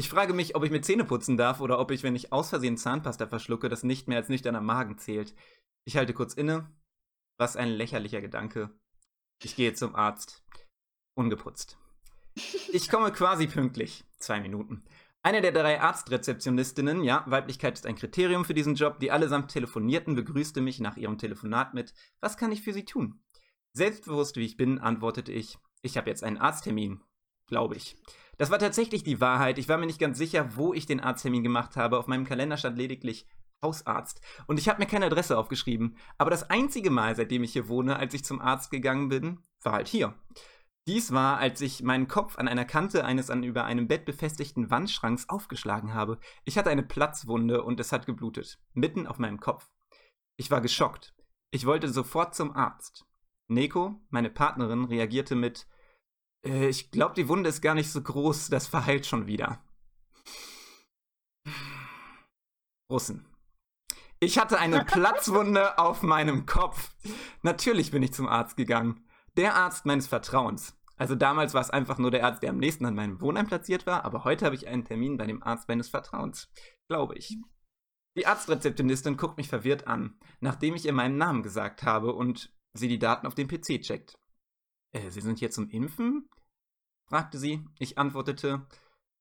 Ich 0.00 0.08
frage 0.08 0.32
mich, 0.32 0.54
ob 0.54 0.62
ich 0.62 0.70
mir 0.70 0.80
Zähne 0.80 1.04
putzen 1.04 1.36
darf 1.36 1.60
oder 1.60 1.80
ob 1.80 1.90
ich, 1.90 2.04
wenn 2.04 2.14
ich 2.14 2.32
aus 2.32 2.50
Versehen 2.50 2.76
Zahnpasta 2.76 3.26
verschlucke, 3.26 3.68
das 3.68 3.82
nicht 3.82 4.06
mehr 4.06 4.18
als 4.18 4.28
nüchterner 4.28 4.60
Magen 4.60 4.96
zählt. 4.96 5.34
Ich 5.84 5.96
halte 5.96 6.14
kurz 6.14 6.34
inne. 6.34 6.70
Was 7.36 7.56
ein 7.56 7.68
lächerlicher 7.68 8.20
Gedanke. 8.20 8.70
Ich 9.42 9.56
gehe 9.56 9.74
zum 9.74 9.96
Arzt. 9.96 10.44
Ungeputzt. 11.14 11.78
Ich 12.72 12.88
komme 12.88 13.10
quasi 13.10 13.48
pünktlich. 13.48 14.04
Zwei 14.18 14.38
Minuten. 14.40 14.84
Eine 15.22 15.40
der 15.40 15.50
drei 15.50 15.80
Arztrezeptionistinnen, 15.80 17.02
ja, 17.02 17.24
Weiblichkeit 17.26 17.74
ist 17.74 17.84
ein 17.84 17.96
Kriterium 17.96 18.44
für 18.44 18.54
diesen 18.54 18.76
Job, 18.76 19.00
die 19.00 19.10
allesamt 19.10 19.50
telefonierten, 19.50 20.14
begrüßte 20.14 20.60
mich 20.60 20.78
nach 20.78 20.96
ihrem 20.96 21.18
Telefonat 21.18 21.74
mit 21.74 21.92
Was 22.20 22.36
kann 22.36 22.52
ich 22.52 22.62
für 22.62 22.72
Sie 22.72 22.84
tun? 22.84 23.20
Selbstbewusst 23.72 24.36
wie 24.36 24.44
ich 24.44 24.56
bin, 24.56 24.78
antwortete 24.78 25.32
ich 25.32 25.58
Ich 25.82 25.96
habe 25.96 26.08
jetzt 26.08 26.22
einen 26.22 26.38
Arzttermin. 26.38 27.02
Glaube 27.48 27.76
ich. 27.76 27.96
Das 28.36 28.50
war 28.50 28.58
tatsächlich 28.58 29.02
die 29.02 29.20
Wahrheit. 29.20 29.58
Ich 29.58 29.68
war 29.68 29.78
mir 29.78 29.86
nicht 29.86 29.98
ganz 29.98 30.16
sicher, 30.16 30.56
wo 30.56 30.72
ich 30.72 30.86
den 30.86 31.00
Arzttermin 31.00 31.42
gemacht 31.42 31.76
habe. 31.76 31.98
Auf 31.98 32.06
meinem 32.06 32.24
Kalender 32.24 32.56
stand 32.56 32.78
lediglich 32.78 33.26
Hausarzt. 33.62 34.20
Und 34.46 34.58
ich 34.60 34.68
habe 34.68 34.80
mir 34.80 34.86
keine 34.86 35.06
Adresse 35.06 35.36
aufgeschrieben. 35.36 35.96
Aber 36.16 36.30
das 36.30 36.48
einzige 36.48 36.90
Mal, 36.90 37.16
seitdem 37.16 37.42
ich 37.42 37.52
hier 37.52 37.68
wohne, 37.68 37.96
als 37.96 38.14
ich 38.14 38.24
zum 38.24 38.40
Arzt 38.40 38.70
gegangen 38.70 39.08
bin, 39.08 39.40
war 39.62 39.72
halt 39.72 39.88
hier. 39.88 40.14
Dies 40.86 41.12
war, 41.12 41.38
als 41.38 41.60
ich 41.60 41.82
meinen 41.82 42.08
Kopf 42.08 42.38
an 42.38 42.48
einer 42.48 42.64
Kante 42.64 43.04
eines 43.04 43.28
an 43.28 43.42
über 43.42 43.64
einem 43.64 43.88
Bett 43.88 44.04
befestigten 44.04 44.70
Wandschranks 44.70 45.28
aufgeschlagen 45.28 45.92
habe. 45.92 46.18
Ich 46.44 46.56
hatte 46.56 46.70
eine 46.70 46.82
Platzwunde 46.82 47.62
und 47.62 47.80
es 47.80 47.92
hat 47.92 48.06
geblutet. 48.06 48.58
Mitten 48.72 49.06
auf 49.06 49.18
meinem 49.18 49.40
Kopf. 49.40 49.68
Ich 50.36 50.50
war 50.50 50.60
geschockt. 50.60 51.14
Ich 51.50 51.66
wollte 51.66 51.88
sofort 51.88 52.34
zum 52.34 52.54
Arzt. 52.54 53.04
Neko, 53.48 54.00
meine 54.10 54.30
Partnerin, 54.30 54.84
reagierte 54.84 55.34
mit 55.34 55.66
äh, 56.44 56.68
Ich 56.68 56.90
glaube, 56.90 57.14
die 57.14 57.28
Wunde 57.28 57.48
ist 57.48 57.60
gar 57.60 57.74
nicht 57.74 57.90
so 57.90 58.02
groß, 58.02 58.48
das 58.48 58.66
verheilt 58.66 59.06
schon 59.06 59.26
wieder. 59.26 59.62
Russen. 62.90 63.26
Ich 64.20 64.38
hatte 64.38 64.58
eine 64.58 64.84
Platzwunde 64.84 65.78
auf 65.78 66.02
meinem 66.02 66.46
Kopf. 66.46 66.90
Natürlich 67.42 67.90
bin 67.90 68.02
ich 68.02 68.12
zum 68.12 68.28
Arzt 68.28 68.56
gegangen. 68.56 69.04
Der 69.36 69.54
Arzt 69.54 69.86
meines 69.86 70.06
Vertrauens. 70.08 70.74
Also 70.96 71.14
damals 71.14 71.54
war 71.54 71.60
es 71.60 71.70
einfach 71.70 71.98
nur 71.98 72.10
der 72.10 72.24
Arzt, 72.24 72.42
der 72.42 72.50
am 72.50 72.58
nächsten 72.58 72.84
an 72.84 72.96
meinem 72.96 73.20
Wohnheim 73.20 73.46
platziert 73.46 73.86
war, 73.86 74.04
aber 74.04 74.24
heute 74.24 74.44
habe 74.44 74.56
ich 74.56 74.66
einen 74.66 74.84
Termin 74.84 75.16
bei 75.16 75.26
dem 75.26 75.44
Arzt 75.44 75.68
meines 75.68 75.88
Vertrauens. 75.88 76.50
Glaube 76.88 77.14
ich. 77.16 77.38
Die 78.16 78.26
Arztrezeptionistin 78.26 79.16
guckt 79.16 79.36
mich 79.36 79.48
verwirrt 79.48 79.86
an, 79.86 80.18
nachdem 80.40 80.74
ich 80.74 80.84
ihr 80.84 80.92
meinen 80.92 81.18
Namen 81.18 81.44
gesagt 81.44 81.84
habe 81.84 82.12
und 82.12 82.52
sie 82.74 82.88
die 82.88 82.98
Daten 82.98 83.28
auf 83.28 83.36
dem 83.36 83.46
PC 83.46 83.80
checkt. 83.80 84.18
Äh, 84.92 85.10
Sie 85.10 85.20
sind 85.20 85.38
hier 85.38 85.50
zum 85.50 85.68
Impfen? 85.70 86.28
fragte 87.08 87.38
sie. 87.38 87.64
Ich 87.78 87.96
antwortete, 87.96 88.66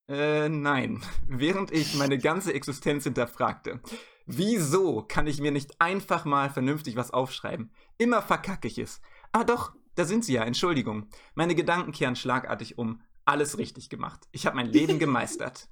äh, 0.09 0.49
nein, 0.49 1.01
während 1.27 1.71
ich 1.71 1.95
meine 1.95 2.17
ganze 2.17 2.53
Existenz 2.53 3.03
hinterfragte. 3.03 3.81
Wieso 4.25 5.03
kann 5.03 5.25
ich 5.27 5.39
mir 5.39 5.51
nicht 5.51 5.79
einfach 5.79 6.25
mal 6.25 6.49
vernünftig 6.49 6.97
was 6.97 7.11
aufschreiben? 7.11 7.71
Immer 7.97 8.21
verkacke 8.21 8.67
ich 8.67 8.77
es. 8.77 9.01
Ah 9.31 9.45
doch, 9.45 9.73
da 9.95 10.03
sind 10.03 10.25
sie 10.25 10.33
ja, 10.33 10.43
Entschuldigung. 10.43 11.07
Meine 11.33 11.55
Gedanken 11.55 11.93
kehren 11.93 12.15
schlagartig 12.15 12.77
um. 12.77 13.01
Alles 13.25 13.57
richtig 13.57 13.89
gemacht. 13.89 14.27
Ich 14.31 14.45
habe 14.45 14.55
mein 14.55 14.67
Leben 14.67 14.99
gemeistert. 14.99 15.69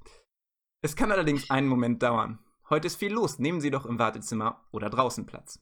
Es 0.82 0.96
kann 0.96 1.12
allerdings 1.12 1.50
einen 1.50 1.68
Moment 1.68 2.02
dauern. 2.02 2.40
Heute 2.70 2.88
ist 2.88 2.96
viel 2.96 3.12
los. 3.12 3.40
Nehmen 3.40 3.62
Sie 3.62 3.72
doch 3.72 3.86
im 3.86 4.00
Wartezimmer 4.00 4.66
oder 4.72 4.90
draußen 4.90 5.26
Platz. 5.26 5.62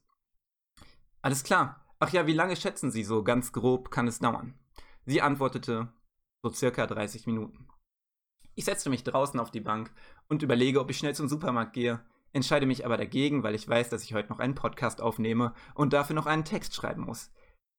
Alles 1.21 1.43
klar. 1.43 1.82
Ach 2.03 2.11
ja, 2.11 2.27
wie 2.27 2.33
lange 2.33 2.55
schätzen 2.55 2.91
Sie 2.91 3.03
so? 3.03 3.23
Ganz 3.23 3.53
grob 3.53 3.89
kann 3.89 4.07
es 4.07 4.19
dauern. 4.19 4.53
Sie 5.05 5.21
antwortete, 5.21 5.87
so 6.43 6.51
circa 6.51 6.85
30 6.85 7.27
Minuten. 7.27 7.67
Ich 8.55 8.65
setzte 8.65 8.89
mich 8.89 9.03
draußen 9.03 9.39
auf 9.39 9.51
die 9.51 9.61
Bank 9.61 9.91
und 10.27 10.43
überlege, 10.43 10.81
ob 10.81 10.89
ich 10.89 10.97
schnell 10.97 11.15
zum 11.15 11.29
Supermarkt 11.29 11.73
gehe 11.73 12.03
entscheide 12.33 12.65
mich 12.65 12.85
aber 12.85 12.97
dagegen, 12.97 13.43
weil 13.43 13.55
ich 13.55 13.67
weiß, 13.67 13.89
dass 13.89 14.03
ich 14.03 14.13
heute 14.13 14.29
noch 14.29 14.39
einen 14.39 14.55
Podcast 14.55 15.01
aufnehme 15.01 15.53
und 15.75 15.93
dafür 15.93 16.15
noch 16.15 16.25
einen 16.25 16.43
Text 16.43 16.75
schreiben 16.75 17.03
muss. 17.03 17.31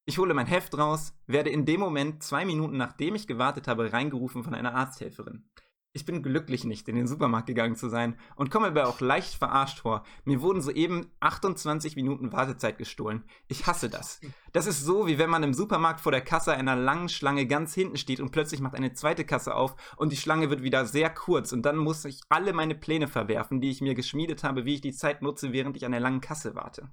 Ich 0.07 0.19
hole 0.19 0.35
mein 0.35 0.47
Heft 0.47 0.77
raus, 0.79 1.15
werde 1.27 1.51
in 1.51 1.67
dem 1.67 1.81
Moment, 1.81 2.23
zwei 2.23 2.45
Minuten 2.45 2.77
nachdem 2.77 3.15
ich 3.15 3.27
gewartet 3.27 3.69
habe, 3.69 3.93
reingerufen 3.93 4.45
von 4.45 4.55
einer 4.55 4.75
Arzthelferin. 4.75 5.49
Ich 5.97 6.05
bin 6.05 6.25
glücklich 6.25 6.65
nicht, 6.65 6.89
in 6.89 6.97
den 6.97 7.07
Supermarkt 7.07 7.47
gegangen 7.47 7.77
zu 7.77 7.89
sein 7.89 8.19
und 8.35 8.51
komme 8.51 8.67
aber 8.67 8.89
auch 8.89 9.01
leicht 9.01 9.35
verarscht 9.35 9.79
vor. 9.79 10.03
Mir 10.25 10.43
wurden 10.43 10.61
soeben 10.61 11.13
28 11.21 11.95
Minuten 11.95 12.33
Wartezeit 12.33 12.79
gestohlen. 12.79 13.23
Ich 13.47 13.69
hasse 13.69 13.89
das. 13.89 14.21
Das 14.53 14.67
ist 14.67 14.81
so, 14.81 15.07
wie 15.07 15.19
wenn 15.19 15.31
man 15.31 15.45
im 15.45 15.55
Supermarkt 15.55 16.01
vor 16.01 16.11
der 16.11 16.21
Kasse 16.21 16.53
einer 16.53 16.75
langen 16.75 17.09
Schlange 17.09 17.47
ganz 17.47 17.75
hinten 17.75 17.97
steht 17.97 18.19
und 18.19 18.33
plötzlich 18.33 18.61
macht 18.61 18.75
eine 18.75 18.93
zweite 18.93 19.25
Kasse 19.25 19.55
auf 19.55 19.77
und 19.97 20.11
die 20.11 20.17
Schlange 20.17 20.51
wird 20.51 20.65
wieder 20.65 20.85
sehr 20.85 21.11
kurz 21.11 21.53
und 21.53 21.63
dann 21.63 21.77
muss 21.77 22.05
ich 22.05 22.23
alle 22.29 22.53
meine 22.53 22.75
Pläne 22.75 23.07
verwerfen, 23.07 23.61
die 23.61 23.71
ich 23.71 23.81
mir 23.81 23.95
geschmiedet 23.95 24.43
habe, 24.43 24.65
wie 24.65 24.75
ich 24.75 24.81
die 24.81 24.95
Zeit 24.95 25.23
nutze, 25.23 25.53
während 25.53 25.77
ich 25.77 25.87
an 25.87 25.93
der 25.93 26.01
langen 26.01 26.21
Kasse 26.21 26.57
warte. 26.57 26.91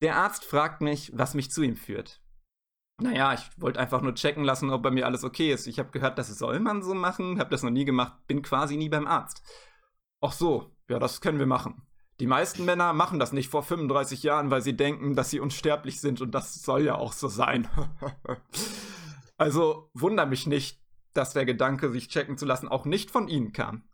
Der 0.00 0.14
Arzt 0.14 0.44
fragt 0.44 0.80
mich, 0.80 1.10
was 1.12 1.34
mich 1.34 1.50
zu 1.50 1.62
ihm 1.62 1.74
führt. 1.74 2.22
Naja, 3.00 3.34
ich 3.34 3.40
wollte 3.56 3.80
einfach 3.80 4.02
nur 4.02 4.14
checken 4.14 4.44
lassen, 4.44 4.70
ob 4.70 4.82
bei 4.82 4.90
mir 4.90 5.06
alles 5.06 5.24
okay 5.24 5.52
ist. 5.52 5.66
Ich 5.66 5.78
habe 5.78 5.90
gehört, 5.90 6.18
das 6.18 6.28
soll 6.28 6.60
man 6.60 6.82
so 6.82 6.94
machen, 6.94 7.38
habe 7.38 7.50
das 7.50 7.62
noch 7.62 7.70
nie 7.70 7.84
gemacht, 7.84 8.14
bin 8.26 8.42
quasi 8.42 8.76
nie 8.76 8.88
beim 8.88 9.06
Arzt. 9.06 9.42
Ach 10.20 10.32
so, 10.32 10.70
ja, 10.88 10.98
das 10.98 11.20
können 11.20 11.38
wir 11.38 11.46
machen. 11.46 11.82
Die 12.20 12.26
meisten 12.26 12.66
Männer 12.66 12.92
machen 12.92 13.18
das 13.18 13.32
nicht 13.32 13.48
vor 13.48 13.62
35 13.62 14.22
Jahren, 14.22 14.50
weil 14.50 14.60
sie 14.60 14.76
denken, 14.76 15.16
dass 15.16 15.30
sie 15.30 15.40
unsterblich 15.40 16.00
sind 16.00 16.20
und 16.20 16.32
das 16.32 16.62
soll 16.62 16.82
ja 16.82 16.96
auch 16.96 17.14
so 17.14 17.28
sein. 17.28 17.66
also 19.38 19.90
wunder 19.94 20.26
mich 20.26 20.46
nicht, 20.46 20.78
dass 21.14 21.32
der 21.32 21.46
Gedanke, 21.46 21.90
sich 21.90 22.08
checken 22.08 22.36
zu 22.36 22.44
lassen, 22.44 22.68
auch 22.68 22.84
nicht 22.84 23.10
von 23.10 23.26
Ihnen 23.26 23.52
kam. 23.52 23.84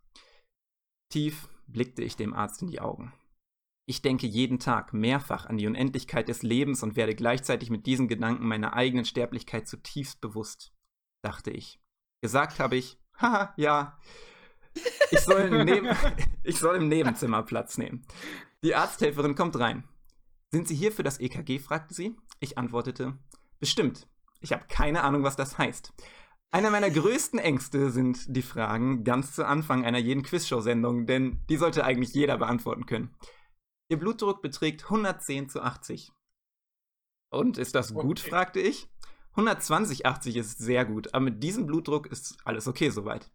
Tief 1.09 1.47
blickte 1.67 2.03
ich 2.03 2.17
dem 2.17 2.33
Arzt 2.33 2.61
in 2.61 2.67
die 2.67 2.81
Augen. 2.81 3.13
Ich 3.89 4.01
denke 4.01 4.27
jeden 4.27 4.59
Tag 4.59 4.93
mehrfach 4.93 5.45
an 5.45 5.57
die 5.57 5.65
Unendlichkeit 5.65 6.27
des 6.27 6.43
Lebens 6.43 6.83
und 6.83 6.97
werde 6.97 7.15
gleichzeitig 7.15 7.69
mit 7.69 7.85
diesen 7.85 8.09
Gedanken 8.09 8.45
meiner 8.45 8.73
eigenen 8.73 9.05
Sterblichkeit 9.05 9.65
zutiefst 9.65 10.19
bewusst, 10.19 10.73
dachte 11.23 11.51
ich. 11.51 11.79
Gesagt 12.21 12.59
habe 12.59 12.75
ich, 12.75 12.99
haha, 13.17 13.53
ja, 13.55 13.97
ich 15.09 15.21
soll, 15.21 15.63
neben, 15.63 15.87
ich 16.43 16.59
soll 16.59 16.75
im 16.75 16.89
Nebenzimmer 16.89 17.43
Platz 17.43 17.77
nehmen. 17.77 18.05
Die 18.61 18.75
Arzthelferin 18.75 19.35
kommt 19.35 19.57
rein. 19.57 19.87
Sind 20.51 20.67
Sie 20.67 20.75
hier 20.75 20.91
für 20.91 21.03
das 21.03 21.21
EKG? 21.21 21.59
fragte 21.59 21.93
sie. 21.93 22.17
Ich 22.41 22.57
antwortete, 22.57 23.17
bestimmt. 23.59 24.07
Ich 24.41 24.51
habe 24.51 24.65
keine 24.67 25.03
Ahnung, 25.03 25.23
was 25.23 25.37
das 25.37 25.57
heißt. 25.57 25.93
Einer 26.51 26.71
meiner 26.71 26.89
größten 26.89 27.39
Ängste 27.39 27.89
sind 27.89 28.35
die 28.35 28.41
Fragen 28.41 29.05
ganz 29.05 29.33
zu 29.33 29.45
Anfang 29.45 29.85
einer 29.85 29.97
jeden 29.97 30.23
Quizshow-Sendung, 30.23 31.05
denn 31.05 31.45
die 31.49 31.57
sollte 31.57 31.85
eigentlich 31.85 32.13
jeder 32.13 32.37
beantworten 32.37 32.85
können. 32.85 33.15
Ihr 33.89 33.97
Blutdruck 33.97 34.41
beträgt 34.41 34.83
110 34.85 35.49
zu 35.49 35.61
80. 35.61 36.11
Und 37.29 37.57
ist 37.57 37.75
das 37.75 37.93
gut? 37.93 38.19
Okay. 38.19 38.29
fragte 38.29 38.59
ich. 38.59 38.89
120, 39.31 40.05
80 40.05 40.35
ist 40.37 40.57
sehr 40.57 40.83
gut, 40.83 41.13
aber 41.13 41.25
mit 41.25 41.43
diesem 41.43 41.67
Blutdruck 41.67 42.07
ist 42.07 42.37
alles 42.43 42.67
okay 42.67 42.89
soweit. 42.89 43.29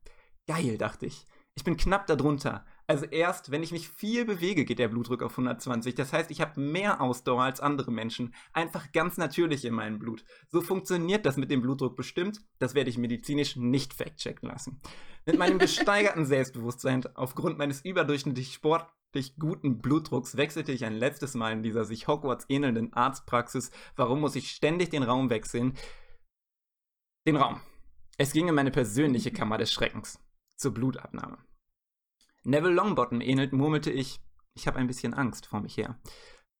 Geil, 0.46 0.76
dachte 0.76 1.07
ich. 1.07 1.26
Ich 1.55 1.64
bin 1.64 1.76
knapp 1.76 2.07
darunter. 2.07 2.66
Also 2.86 3.05
erst, 3.05 3.50
wenn 3.50 3.62
ich 3.62 3.72
mich 3.72 3.88
viel 3.88 4.24
bewege, 4.24 4.64
geht 4.64 4.78
der 4.78 4.88
Blutdruck 4.88 5.22
auf 5.22 5.32
120. 5.32 5.94
Das 5.94 6.12
heißt, 6.12 6.30
ich 6.30 6.40
habe 6.40 6.61
mehr 6.61 7.00
Ausdauer 7.00 7.44
als 7.44 7.61
andere 7.61 7.92
Menschen. 7.92 8.34
Einfach 8.53 8.90
ganz 8.92 9.16
natürlich 9.16 9.64
in 9.64 9.74
meinem 9.74 9.98
Blut. 9.98 10.24
So 10.48 10.61
funktioniert 10.61 11.24
das 11.24 11.36
mit 11.36 11.50
dem 11.50 11.62
Blutdruck 11.62 11.94
bestimmt. 11.94 12.40
Das 12.59 12.74
werde 12.74 12.90
ich 12.90 12.98
medizinisch 12.98 13.57
nicht 13.57 13.94
fact-checken 13.94 14.48
lassen. 14.48 14.80
Mit 15.24 15.38
meinem 15.38 15.59
gesteigerten 15.61 16.26
Selbstbewusstsein 16.26 17.05
aufgrund 17.14 17.59
meines 17.59 17.84
überdurchschnittlich 17.84 18.53
sportlich 18.53 18.92
guten 19.38 19.78
Blutdrucks 19.78 20.36
wechselte 20.36 20.72
ich 20.72 20.84
ein 20.84 20.94
letztes 20.94 21.34
Mal 21.34 21.52
in 21.52 21.62
dieser 21.62 21.84
sich 21.84 22.08
Hogwarts 22.08 22.46
ähnelnden 22.48 22.92
Arztpraxis. 22.92 23.70
Warum 23.96 24.20
muss 24.20 24.36
ich 24.36 24.50
ständig 24.50 24.90
den 24.90 25.02
Raum 25.02 25.30
wechseln? 25.30 25.76
Den 27.26 27.36
Raum. 27.36 27.60
Es 28.18 28.32
ging 28.32 28.48
in 28.48 28.54
meine 28.54 28.70
persönliche 28.70 29.32
Kammer 29.32 29.58
des 29.58 29.72
Schreckens 29.72 30.18
zur 30.56 30.74
Blutabnahme. 30.74 31.38
Neville 32.44 32.74
Longbottom 32.74 33.20
ähnelt, 33.20 33.52
murmelte 33.52 33.90
ich. 33.90 34.20
Ich 34.54 34.66
habe 34.66 34.78
ein 34.78 34.86
bisschen 34.86 35.14
Angst 35.14 35.46
vor 35.46 35.60
mich 35.60 35.76
her. 35.76 35.98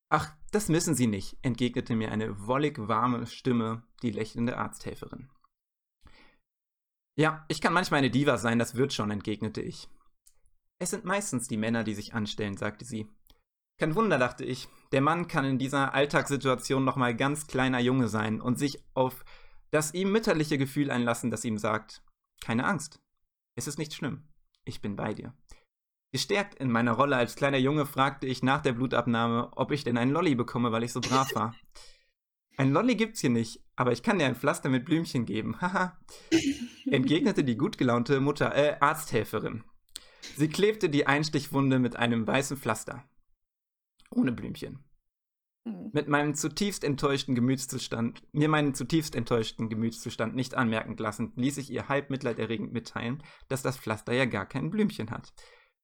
Ach, 0.09 0.35
das 0.51 0.69
müssen 0.69 0.95
Sie 0.95 1.07
nicht, 1.07 1.37
entgegnete 1.41 1.95
mir 1.95 2.11
eine 2.11 2.47
wollig 2.47 2.77
warme 2.87 3.25
Stimme, 3.25 3.83
die 4.03 4.11
lächelnde 4.11 4.57
Arzthelferin. 4.57 5.29
Ja, 7.15 7.45
ich 7.47 7.61
kann 7.61 7.73
manchmal 7.73 7.99
eine 7.99 8.09
Diva 8.09 8.37
sein, 8.37 8.59
das 8.59 8.75
wird 8.75 8.93
schon, 8.93 9.11
entgegnete 9.11 9.61
ich. 9.61 9.87
Es 10.83 10.89
sind 10.89 11.05
meistens 11.05 11.47
die 11.47 11.55
Männer, 11.55 11.85
die 11.85 11.93
sich 11.93 12.13
anstellen, 12.13 12.57
sagte 12.57 12.83
sie. 12.83 13.07
Kein 13.79 13.95
Wunder, 13.95 14.19
dachte 14.19 14.43
ich. 14.43 14.67
Der 14.91 14.99
Mann 14.99 15.29
kann 15.29 15.45
in 15.45 15.57
dieser 15.57 15.93
Alltagssituation 15.93 16.83
nochmal 16.83 17.15
ganz 17.15 17.47
kleiner 17.47 17.79
Junge 17.79 18.09
sein 18.09 18.41
und 18.41 18.59
sich 18.59 18.83
auf 18.93 19.23
das 19.71 19.93
ihm 19.93 20.11
mütterliche 20.11 20.57
Gefühl 20.57 20.91
einlassen, 20.91 21.31
das 21.31 21.45
ihm 21.45 21.57
sagt, 21.57 22.03
keine 22.43 22.65
Angst. 22.65 22.99
Es 23.55 23.65
ist 23.65 23.77
nicht 23.77 23.93
schlimm. 23.93 24.27
Ich 24.65 24.81
bin 24.81 24.97
bei 24.97 25.13
dir. 25.13 25.33
Gestärkt 26.11 26.55
in 26.55 26.69
meiner 26.69 26.91
Rolle 26.91 27.15
als 27.15 27.37
kleiner 27.37 27.59
Junge 27.59 27.85
fragte 27.85 28.27
ich 28.27 28.43
nach 28.43 28.59
der 28.59 28.73
Blutabnahme, 28.73 29.53
ob 29.55 29.71
ich 29.71 29.85
denn 29.85 29.97
einen 29.97 30.11
Lolli 30.11 30.35
bekomme, 30.35 30.73
weil 30.73 30.83
ich 30.83 30.91
so 30.91 30.99
brav 30.99 31.33
war. 31.33 31.55
Ein 32.57 32.73
Lolli 32.73 32.95
gibt's 32.95 33.21
hier 33.21 33.29
nicht, 33.29 33.63
aber 33.77 33.93
ich 33.93 34.03
kann 34.03 34.19
dir 34.19 34.25
ein 34.25 34.35
Pflaster 34.35 34.69
mit 34.69 34.83
Blümchen 34.83 35.25
geben. 35.25 35.61
Haha. 35.61 35.97
Entgegnete 36.91 37.45
die 37.45 37.55
gut 37.55 37.77
gelaunte 37.77 38.19
Mutter, 38.19 38.53
äh, 38.53 38.75
Arzthelferin. 38.81 39.63
Sie 40.35 40.49
klebte 40.49 40.89
die 40.89 41.07
Einstichwunde 41.07 41.79
mit 41.79 41.95
einem 41.95 42.25
weißen 42.25 42.57
Pflaster. 42.57 43.03
Ohne 44.09 44.31
Blümchen. 44.31 44.83
Hm. 45.67 45.91
Mit 45.93 46.07
meinem 46.07 46.35
zutiefst 46.35 46.83
enttäuschten 46.83 47.35
Gemütszustand, 47.35 48.23
mir 48.33 48.49
meinen 48.49 48.73
zutiefst 48.73 49.15
enttäuschten 49.15 49.69
Gemütszustand 49.69 50.35
nicht 50.35 50.55
anmerken 50.55 50.97
lassen, 50.97 51.31
ließ 51.35 51.57
ich 51.57 51.71
ihr 51.71 51.87
halb 51.87 52.09
mitleiderregend 52.09 52.73
mitteilen, 52.73 53.23
dass 53.47 53.61
das 53.61 53.77
Pflaster 53.77 54.13
ja 54.13 54.25
gar 54.25 54.45
kein 54.45 54.69
Blümchen 54.69 55.11
hat. 55.11 55.33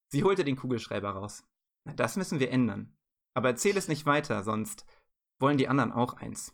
Sie 0.09 0.23
holte 0.23 0.43
den 0.43 0.55
Kugelschreiber 0.55 1.11
raus. 1.11 1.43
Na, 1.85 1.93
das 1.93 2.17
müssen 2.17 2.39
wir 2.39 2.51
ändern. 2.51 2.97
Aber 3.33 3.49
erzähl 3.49 3.77
es 3.77 3.87
nicht 3.87 4.05
weiter, 4.05 4.43
sonst 4.43 4.85
wollen 5.39 5.57
die 5.57 5.67
anderen 5.67 5.91
auch 5.91 6.15
eins. 6.15 6.53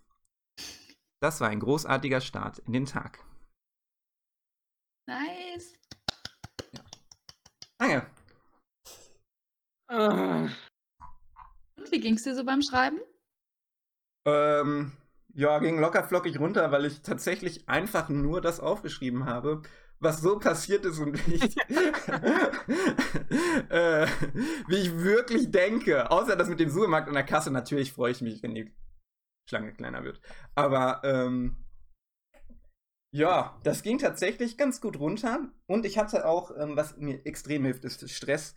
Das 1.20 1.42
war 1.42 1.50
ein 1.50 1.60
großartiger 1.60 2.22
Start 2.22 2.60
in 2.60 2.74
den 2.74 2.86
Tag. 2.86 3.20
Nice. 5.08 5.74
Danke. 7.86 8.08
Uh. 9.92 10.50
Und 11.78 11.92
wie 11.92 12.00
ging's 12.00 12.24
dir 12.24 12.34
so 12.34 12.44
beim 12.44 12.64
Schreiben? 12.64 13.00
Ähm, 14.26 14.94
ja, 15.34 15.60
ging 15.60 15.80
locker 15.80 16.04
flockig 16.04 16.40
runter, 16.40 16.72
weil 16.72 16.86
ich 16.86 17.04
tatsächlich 17.04 17.70
einfach 17.70 18.10
nur 18.10 18.42
das 18.42 18.60
aufgeschrieben 18.60 19.26
habe, 19.26 19.62
was 20.00 20.22
so 20.22 20.40
passiert 20.40 20.84
ist 20.86 20.98
und 20.98 21.28
wie 21.28 21.36
ich, 21.36 21.44
äh, 23.70 24.08
wie 24.68 24.78
ich 24.78 24.98
wirklich 24.98 25.52
denke. 25.52 26.10
Außer 26.10 26.36
das 26.36 26.50
mit 26.50 26.60
dem 26.60 26.72
Supermarkt 26.72 27.08
und 27.08 27.14
der 27.14 27.24
Kasse. 27.24 27.52
Natürlich 27.52 27.94
freue 27.94 28.10
ich 28.12 28.22
mich, 28.22 28.42
wenn 28.42 28.56
die 28.56 28.74
Schlange 29.48 29.74
kleiner 29.74 30.04
wird. 30.04 30.20
Aber 30.56 31.02
ähm, 31.04 31.65
ja, 33.16 33.58
das 33.64 33.82
ging 33.82 33.98
tatsächlich 33.98 34.58
ganz 34.58 34.82
gut 34.82 35.00
runter. 35.00 35.48
Und 35.68 35.86
ich 35.86 35.98
hatte 35.98 36.28
auch, 36.28 36.52
ähm, 36.58 36.76
was 36.76 36.98
mir 36.98 37.26
extrem 37.26 37.64
hilft, 37.64 37.86
ist 37.86 38.10
Stress 38.12 38.56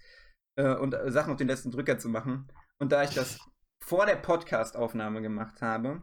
äh, 0.56 0.74
und 0.74 0.94
äh, 0.94 1.12
Sachen 1.12 1.32
auf 1.32 1.38
den 1.38 1.46
letzten 1.46 1.70
Drücker 1.70 1.96
zu 1.98 2.08
machen. 2.08 2.50
Und 2.80 2.90
da 2.90 3.04
ich 3.04 3.14
das 3.14 3.38
vor 3.80 4.04
der 4.04 4.16
Podcast-Aufnahme 4.16 5.22
gemacht 5.22 5.62
habe, 5.62 6.02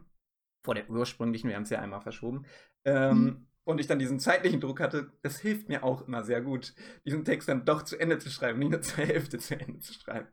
vor 0.64 0.74
der 0.74 0.88
ursprünglichen, 0.88 1.50
wir 1.50 1.56
haben 1.56 1.64
es 1.64 1.70
ja 1.70 1.80
einmal 1.80 2.00
verschoben, 2.00 2.46
ähm, 2.86 3.24
mhm. 3.24 3.46
und 3.64 3.78
ich 3.78 3.88
dann 3.88 3.98
diesen 3.98 4.20
zeitlichen 4.20 4.62
Druck 4.62 4.80
hatte, 4.80 5.12
das 5.20 5.38
hilft 5.38 5.68
mir 5.68 5.84
auch 5.84 6.08
immer 6.08 6.24
sehr 6.24 6.40
gut, 6.40 6.74
diesen 7.04 7.26
Text 7.26 7.50
dann 7.50 7.66
doch 7.66 7.82
zu 7.82 7.98
Ende 7.98 8.18
zu 8.18 8.30
schreiben, 8.30 8.58
nicht 8.58 8.70
nur 8.70 8.80
zur 8.80 9.04
Hälfte 9.04 9.38
zu 9.38 9.60
Ende 9.60 9.80
zu 9.80 9.92
schreiben. 9.92 10.28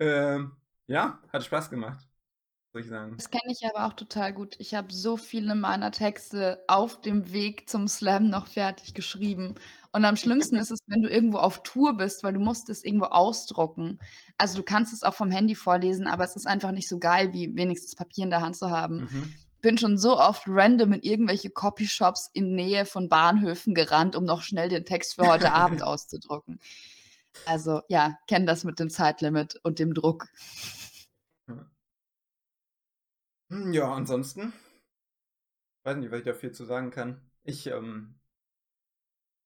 Ähm, 0.00 0.56
ja, 0.88 1.22
hat 1.32 1.44
Spaß 1.44 1.70
gemacht 1.70 2.04
ich 2.80 2.88
sagen. 2.88 3.14
Das 3.16 3.30
kenne 3.30 3.52
ich 3.52 3.64
aber 3.66 3.86
auch 3.86 3.92
total 3.92 4.32
gut. 4.32 4.56
Ich 4.58 4.74
habe 4.74 4.92
so 4.92 5.16
viele 5.16 5.54
meiner 5.54 5.90
Texte 5.90 6.62
auf 6.66 7.00
dem 7.00 7.32
Weg 7.32 7.68
zum 7.68 7.88
Slam 7.88 8.28
noch 8.28 8.46
fertig 8.46 8.94
geschrieben. 8.94 9.54
Und 9.92 10.04
am 10.04 10.16
schlimmsten 10.16 10.56
ist 10.56 10.70
es, 10.70 10.80
wenn 10.86 11.02
du 11.02 11.08
irgendwo 11.08 11.38
auf 11.38 11.62
Tour 11.62 11.96
bist, 11.96 12.24
weil 12.24 12.32
du 12.32 12.40
musst 12.40 12.68
es 12.68 12.84
irgendwo 12.84 13.06
ausdrucken. 13.06 14.00
Also 14.38 14.56
du 14.56 14.64
kannst 14.64 14.92
es 14.92 15.04
auch 15.04 15.14
vom 15.14 15.30
Handy 15.30 15.54
vorlesen, 15.54 16.06
aber 16.06 16.24
es 16.24 16.34
ist 16.36 16.46
einfach 16.46 16.72
nicht 16.72 16.88
so 16.88 16.98
geil, 16.98 17.32
wie 17.32 17.54
wenigstens 17.54 17.94
Papier 17.94 18.24
in 18.24 18.30
der 18.30 18.40
Hand 18.40 18.56
zu 18.56 18.70
haben. 18.70 19.02
Mhm. 19.02 19.34
Bin 19.60 19.78
schon 19.78 19.96
so 19.96 20.18
oft 20.18 20.42
random 20.46 20.94
in 20.94 21.02
irgendwelche 21.02 21.50
Copyshops 21.50 22.28
in 22.32 22.54
Nähe 22.54 22.86
von 22.86 23.08
Bahnhöfen 23.08 23.74
gerannt, 23.74 24.16
um 24.16 24.24
noch 24.24 24.42
schnell 24.42 24.68
den 24.68 24.84
Text 24.84 25.14
für 25.14 25.26
heute 25.26 25.52
Abend 25.54 25.82
auszudrucken. 25.82 26.58
Also 27.46 27.82
ja, 27.88 28.18
kenne 28.26 28.46
das 28.46 28.64
mit 28.64 28.78
dem 28.78 28.90
Zeitlimit 28.90 29.60
und 29.62 29.78
dem 29.78 29.94
Druck. 29.94 30.28
Hm, 33.54 33.72
ja, 33.72 33.92
ansonsten 33.92 34.52
weiß 35.84 35.96
nicht, 35.98 36.10
was 36.10 36.18
ich 36.18 36.24
da 36.24 36.34
viel 36.34 36.50
zu 36.50 36.64
sagen 36.64 36.90
kann. 36.90 37.20
Ich 37.44 37.66
ähm, 37.68 38.18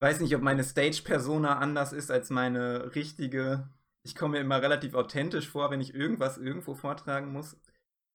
weiß 0.01 0.21
nicht, 0.21 0.35
ob 0.35 0.41
meine 0.41 0.65
Stage-Persona 0.65 1.59
anders 1.59 1.93
ist 1.93 2.11
als 2.11 2.31
meine 2.31 2.95
richtige. 2.95 3.69
Ich 4.05 4.15
komme 4.15 4.39
mir 4.39 4.41
immer 4.41 4.63
relativ 4.63 4.95
authentisch 4.95 5.49
vor, 5.49 5.71
wenn 5.71 5.81
ich 5.81 5.95
irgendwas 5.95 6.39
irgendwo 6.39 6.75
vortragen 6.75 7.33
muss 7.33 7.61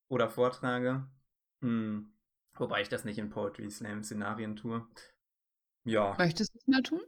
oder 0.07 0.29
vortrage. 0.29 1.05
Hm. 1.61 2.11
Wobei 2.55 2.81
ich 2.81 2.89
das 2.89 3.03
nicht 3.03 3.19
in 3.19 3.29
Poetry 3.29 3.69
Slam 3.69 4.03
Szenarien 4.03 4.55
tue. 4.55 4.87
Ja. 5.85 6.15
Möchtest 6.17 6.55
du 6.55 6.59
es 6.59 6.67
mal 6.67 6.81
tun? 6.81 7.01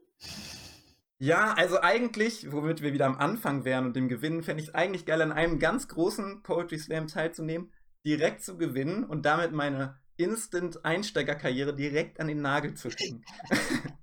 Ja, 1.17 1.53
also 1.53 1.81
eigentlich, 1.81 2.51
womit 2.51 2.81
wir 2.81 2.93
wieder 2.93 3.05
am 3.05 3.17
Anfang 3.17 3.63
wären 3.63 3.86
und 3.86 3.95
dem 3.95 4.09
Gewinnen, 4.09 4.43
fände 4.43 4.61
ich 4.61 4.69
es 4.69 4.75
eigentlich 4.75 5.05
geil, 5.05 5.21
an 5.21 5.31
einem 5.31 5.59
ganz 5.59 5.88
großen 5.88 6.43
Poetry 6.43 6.77
Slam 6.77 7.07
teilzunehmen 7.07 7.71
direkt 8.05 8.43
zu 8.43 8.57
gewinnen 8.57 9.03
und 9.03 9.25
damit 9.25 9.51
meine 9.51 9.97
Instant-Einsteigerkarriere 10.17 11.75
direkt 11.75 12.19
an 12.19 12.27
den 12.27 12.41
Nagel 12.41 12.73
zu 12.75 12.89
hängen. 12.89 13.23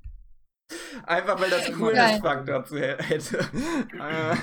Einfach 1.05 1.41
weil 1.41 1.51
das 1.51 1.73
Coolness-Faktor 1.73 2.65
hätte. 2.99 3.39
äh, 3.99 4.37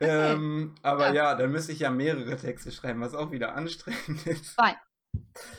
ähm, 0.00 0.74
aber 0.82 1.08
ja. 1.08 1.14
ja, 1.14 1.34
dann 1.34 1.50
müsste 1.50 1.72
ich 1.72 1.80
ja 1.80 1.90
mehrere 1.90 2.36
Texte 2.36 2.72
schreiben, 2.72 3.00
was 3.00 3.14
auch 3.14 3.30
wieder 3.30 3.54
anstrengend 3.54 4.26
ist. 4.26 4.54
Zwei. 4.54 4.76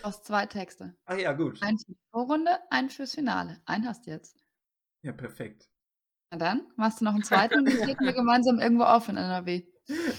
Aus 0.02 0.24
zwei 0.24 0.46
Texte. 0.46 0.96
Ach 1.06 1.18
ja, 1.18 1.34
gut. 1.34 1.62
Ein 1.62 1.78
für 1.78 1.92
die 1.92 2.00
Vorrunde, 2.12 2.52
ein 2.70 2.90
fürs 2.90 3.14
Finale. 3.14 3.62
Einen 3.66 3.88
hast 3.88 4.06
du 4.06 4.12
jetzt. 4.12 4.38
Ja, 5.04 5.12
perfekt. 5.12 5.68
Na 6.32 6.38
dann, 6.38 6.68
machst 6.78 7.02
du 7.02 7.06
noch 7.06 7.14
einen 7.14 7.24
zweiten 7.24 7.60
und 7.60 7.66
dann 7.66 7.78
treten 7.84 8.06
wir 8.06 8.14
gemeinsam 8.14 8.60
irgendwo 8.60 8.84
auf 8.84 9.10
in 9.10 9.18
NRW. 9.18 9.64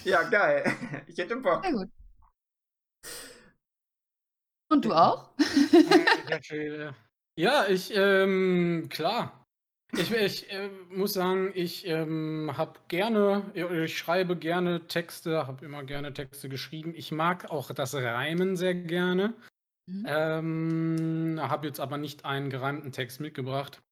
Ja, 0.04 0.22
geil. 0.24 0.70
Ich 1.06 1.16
hätte 1.16 1.36
Bock. 1.36 1.64
Sehr 1.64 1.72
gut. 1.72 1.88
Und 4.72 4.86
du 4.86 4.94
auch? 4.94 5.28
ja, 7.36 7.66
ich, 7.68 7.92
ähm, 7.94 8.86
klar. 8.88 9.44
Ich, 9.92 10.10
ich 10.10 10.50
äh, 10.50 10.70
muss 10.88 11.12
sagen, 11.12 11.52
ich 11.54 11.86
ähm, 11.86 12.50
habe 12.56 12.80
gerne, 12.88 13.52
ich 13.54 13.98
schreibe 13.98 14.34
gerne 14.34 14.86
Texte, 14.86 15.46
habe 15.46 15.66
immer 15.66 15.84
gerne 15.84 16.14
Texte 16.14 16.48
geschrieben. 16.48 16.94
Ich 16.96 17.12
mag 17.12 17.50
auch 17.50 17.70
das 17.72 17.94
Reimen 17.94 18.56
sehr 18.56 18.74
gerne. 18.74 19.34
Mhm. 19.84 20.06
Ähm, 20.08 21.40
habe 21.42 21.66
jetzt 21.66 21.78
aber 21.78 21.98
nicht 21.98 22.24
einen 22.24 22.48
gereimten 22.48 22.92
Text 22.92 23.20
mitgebracht. 23.20 23.82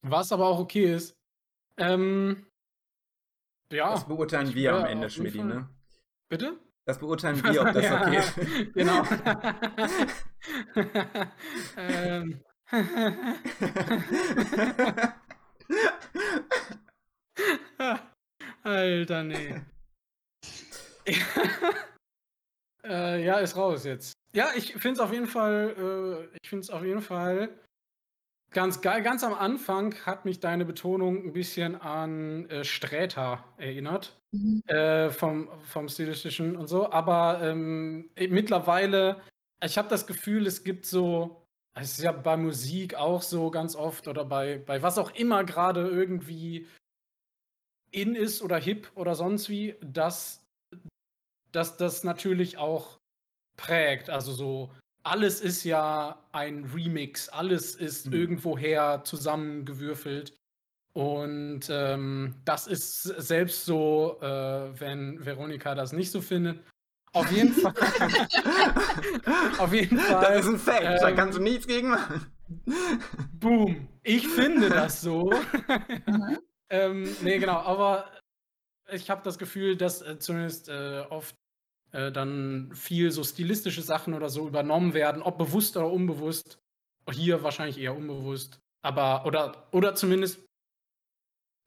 Was 0.00 0.32
aber 0.32 0.46
auch 0.46 0.60
okay 0.60 0.94
ist. 0.94 1.14
Ähm, 1.76 2.46
ja. 3.70 3.90
Das 3.90 4.08
beurteilen 4.08 4.54
wir 4.54 4.76
am 4.76 4.86
Ende, 4.86 5.10
Schmidti, 5.10 5.42
ne? 5.42 5.68
Bitte? 6.30 6.58
Das 6.88 6.98
beurteilen 6.98 7.40
wir, 7.44 7.60
ob 7.60 7.72
das 7.74 7.84
ja, 7.84 8.00
okay 8.00 8.16
ist. 8.16 8.34
Genau. 8.72 9.04
ähm. 11.76 12.40
Alter, 18.62 19.24
nee. 19.24 19.60
äh, 22.84 23.22
ja, 23.22 23.40
ist 23.40 23.54
raus 23.54 23.84
jetzt. 23.84 24.14
Ja, 24.32 24.52
ich 24.56 24.72
finde 24.72 24.92
es 24.92 25.00
auf 25.00 25.12
jeden 25.12 25.26
Fall, 25.26 25.74
äh, 25.76 26.24
ich 26.42 26.48
finde 26.48 26.62
es 26.62 26.70
auf 26.70 26.82
jeden 26.82 27.02
Fall 27.02 27.50
ganz 28.50 28.80
geil. 28.80 29.02
Ganz 29.02 29.24
am 29.24 29.34
Anfang 29.34 29.94
hat 30.06 30.24
mich 30.24 30.40
deine 30.40 30.64
Betonung 30.64 31.24
ein 31.24 31.32
bisschen 31.32 31.80
an 31.80 32.48
äh, 32.50 32.64
Sträter 32.64 33.44
erinnert. 33.56 34.16
Mhm. 34.32 34.62
Äh, 34.66 35.10
vom, 35.10 35.48
vom 35.62 35.88
stilistischen 35.88 36.56
und 36.56 36.68
so. 36.68 36.90
Aber 36.90 37.40
ähm, 37.42 38.10
mittlerweile, 38.16 39.20
ich 39.64 39.78
habe 39.78 39.88
das 39.88 40.06
Gefühl, 40.06 40.46
es 40.46 40.64
gibt 40.64 40.86
so, 40.86 41.42
es 41.74 41.92
ist 41.98 42.04
ja 42.04 42.12
bei 42.12 42.36
Musik 42.36 42.94
auch 42.94 43.22
so 43.22 43.50
ganz 43.50 43.74
oft 43.74 44.08
oder 44.08 44.24
bei, 44.24 44.58
bei 44.58 44.82
was 44.82 44.98
auch 44.98 45.12
immer 45.12 45.44
gerade 45.44 45.88
irgendwie 45.88 46.66
in 47.90 48.14
ist 48.14 48.42
oder 48.42 48.58
hip 48.58 48.90
oder 48.94 49.14
sonst 49.14 49.48
wie, 49.48 49.76
dass, 49.80 50.44
dass 51.52 51.76
das 51.78 52.04
natürlich 52.04 52.58
auch 52.58 52.98
prägt. 53.56 54.10
Also 54.10 54.32
so, 54.32 54.70
alles 55.02 55.40
ist 55.40 55.64
ja 55.64 56.18
ein 56.32 56.64
Remix, 56.74 57.28
alles 57.28 57.74
ist 57.74 58.06
mhm. 58.06 58.12
irgendwoher 58.12 59.02
zusammengewürfelt. 59.04 60.34
Und 60.92 61.68
ähm, 61.70 62.34
das 62.44 62.66
ist 62.66 63.02
selbst 63.02 63.64
so, 63.64 64.18
äh, 64.20 64.80
wenn 64.80 65.24
Veronika 65.24 65.74
das 65.74 65.92
nicht 65.92 66.10
so 66.10 66.20
findet. 66.20 66.60
Auf 67.12 67.30
jeden 67.30 67.52
Fall. 67.52 67.72
auf 69.58 69.72
jeden 69.72 69.98
Fall. 69.98 70.34
Das 70.34 70.44
ist 70.44 70.52
ein 70.52 70.58
Fact, 70.58 70.82
ähm, 70.84 70.98
da 71.00 71.12
kannst 71.12 71.38
du 71.38 71.42
nichts 71.42 71.66
gegen 71.66 71.90
machen. 71.90 72.26
Boom. 73.32 73.88
Ich 74.02 74.26
finde 74.26 74.68
das 74.68 75.00
so. 75.00 75.32
Mhm. 76.06 76.38
ähm, 76.70 77.16
nee, 77.22 77.38
genau, 77.38 77.58
aber 77.58 78.10
ich 78.90 79.10
habe 79.10 79.22
das 79.22 79.38
Gefühl, 79.38 79.76
dass 79.76 80.02
äh, 80.02 80.18
zumindest 80.18 80.68
äh, 80.68 81.04
oft 81.10 81.34
äh, 81.92 82.12
dann 82.12 82.70
viel 82.74 83.10
so 83.10 83.24
stilistische 83.24 83.82
Sachen 83.82 84.14
oder 84.14 84.28
so 84.28 84.46
übernommen 84.46 84.94
werden, 84.94 85.22
ob 85.22 85.38
bewusst 85.38 85.76
oder 85.76 85.90
unbewusst. 85.90 86.58
Hier 87.10 87.42
wahrscheinlich 87.42 87.78
eher 87.78 87.96
unbewusst. 87.96 88.60
Aber, 88.82 89.24
oder, 89.26 89.68
oder 89.72 89.94
zumindest 89.94 90.48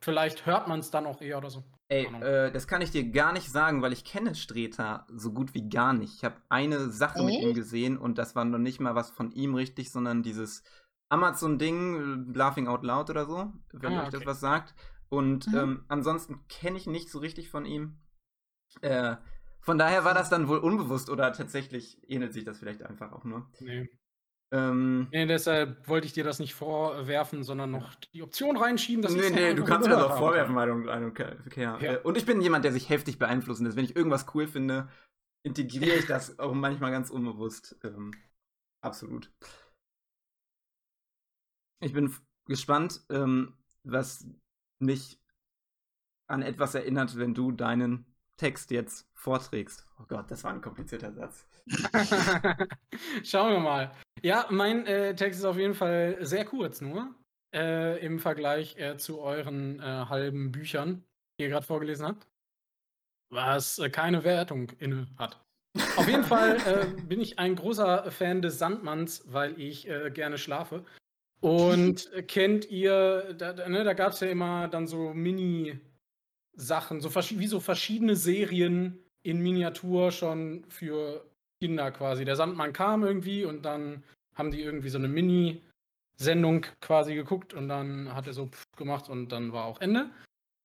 Vielleicht 0.03 0.47
hört 0.47 0.67
man 0.67 0.79
es 0.79 0.89
dann 0.89 1.05
auch 1.05 1.21
eher 1.21 1.37
oder 1.37 1.51
so. 1.51 1.63
Ey, 1.87 2.05
äh, 2.05 2.51
das 2.51 2.67
kann 2.67 2.81
ich 2.81 2.91
dir 2.91 3.11
gar 3.11 3.33
nicht 3.33 3.51
sagen, 3.51 3.81
weil 3.81 3.93
ich 3.93 4.03
kenne 4.03 4.33
Streter 4.33 5.05
so 5.09 5.31
gut 5.31 5.53
wie 5.53 5.69
gar 5.69 5.93
nicht. 5.93 6.15
Ich 6.15 6.23
habe 6.23 6.37
eine 6.49 6.89
Sache 6.89 7.19
Echt? 7.19 7.25
mit 7.25 7.41
ihm 7.41 7.53
gesehen 7.53 7.97
und 7.97 8.17
das 8.17 8.35
war 8.35 8.43
noch 8.43 8.57
nicht 8.57 8.79
mal 8.79 8.95
was 8.95 9.11
von 9.11 9.31
ihm 9.31 9.53
richtig, 9.53 9.91
sondern 9.91 10.23
dieses 10.23 10.63
Amazon-Ding, 11.09 12.33
Laughing 12.33 12.67
Out 12.67 12.83
Loud 12.83 13.09
oder 13.09 13.25
so, 13.25 13.53
wenn 13.73 13.93
ah, 13.93 14.01
euch 14.01 14.07
okay. 14.07 14.17
das 14.17 14.25
was 14.25 14.39
sagt. 14.39 14.73
Und 15.09 15.47
mhm. 15.47 15.57
ähm, 15.57 15.85
ansonsten 15.87 16.47
kenne 16.47 16.77
ich 16.77 16.87
nicht 16.87 17.11
so 17.11 17.19
richtig 17.19 17.49
von 17.49 17.65
ihm. 17.65 17.99
Äh, 18.79 19.17
von 19.61 19.77
daher 19.77 20.03
war 20.03 20.13
das 20.13 20.29
dann 20.29 20.47
wohl 20.47 20.57
unbewusst 20.57 21.09
oder 21.09 21.31
tatsächlich 21.33 21.97
ähnelt 22.09 22.33
sich 22.33 22.43
das 22.43 22.59
vielleicht 22.59 22.83
einfach 22.83 23.11
auch 23.11 23.23
nur. 23.23 23.49
Nee. 23.59 23.89
Ähm, 24.53 25.07
nee, 25.11 25.25
deshalb 25.25 25.87
wollte 25.87 26.07
ich 26.07 26.13
dir 26.13 26.25
das 26.25 26.39
nicht 26.39 26.53
vorwerfen, 26.53 27.43
sondern 27.43 27.71
noch 27.71 27.95
die 27.95 28.21
Option 28.21 28.57
reinschieben. 28.57 29.01
Dass 29.01 29.13
nee, 29.13 29.29
nee, 29.29 29.53
du 29.53 29.63
kannst 29.63 29.87
mir 29.87 29.95
das 29.95 30.03
auch 30.03 30.17
vorwerfen, 30.17 30.53
Meinung. 30.53 30.89
Okay, 31.07 31.37
ja. 31.55 31.79
Ja. 31.79 32.01
Und 32.01 32.17
ich 32.17 32.25
bin 32.25 32.41
jemand, 32.41 32.65
der 32.65 32.73
sich 32.73 32.89
heftig 32.89 33.17
beeinflussen 33.17 33.63
lässt. 33.63 33.77
Wenn 33.77 33.85
ich 33.85 33.95
irgendwas 33.95 34.25
cool 34.33 34.47
finde, 34.47 34.89
integriere 35.43 35.95
ich 35.95 36.05
das 36.05 36.37
auch 36.39 36.53
manchmal 36.53 36.91
ganz 36.91 37.09
unbewusst. 37.09 37.77
Ähm, 37.83 38.11
absolut. 38.81 39.31
Ich 41.79 41.93
bin 41.93 42.13
gespannt, 42.45 43.05
ähm, 43.09 43.53
was 43.83 44.27
mich 44.79 45.17
an 46.27 46.41
etwas 46.41 46.75
erinnert, 46.75 47.17
wenn 47.17 47.33
du 47.33 47.51
deinen 47.51 48.05
Text 48.41 48.71
jetzt 48.71 49.07
vorträgst. 49.13 49.85
Oh 49.99 50.05
Gott, 50.07 50.31
das 50.31 50.43
war 50.43 50.51
ein 50.51 50.61
komplizierter 50.61 51.13
Satz. 51.13 51.45
Schauen 53.23 53.53
wir 53.53 53.59
mal. 53.59 53.91
Ja, 54.23 54.47
mein 54.49 54.87
äh, 54.87 55.13
Text 55.13 55.41
ist 55.41 55.45
auf 55.45 55.57
jeden 55.57 55.75
Fall 55.75 56.17
sehr 56.21 56.43
kurz 56.43 56.81
nur. 56.81 57.13
Äh, 57.53 58.03
Im 58.03 58.17
Vergleich 58.17 58.75
äh, 58.79 58.97
zu 58.97 59.21
euren 59.21 59.79
äh, 59.79 59.83
halben 59.83 60.51
Büchern, 60.51 61.03
die 61.37 61.43
ihr 61.43 61.49
gerade 61.49 61.67
vorgelesen 61.67 62.07
habt. 62.07 62.25
Was 63.29 63.77
äh, 63.77 63.91
keine 63.91 64.23
Wertung 64.23 64.71
inne 64.79 65.05
hat. 65.19 65.39
Auf 65.95 66.07
jeden 66.07 66.23
Fall 66.23 66.57
äh, 66.65 66.87
bin 67.03 67.21
ich 67.21 67.37
ein 67.37 67.55
großer 67.55 68.09
Fan 68.09 68.41
des 68.41 68.57
Sandmanns, 68.57 69.21
weil 69.27 69.59
ich 69.61 69.87
gerne 70.15 70.39
schlafe. 70.39 70.83
Und 71.41 72.11
kennt 72.27 72.71
ihr, 72.71 73.35
da, 73.35 73.53
ne, 73.69 73.83
da 73.83 73.93
gab 73.93 74.13
es 74.13 74.19
ja 74.19 74.29
immer 74.29 74.67
dann 74.67 74.87
so 74.87 75.13
Mini-Sachen, 76.53 77.01
so 77.01 77.13
wie 77.13 77.47
so 77.47 77.59
verschiedene 77.59 78.15
Serien 78.15 78.99
in 79.23 79.41
Miniatur 79.41 80.11
schon 80.11 80.63
für 80.69 81.25
Kinder 81.61 81.91
quasi. 81.91 82.25
Der 82.25 82.35
Sandmann 82.35 82.73
kam 82.73 83.03
irgendwie 83.03 83.45
und 83.45 83.63
dann 83.63 84.03
haben 84.35 84.51
die 84.51 84.61
irgendwie 84.61 84.89
so 84.89 84.97
eine 84.97 85.07
Mini-Sendung 85.07 86.65
quasi 86.81 87.15
geguckt 87.15 87.53
und 87.53 87.67
dann 87.67 88.13
hat 88.13 88.27
er 88.27 88.33
so 88.33 88.49
gemacht 88.77 89.09
und 89.09 89.29
dann 89.31 89.53
war 89.53 89.65
auch 89.65 89.81
Ende. 89.81 90.09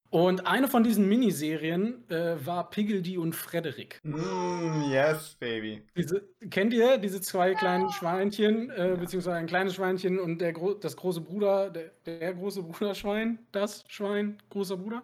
Und 0.08 0.46
eine 0.46 0.68
von 0.68 0.84
diesen 0.84 1.08
Miniserien 1.08 2.08
äh, 2.08 2.36
war 2.46 2.70
Piggledy 2.70 3.18
und 3.18 3.34
Frederik. 3.34 4.00
Mm, 4.04 4.84
yes, 4.88 5.36
baby. 5.40 5.82
Diese, 5.96 6.22
kennt 6.48 6.72
ihr 6.72 6.96
diese 6.98 7.20
zwei 7.20 7.54
kleinen 7.54 7.90
Schweinchen, 7.90 8.70
äh, 8.70 8.96
beziehungsweise 8.98 9.36
ein 9.36 9.48
kleines 9.48 9.74
Schweinchen 9.74 10.20
und 10.20 10.40
der 10.40 10.52
Gro 10.52 10.74
das 10.74 10.96
große 10.96 11.20
Bruder, 11.20 11.70
der, 11.70 11.90
der 12.06 12.34
große 12.34 12.62
Bruderschwein, 12.62 13.40
das 13.50 13.82
Schwein, 13.88 14.38
großer 14.48 14.76
Bruder? 14.76 15.02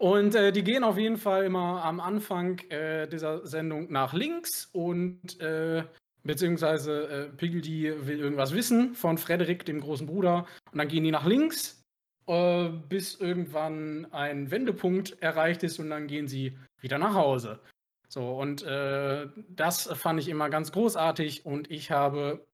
Und 0.00 0.34
äh, 0.34 0.50
die 0.50 0.64
gehen 0.64 0.82
auf 0.82 0.96
jeden 0.96 1.18
Fall 1.18 1.44
immer 1.44 1.84
am 1.84 2.00
Anfang 2.00 2.58
äh, 2.70 3.06
dieser 3.06 3.46
Sendung 3.46 3.92
nach 3.92 4.14
links 4.14 4.64
und 4.72 5.38
äh, 5.42 5.84
beziehungsweise 6.22 7.02
äh, 7.02 7.28
Piggledy 7.36 8.06
will 8.06 8.18
irgendwas 8.18 8.54
wissen 8.54 8.94
von 8.94 9.18
Frederik, 9.18 9.66
dem 9.66 9.82
großen 9.82 10.06
Bruder. 10.06 10.46
Und 10.72 10.78
dann 10.78 10.88
gehen 10.88 11.04
die 11.04 11.10
nach 11.10 11.26
links, 11.26 11.84
äh, 12.28 12.70
bis 12.70 13.20
irgendwann 13.20 14.10
ein 14.10 14.50
Wendepunkt 14.50 15.20
erreicht 15.22 15.62
ist 15.64 15.78
und 15.78 15.90
dann 15.90 16.06
gehen 16.06 16.28
sie 16.28 16.56
wieder 16.80 16.96
nach 16.96 17.12
Hause. 17.12 17.60
So, 18.08 18.38
und 18.40 18.62
äh, 18.62 19.28
das 19.50 19.82
fand 19.82 20.18
ich 20.18 20.28
immer 20.28 20.48
ganz 20.48 20.72
großartig 20.72 21.44
und 21.44 21.70
ich 21.70 21.90
habe 21.90 22.46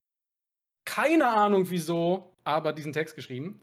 keine 0.84 1.28
Ahnung 1.28 1.70
wieso, 1.70 2.34
aber 2.42 2.72
diesen 2.72 2.92
Text 2.92 3.14
geschrieben. 3.14 3.60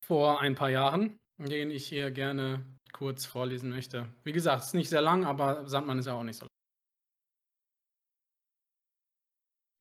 Vor 0.00 0.40
ein 0.40 0.54
paar 0.54 0.70
Jahren 0.70 1.18
den 1.38 1.70
ich 1.70 1.86
hier 1.86 2.10
gerne 2.10 2.64
kurz 2.92 3.26
vorlesen 3.26 3.70
möchte. 3.70 4.08
Wie 4.24 4.32
gesagt, 4.32 4.62
es 4.62 4.68
ist 4.68 4.74
nicht 4.74 4.88
sehr 4.88 5.02
lang, 5.02 5.24
aber 5.24 5.68
Sandmann 5.68 5.98
ist 5.98 6.06
ja 6.06 6.14
auch 6.14 6.22
nicht 6.22 6.36
so 6.36 6.44
lang. 6.44 6.50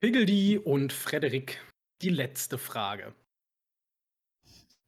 Piggledy 0.01 0.57
und 0.57 0.91
Frederik. 0.93 1.65
Die 2.01 2.09
letzte 2.09 2.57
Frage. 2.57 3.15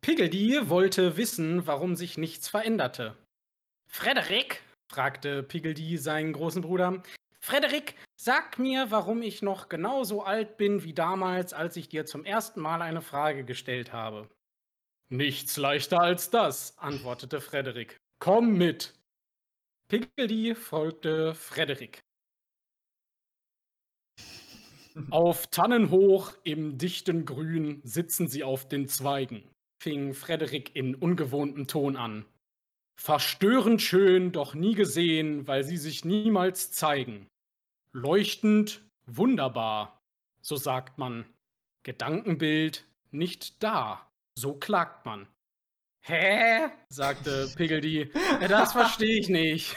Piggledy 0.01 0.69
wollte 0.69 1.17
wissen, 1.17 1.65
warum 1.65 1.95
sich 1.95 2.17
nichts 2.17 2.49
veränderte. 2.49 3.17
Frederik, 3.89 4.61
fragte 4.91 5.43
Piggledy 5.43 5.97
seinen 5.97 6.33
großen 6.33 6.61
Bruder, 6.61 7.01
Frederik, 7.39 7.95
sag 8.19 8.59
mir, 8.59 8.91
warum 8.91 9.21
ich 9.21 9.41
noch 9.41 9.69
genauso 9.69 10.23
alt 10.23 10.57
bin 10.57 10.83
wie 10.83 10.93
damals, 10.93 11.53
als 11.53 11.77
ich 11.77 11.87
dir 11.87 12.05
zum 12.05 12.25
ersten 12.25 12.59
Mal 12.59 12.81
eine 12.81 13.01
Frage 13.01 13.45
gestellt 13.45 13.93
habe. 13.93 14.29
Nichts 15.09 15.55
leichter 15.55 16.01
als 16.01 16.29
das, 16.29 16.77
antwortete 16.77 17.39
Frederik. 17.39 17.97
Komm 18.19 18.57
mit! 18.57 18.93
Piggledy 19.87 20.53
folgte 20.53 21.33
Frederik. 21.33 21.99
Auf 25.11 25.47
Tannen 25.47 25.91
hoch 25.91 26.33
im 26.43 26.77
dichten 26.77 27.23
Grün 27.23 27.79
sitzen 27.83 28.27
sie 28.27 28.43
auf 28.43 28.67
den 28.67 28.89
Zweigen, 28.89 29.49
fing 29.81 30.13
Frederik 30.13 30.75
in 30.75 30.95
ungewohntem 30.95 31.67
Ton 31.67 31.95
an. 31.95 32.25
Verstörend 32.99 33.81
schön, 33.81 34.31
doch 34.33 34.55
nie 34.55 34.73
gesehen, 34.73 35.47
weil 35.47 35.63
sie 35.63 35.77
sich 35.77 36.03
niemals 36.03 36.71
zeigen. 36.71 37.27
Leuchtend, 37.93 38.81
wunderbar, 39.05 40.01
so 40.41 40.57
sagt 40.57 40.97
man. 40.97 41.25
Gedankenbild 41.83 42.85
nicht 43.11 43.63
da, 43.63 44.09
so 44.37 44.53
klagt 44.53 45.05
man. 45.05 45.27
Hä? 46.01 46.69
sagte 46.89 47.51
Piggledy. 47.55 48.11
Das 48.47 48.71
verstehe 48.73 49.19
ich 49.19 49.29
nicht. 49.29 49.75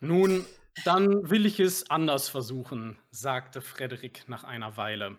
Nun, 0.00 0.44
dann 0.84 1.30
will 1.30 1.46
ich 1.46 1.60
es 1.60 1.88
anders 1.88 2.28
versuchen, 2.28 2.98
sagte 3.10 3.62
Frederik 3.62 4.28
nach 4.28 4.44
einer 4.44 4.76
Weile. 4.76 5.18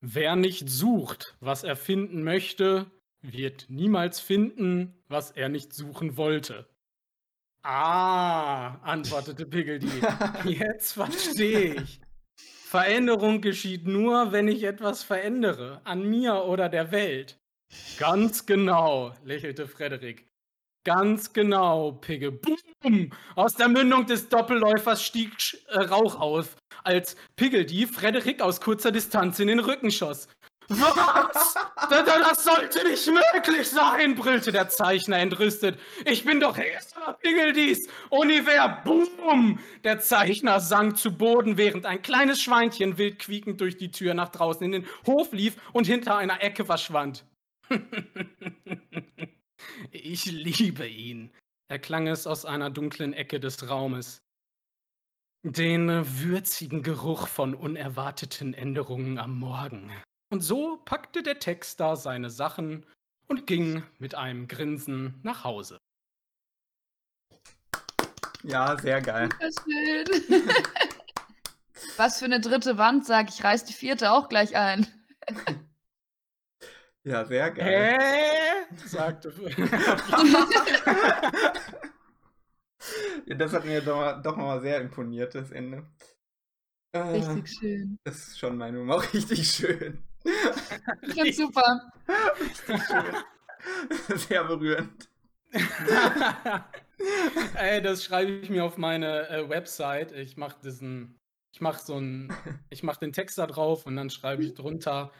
Wer 0.00 0.36
nicht 0.36 0.68
sucht, 0.68 1.34
was 1.40 1.64
er 1.64 1.76
finden 1.76 2.22
möchte, 2.24 2.90
wird 3.22 3.70
niemals 3.70 4.20
finden, 4.20 5.02
was 5.08 5.30
er 5.30 5.48
nicht 5.48 5.72
suchen 5.72 6.18
wollte. 6.18 6.68
Ah, 7.62 8.74
antwortete 8.82 9.46
Piggledy. 9.46 9.88
Jetzt 10.44 10.92
verstehe 10.92 11.82
ich. 11.82 12.00
Veränderung 12.74 13.40
geschieht 13.40 13.86
nur, 13.86 14.32
wenn 14.32 14.48
ich 14.48 14.64
etwas 14.64 15.04
verändere, 15.04 15.80
an 15.84 16.10
mir 16.10 16.42
oder 16.42 16.68
der 16.68 16.90
Welt. 16.90 17.38
Ganz 17.98 18.46
genau, 18.46 19.14
lächelte 19.24 19.68
Frederik. 19.68 20.26
Ganz 20.84 21.32
genau, 21.32 21.92
Pigge. 21.92 22.32
Boom! 22.32 23.12
Aus 23.36 23.54
der 23.54 23.68
Mündung 23.68 24.06
des 24.06 24.28
Doppelläufers 24.28 25.04
stieg 25.04 25.32
äh, 25.68 25.82
Rauch 25.82 26.18
auf, 26.18 26.56
als 26.82 27.14
Piggledy 27.36 27.86
Frederik 27.86 28.42
aus 28.42 28.60
kurzer 28.60 28.90
Distanz 28.90 29.38
in 29.38 29.46
den 29.46 29.60
Rücken 29.60 29.92
schoss. 29.92 30.26
Was? 30.68 31.54
das, 31.90 32.44
sollte 32.44 32.88
nicht 32.88 33.06
möglich 33.06 33.68
sein, 33.68 34.14
brüllte 34.14 34.52
der 34.52 34.68
Zeichner 34.68 35.18
entrüstet. 35.18 35.78
Ich 36.04 36.24
bin 36.24 36.40
doch 36.40 36.56
Herr 36.56 36.80
Piggledies 37.20 37.88
Univers. 38.10 38.82
Boom! 38.84 39.58
Der 39.84 40.00
Zeichner 40.00 40.60
sank 40.60 40.96
zu 40.96 41.16
Boden, 41.16 41.56
während 41.56 41.86
ein 41.86 42.02
kleines 42.02 42.40
Schweinchen 42.40 42.98
wild 42.98 43.18
quiekend 43.18 43.60
durch 43.60 43.76
die 43.76 43.90
Tür 43.90 44.14
nach 44.14 44.30
draußen 44.30 44.64
in 44.64 44.72
den 44.72 44.86
Hof 45.06 45.32
lief 45.32 45.56
und 45.72 45.86
hinter 45.86 46.16
einer 46.16 46.42
Ecke 46.42 46.64
verschwand. 46.64 47.24
ich 49.90 50.26
liebe 50.26 50.86
ihn, 50.86 51.30
erklang 51.68 52.06
es 52.06 52.26
aus 52.26 52.44
einer 52.44 52.70
dunklen 52.70 53.12
Ecke 53.12 53.40
des 53.40 53.68
Raumes. 53.68 54.22
Den 55.42 55.90
würzigen 56.22 56.82
Geruch 56.82 57.28
von 57.28 57.54
unerwarteten 57.54 58.54
Änderungen 58.54 59.18
am 59.18 59.38
Morgen. 59.38 59.92
Und 60.34 60.40
so 60.40 60.78
packte 60.84 61.22
der 61.22 61.38
Texter 61.38 61.94
seine 61.94 62.28
Sachen 62.28 62.84
und 63.28 63.46
ging 63.46 63.84
mit 64.00 64.16
einem 64.16 64.48
Grinsen 64.48 65.20
nach 65.22 65.44
Hause. 65.44 65.78
Ja, 68.42 68.76
sehr 68.76 69.00
geil. 69.00 69.28
Schön. 69.38 70.04
Was 71.96 72.18
für 72.18 72.24
eine 72.24 72.40
dritte 72.40 72.78
Wand, 72.78 73.06
sag 73.06 73.28
ich, 73.28 73.44
reiß 73.44 73.62
die 73.66 73.74
vierte 73.74 74.10
auch 74.10 74.28
gleich 74.28 74.56
ein. 74.56 74.88
Ja, 77.04 77.24
sehr 77.26 77.50
geil. 77.50 77.98
Hä? 78.00 78.76
sagte. 78.86 79.30
ja, 83.26 83.34
das 83.36 83.52
hat 83.52 83.66
mir 83.66 83.82
doch, 83.82 84.22
doch 84.22 84.36
mal 84.36 84.62
sehr 84.62 84.80
imponiert, 84.80 85.34
das 85.34 85.50
Ende. 85.50 85.86
Richtig 86.96 87.48
schön. 87.60 87.98
Das 88.04 88.16
ist 88.16 88.38
schon 88.38 88.56
meine 88.56 88.78
Nummer 88.78 88.94
auch 88.96 89.12
richtig 89.12 89.46
schön. 89.50 90.02
Ich 91.02 91.14
find's 91.14 91.36
super. 91.36 91.92
Richtig 92.40 92.80
schön. 92.86 94.18
Sehr 94.18 94.44
berührend. 94.44 95.08
Ey, 97.54 97.82
das 97.82 98.04
schreibe 98.04 98.32
ich 98.32 98.50
mir 98.50 98.64
auf 98.64 98.76
meine 98.76 99.28
äh, 99.28 99.48
Website. 99.48 100.12
Ich 100.12 100.36
mache 100.36 100.56
diesen, 100.62 101.18
ich 101.52 101.60
mache 101.60 101.82
so 101.82 101.98
ein, 101.98 102.34
ich 102.70 102.82
mache 102.82 103.00
den 103.00 103.12
Text 103.12 103.38
da 103.38 103.46
drauf 103.46 103.86
und 103.86 103.96
dann 103.96 104.10
schreibe 104.10 104.42
ich 104.42 104.54
drunter 104.54 105.12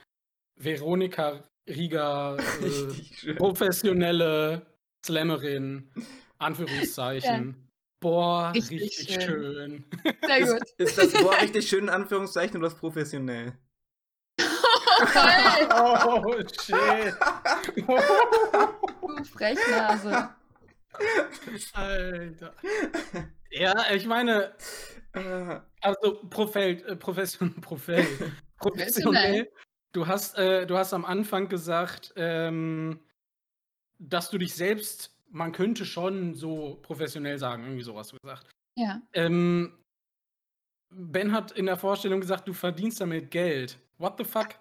Veronika 0.57 1.42
Rieger, 1.68 2.36
äh, 2.61 3.34
professionelle 3.34 4.66
Slammerin, 5.05 5.90
Anführungszeichen. 6.38 7.48
Ja. 7.48 7.55
Boah, 8.00 8.52
richtig, 8.55 8.82
richtig 8.82 9.14
schön. 9.14 9.22
schön. 9.22 9.84
Sehr 10.26 10.46
gut. 10.46 10.62
Ist, 10.76 10.98
ist 10.98 11.14
das 11.14 11.22
Boah 11.22 11.40
richtig 11.40 11.68
schön 11.68 11.84
in 11.84 11.88
Anführungszeichen 11.88 12.59
oder 12.59 12.68
das 12.68 12.78
professionell? 12.78 13.55
Oh, 15.70 16.38
shit. 16.61 17.14
du 19.01 19.24
Frechnase. 19.24 20.30
Alter. 21.72 22.55
Ja, 23.51 23.92
ich 23.92 24.07
meine, 24.07 24.55
also 25.80 26.20
Profel, 26.28 26.82
äh, 26.86 26.97
Profession, 26.97 27.55
Profel, 27.61 28.07
professionell. 28.59 29.51
Du 29.92 30.07
hast, 30.07 30.36
äh, 30.38 30.66
du 30.66 30.76
hast 30.76 30.92
am 30.92 31.05
Anfang 31.05 31.49
gesagt, 31.49 32.12
ähm, 32.16 33.01
dass 33.99 34.30
du 34.30 34.38
dich 34.38 34.55
selbst, 34.55 35.16
man 35.30 35.53
könnte 35.53 35.84
schon 35.84 36.34
so 36.34 36.80
professionell 36.82 37.38
sagen, 37.38 37.64
irgendwie 37.64 37.84
sowas 37.84 38.09
du 38.09 38.16
gesagt. 38.20 38.49
Ja. 38.76 39.01
Ähm, 39.12 39.78
ben 40.90 41.32
hat 41.32 41.53
in 41.53 41.66
der 41.66 41.76
Vorstellung 41.76 42.20
gesagt, 42.20 42.49
du 42.49 42.53
verdienst 42.53 43.01
damit 43.01 43.30
Geld. 43.30 43.78
What 43.99 44.18
the 44.18 44.24
fuck? 44.24 44.59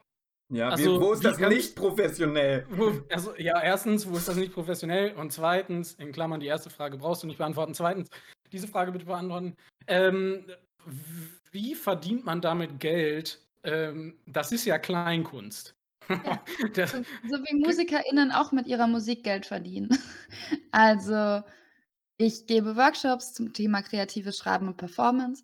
Ja, 0.54 0.70
also, 0.70 1.02
wo 1.02 1.14
ist 1.14 1.26
das 1.26 1.40
nicht 1.40 1.76
professionell? 1.76 2.68
Wo, 2.70 2.92
also, 3.10 3.36
ja, 3.38 3.60
erstens, 3.60 4.08
wo 4.08 4.16
ist 4.16 4.28
das 4.28 4.36
nicht 4.36 4.54
professionell? 4.54 5.14
Und 5.16 5.32
zweitens, 5.32 5.94
in 5.96 6.12
Klammern, 6.12 6.40
die 6.40 6.46
erste 6.46 6.70
Frage 6.70 6.98
brauchst 6.98 7.24
du 7.24 7.28
nicht 7.28 7.40
beantworten. 7.40 7.74
Zweitens, 7.74 8.10
diese 8.52 8.68
Frage 8.68 8.92
bitte 8.92 9.06
beantworten. 9.06 9.56
Ähm, 9.88 10.46
wie 11.52 11.74
verdient 11.74 12.26
man 12.26 12.40
damit 12.40 12.80
Geld? 12.80 13.40
Ähm, 13.64 14.20
das 14.28 14.52
ist 14.52 14.66
ja 14.66 14.78
Kleinkunst. 14.78 15.74
Ja. 16.08 16.40
so, 16.86 16.98
so 17.30 17.38
wie 17.44 17.66
MusikerInnen 17.66 18.32
auch 18.32 18.52
mit 18.52 18.68
ihrer 18.68 18.88
Musik 18.88 19.24
Geld 19.24 19.46
verdienen. 19.46 19.90
Also, 20.72 21.44
ich 22.18 22.48
gebe 22.48 22.76
Workshops 22.76 23.34
zum 23.34 23.54
Thema 23.54 23.84
kreatives 23.84 24.38
Schreiben 24.38 24.68
und 24.68 24.78
Performance 24.78 25.44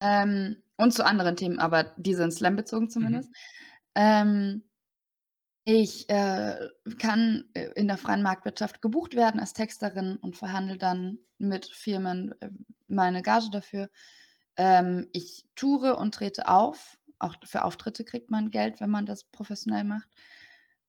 ähm, 0.00 0.56
und 0.76 0.92
zu 0.92 1.06
anderen 1.06 1.36
Themen, 1.36 1.60
aber 1.60 1.84
die 1.96 2.14
sind 2.14 2.32
Slam 2.32 2.56
bezogen 2.56 2.90
zumindest. 2.90 3.28
Mhm. 3.30 3.34
Ähm, 3.96 4.62
ich 5.64 6.08
äh, 6.08 6.68
kann 6.98 7.44
äh, 7.54 7.70
in 7.74 7.88
der 7.88 7.96
freien 7.98 8.22
Marktwirtschaft 8.22 8.80
gebucht 8.82 9.16
werden 9.16 9.40
als 9.40 9.52
Texterin 9.52 10.16
und 10.18 10.36
verhandle 10.36 10.78
dann 10.78 11.18
mit 11.38 11.66
Firmen 11.66 12.40
äh, 12.40 12.50
meine 12.86 13.22
Gage 13.22 13.50
dafür. 13.50 13.90
Ähm, 14.56 15.08
ich 15.12 15.44
toure 15.56 15.96
und 15.96 16.14
trete 16.14 16.46
auf. 16.48 16.98
Auch 17.18 17.34
für 17.44 17.64
Auftritte 17.64 18.04
kriegt 18.04 18.30
man 18.30 18.50
Geld, 18.50 18.80
wenn 18.80 18.90
man 18.90 19.06
das 19.06 19.24
professionell 19.24 19.84
macht. 19.84 20.08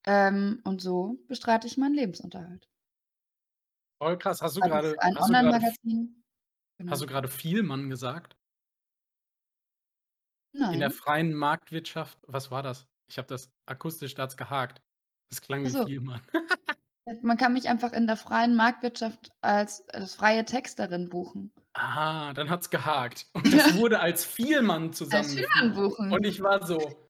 Ähm, 0.05 0.61
und 0.63 0.81
so 0.81 1.17
bestreite 1.27 1.65
ich 1.65 1.77
meinen 1.77 1.95
Lebensunterhalt. 1.95 2.69
Voll 3.99 4.17
krass. 4.17 4.41
Hast 4.41 4.55
du 4.57 4.61
Also 4.61 4.75
gerade 4.75 4.95
ein 4.99 5.17
Online-Magazin. 5.17 6.23
hast 6.87 7.01
du 7.01 7.05
Genau. 7.05 7.07
gerade 7.07 7.27
Vielmann 7.27 7.89
gesagt? 7.89 8.35
In 10.69 10.79
der 10.79 10.89
Nein. 10.89 10.91
freien 10.91 11.33
Marktwirtschaft, 11.33 12.19
was 12.27 12.51
war 12.51 12.63
das? 12.63 12.87
Ich 13.09 13.17
habe 13.17 13.27
das 13.27 13.49
akustisch 13.65 14.13
da 14.15 14.25
gehakt. 14.27 14.81
Das 15.29 15.41
klang 15.41 15.63
wie 15.63 15.69
so. 15.69 15.85
Vielmann. 15.85 16.21
Man 17.21 17.37
kann 17.37 17.53
mich 17.53 17.69
einfach 17.69 17.93
in 17.93 18.05
der 18.05 18.17
freien 18.17 18.55
Marktwirtschaft 18.55 19.31
als, 19.41 19.87
als 19.89 20.15
freie 20.15 20.43
Texterin 20.43 21.07
buchen. 21.07 21.51
Ah, 21.73 22.33
dann 22.33 22.49
hat's 22.49 22.69
gehakt. 22.69 23.27
Und 23.33 23.53
das 23.53 23.77
wurde 23.77 23.99
als 23.99 24.25
Vielmann 24.25 24.87
Als 24.87 24.97
zusammengeführt. 24.97 25.49
Schülern 25.53 25.73
buchen. 25.73 26.11
Und 26.11 26.25
ich 26.25 26.41
war 26.41 26.65
so, 26.65 27.07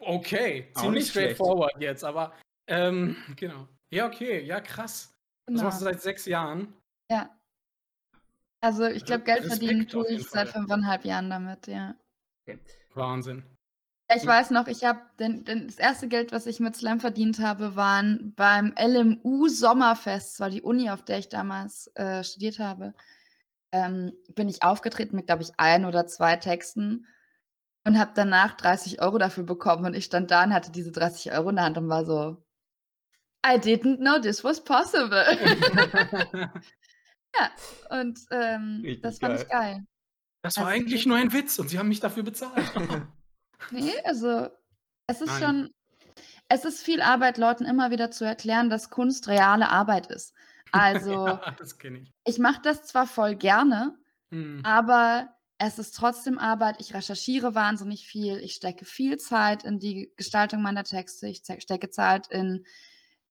okay, 0.00 0.70
Auch 0.74 0.82
ziemlich 0.82 1.08
straightforward 1.08 1.80
jetzt, 1.80 2.04
aber 2.04 2.34
ähm, 2.68 3.16
genau. 3.36 3.68
Ja, 3.90 4.06
okay, 4.06 4.42
ja, 4.44 4.60
krass. 4.60 5.14
Das 5.46 5.54
Genau. 5.54 5.64
machst 5.64 5.80
du 5.80 5.84
seit 5.84 6.02
sechs 6.02 6.26
Jahren. 6.26 6.74
Ja. 7.10 7.34
Also 8.60 8.86
ich 8.86 9.04
glaube, 9.04 9.24
Geld 9.24 9.44
Respekt 9.44 9.58
verdienen 9.58 9.88
tue 9.88 10.08
ich 10.08 10.28
seit 10.28 10.50
fünfeinhalb 10.50 11.04
Jahren 11.04 11.30
damit, 11.30 11.66
ja. 11.66 11.96
Wahnsinn. 12.94 13.44
Ja, 14.12 14.20
Ich 14.20 14.26
weiß 14.26 14.50
noch, 14.50 14.66
ich 14.66 14.84
habe 14.84 15.00
den, 15.18 15.44
den, 15.44 15.66
das 15.66 15.76
erste 15.76 16.06
Geld, 16.08 16.32
was 16.32 16.46
ich 16.46 16.60
mit 16.60 16.76
Slam 16.76 17.00
verdient 17.00 17.38
habe, 17.38 17.76
waren 17.76 18.34
beim 18.36 18.74
LMU 18.78 19.48
Sommerfest, 19.48 20.34
das 20.34 20.40
war 20.40 20.50
die 20.50 20.62
Uni, 20.62 20.90
auf 20.90 21.02
der 21.02 21.18
ich 21.18 21.28
damals 21.28 21.90
äh, 21.94 22.22
studiert 22.22 22.58
habe. 22.58 22.94
Ähm, 23.72 24.12
bin 24.34 24.48
ich 24.48 24.62
aufgetreten 24.62 25.16
mit, 25.16 25.26
glaube 25.28 25.42
ich, 25.42 25.52
ein 25.56 25.86
oder 25.86 26.06
zwei 26.06 26.36
Texten 26.36 27.06
und 27.84 27.98
habe 27.98 28.12
danach 28.14 28.54
30 28.54 29.00
Euro 29.00 29.16
dafür 29.16 29.44
bekommen. 29.44 29.86
Und 29.86 29.94
ich 29.94 30.04
stand 30.04 30.30
da 30.30 30.44
und 30.44 30.52
hatte 30.52 30.70
diese 30.70 30.92
30 30.92 31.32
Euro 31.32 31.48
in 31.48 31.56
der 31.56 31.64
Hand 31.64 31.78
und 31.78 31.88
war 31.88 32.04
so, 32.04 32.36
I 33.44 33.56
didn't 33.56 33.96
know 33.96 34.20
this 34.20 34.44
was 34.44 34.62
possible. 34.62 35.24
ja, 37.34 37.50
und 37.98 38.20
ähm, 38.30 38.98
das 39.00 39.18
fand 39.18 39.40
ich 39.40 39.48
geil. 39.48 39.86
Das 40.42 40.56
war 40.58 40.66
Also, 40.66 40.76
eigentlich 40.76 41.06
nur 41.06 41.16
ein 41.16 41.32
Witz 41.32 41.58
und 41.58 41.68
sie 41.68 41.78
haben 41.78 41.88
mich 41.88 42.00
dafür 42.00 42.24
bezahlt. 42.24 42.70
Nee, 43.70 43.92
also 44.04 44.48
es 45.06 45.20
ist 45.20 45.26
Nein. 45.28 45.42
schon 45.42 45.70
es 46.48 46.64
ist 46.66 46.82
viel 46.82 47.00
Arbeit, 47.00 47.38
Leuten 47.38 47.64
immer 47.64 47.90
wieder 47.90 48.10
zu 48.10 48.24
erklären, 48.24 48.68
dass 48.70 48.90
Kunst 48.90 49.28
reale 49.28 49.68
Arbeit 49.70 50.08
ist. 50.08 50.34
Also, 50.72 51.12
Ja, 51.26 51.50
das 51.58 51.78
kenne 51.78 52.00
ich. 52.00 52.12
ich 52.24 52.38
mache 52.38 52.60
das 52.62 52.84
zwar 52.86 53.06
voll 53.06 53.36
gerne, 53.36 53.96
Mhm. 54.30 54.62
aber 54.64 55.28
es 55.58 55.78
ist 55.78 55.94
trotzdem 55.96 56.38
Arbeit. 56.38 56.76
Ich 56.80 56.94
recherchiere 56.94 57.54
wahnsinnig 57.54 58.06
viel. 58.06 58.38
Ich 58.38 58.54
stecke 58.54 58.84
viel 58.86 59.18
Zeit 59.18 59.64
in 59.64 59.78
die 59.78 60.12
Gestaltung 60.16 60.62
meiner 60.62 60.84
Texte. 60.84 61.28
Ich 61.28 61.42
stecke 61.44 61.90
Zeit 61.90 62.28
in 62.28 62.64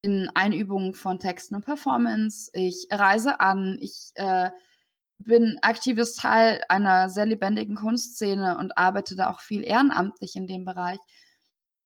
in 0.04 0.30
Einübungen 0.34 0.96
von 0.96 1.20
Texten 1.20 1.56
und 1.56 1.66
Performance. 1.66 2.50
Ich 2.54 2.88
reise 2.92 3.40
an. 3.40 3.78
Ich, 3.82 4.12
äh, 4.16 4.50
bin 5.24 5.58
aktives 5.62 6.16
Teil 6.16 6.64
einer 6.70 7.10
sehr 7.10 7.26
lebendigen 7.26 7.76
Kunstszene 7.76 8.58
und 8.58 8.78
arbeite 8.78 9.16
da 9.16 9.30
auch 9.30 9.40
viel 9.42 9.64
ehrenamtlich 9.64 10.36
in 10.36 10.48
dem 10.48 10.66
Bereich. 10.66 11.00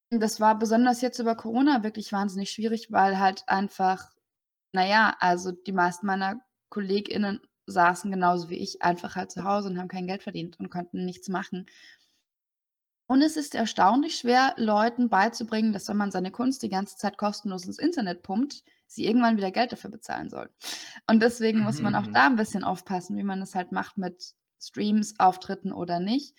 Das 0.10 0.40
war 0.40 0.58
besonders 0.58 1.02
jetzt 1.02 1.20
über 1.20 1.36
Corona 1.36 1.84
wirklich 1.84 2.12
wahnsinnig 2.12 2.52
schwierig, 2.52 2.92
weil 2.92 3.20
halt 3.20 3.44
einfach 3.48 4.16
na 4.76 4.86
ja, 4.86 5.16
also 5.20 5.52
die 5.52 5.72
meisten 5.72 6.06
meiner 6.06 6.42
KollegInnen 6.70 7.40
saßen 7.66 8.12
genauso 8.12 8.50
wie 8.50 8.58
ich 8.58 8.82
einfach 8.82 9.16
halt 9.16 9.32
zu 9.32 9.44
Hause 9.46 9.70
und 9.70 9.80
haben 9.80 9.88
kein 9.88 10.06
Geld 10.06 10.22
verdient 10.22 10.60
und 10.60 10.70
konnten 10.70 11.06
nichts 11.06 11.30
machen. 11.30 11.66
Und 13.08 13.22
es 13.22 13.38
ist 13.38 13.56
erstaunlich 13.56 14.18
schwer, 14.18 14.54
Leuten 14.58 15.10
beizubringen, 15.10 15.72
dass 15.72 15.88
wenn 15.88 15.98
man 15.98 16.12
seine 16.12 16.32
Kunst 16.32 16.62
die 16.62 16.70
ganze 16.70 16.98
Zeit 16.98 17.18
kostenlos 17.18 17.66
ins 17.66 17.80
Internet 17.80 18.22
pumpt, 18.22 18.64
sie 18.88 19.06
irgendwann 19.06 19.38
wieder 19.38 19.52
Geld 19.52 19.72
dafür 19.72 19.90
bezahlen 19.92 20.30
soll. 20.30 20.50
Und 21.10 21.22
deswegen 21.22 21.60
muss 21.62 21.82
man 21.82 21.96
auch 21.96 22.08
Mhm. 22.08 22.14
da 22.14 22.26
ein 22.28 22.36
bisschen 22.36 22.64
aufpassen, 22.64 23.18
wie 23.18 23.24
man 23.24 23.42
es 23.42 23.56
halt 23.56 23.72
macht 23.72 23.98
mit 23.98 24.34
Streams, 24.60 25.20
Auftritten 25.20 25.72
oder 25.74 26.00
nicht. 26.00 26.36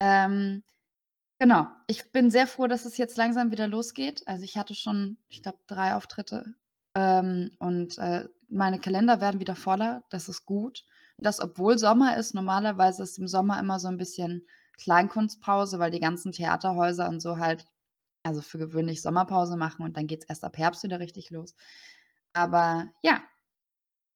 Ähm, 0.00 0.62
genau. 1.38 1.66
Ich 1.86 2.12
bin 2.12 2.30
sehr 2.30 2.46
froh, 2.46 2.66
dass 2.66 2.84
es 2.84 2.96
jetzt 2.96 3.16
langsam 3.16 3.50
wieder 3.50 3.68
losgeht. 3.68 4.22
Also, 4.26 4.44
ich 4.44 4.56
hatte 4.56 4.74
schon, 4.74 5.18
ich 5.28 5.42
glaube, 5.42 5.58
3 5.66 5.94
Auftritte, 5.94 6.54
ähm, 6.96 7.50
und, 7.58 7.98
äh, 7.98 8.28
meine 8.48 8.78
Kalender 8.80 9.20
werden 9.20 9.40
wieder 9.40 9.56
voller. 9.56 10.04
Das 10.10 10.28
ist 10.28 10.44
gut. 10.46 10.84
Das, 11.18 11.40
obwohl 11.40 11.78
Sommer 11.78 12.16
ist. 12.16 12.34
Normalerweise 12.34 13.02
ist 13.02 13.18
im 13.18 13.26
Sommer 13.28 13.58
immer 13.60 13.80
so 13.80 13.88
ein 13.88 13.96
bisschen 13.96 14.46
Kleinkunstpause, 14.78 15.78
weil 15.78 15.90
die 15.90 16.00
ganzen 16.00 16.32
Theaterhäuser 16.32 17.08
und 17.08 17.20
so 17.20 17.38
halt 17.38 17.64
also, 18.24 18.42
für 18.42 18.58
gewöhnlich 18.58 19.02
Sommerpause 19.02 19.56
machen 19.58 19.84
und 19.84 19.96
dann 19.98 20.06
geht's 20.08 20.26
erst 20.26 20.44
ab 20.44 20.58
Herbst 20.58 20.82
wieder 20.84 21.00
richtig 21.00 21.30
los. 21.30 21.54
Aber 22.34 22.90
ja, 23.04 23.22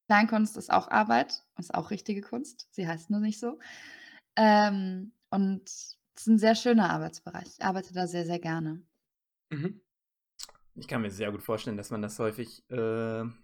Kleinkunst 0.08 0.56
ist 0.58 0.72
auch 0.72 0.88
Arbeit, 0.90 1.44
ist 1.58 1.74
auch 1.74 1.90
richtige 1.90 2.22
Kunst. 2.22 2.68
Sie 2.72 2.88
heißt 2.88 3.10
nur 3.10 3.20
nicht 3.20 3.40
so. 3.40 3.58
Ähm, 4.36 5.12
und 5.30 5.68
es 5.68 5.98
ist 6.18 6.28
'n 6.28 6.38
sehr 6.40 6.54
schöner 6.56 6.90
Arbeitsbereich. 6.90 7.48
Ich 7.58 7.64
arbeite 7.64 7.94
da 7.94 8.06
sehr, 8.08 8.26
sehr 8.26 8.40
gerne. 8.40 8.82
Mhm. 9.50 9.80
Ich 10.76 10.88
kann 10.88 11.02
mir 11.02 11.10
sehr 11.10 11.32
gut 11.32 11.42
vorstellen, 11.42 11.76
dass 11.76 11.90
man 11.90 12.02
das 12.02 12.18
häufig, 12.18 12.64
äh 12.70 12.74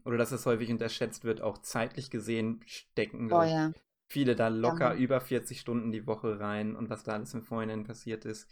oder 0.05 0.19
dass 0.19 0.31
das 0.31 0.47
häufig 0.47 0.71
unterschätzt 0.71 1.25
wird, 1.25 1.41
auch 1.43 1.59
zeitlich 1.59 2.11
gesehen 2.11 2.63
stecken, 2.67 3.31
Oh 3.31 3.43
ja. 3.45 3.73
viele 4.09 4.37
da 4.37 4.49
locker 4.49 4.95
Mann. 4.95 4.97
über 4.97 5.21
40 5.21 5.61
Stunden 5.61 5.93
die 5.93 6.07
Woche 6.07 6.41
rein 6.41 6.77
und 6.77 6.91
was 6.91 7.05
da 7.05 7.15
alles 7.15 7.35
im 7.35 7.43
Vorhinein 7.45 7.85
passiert 7.85 8.25
ist. 8.27 8.51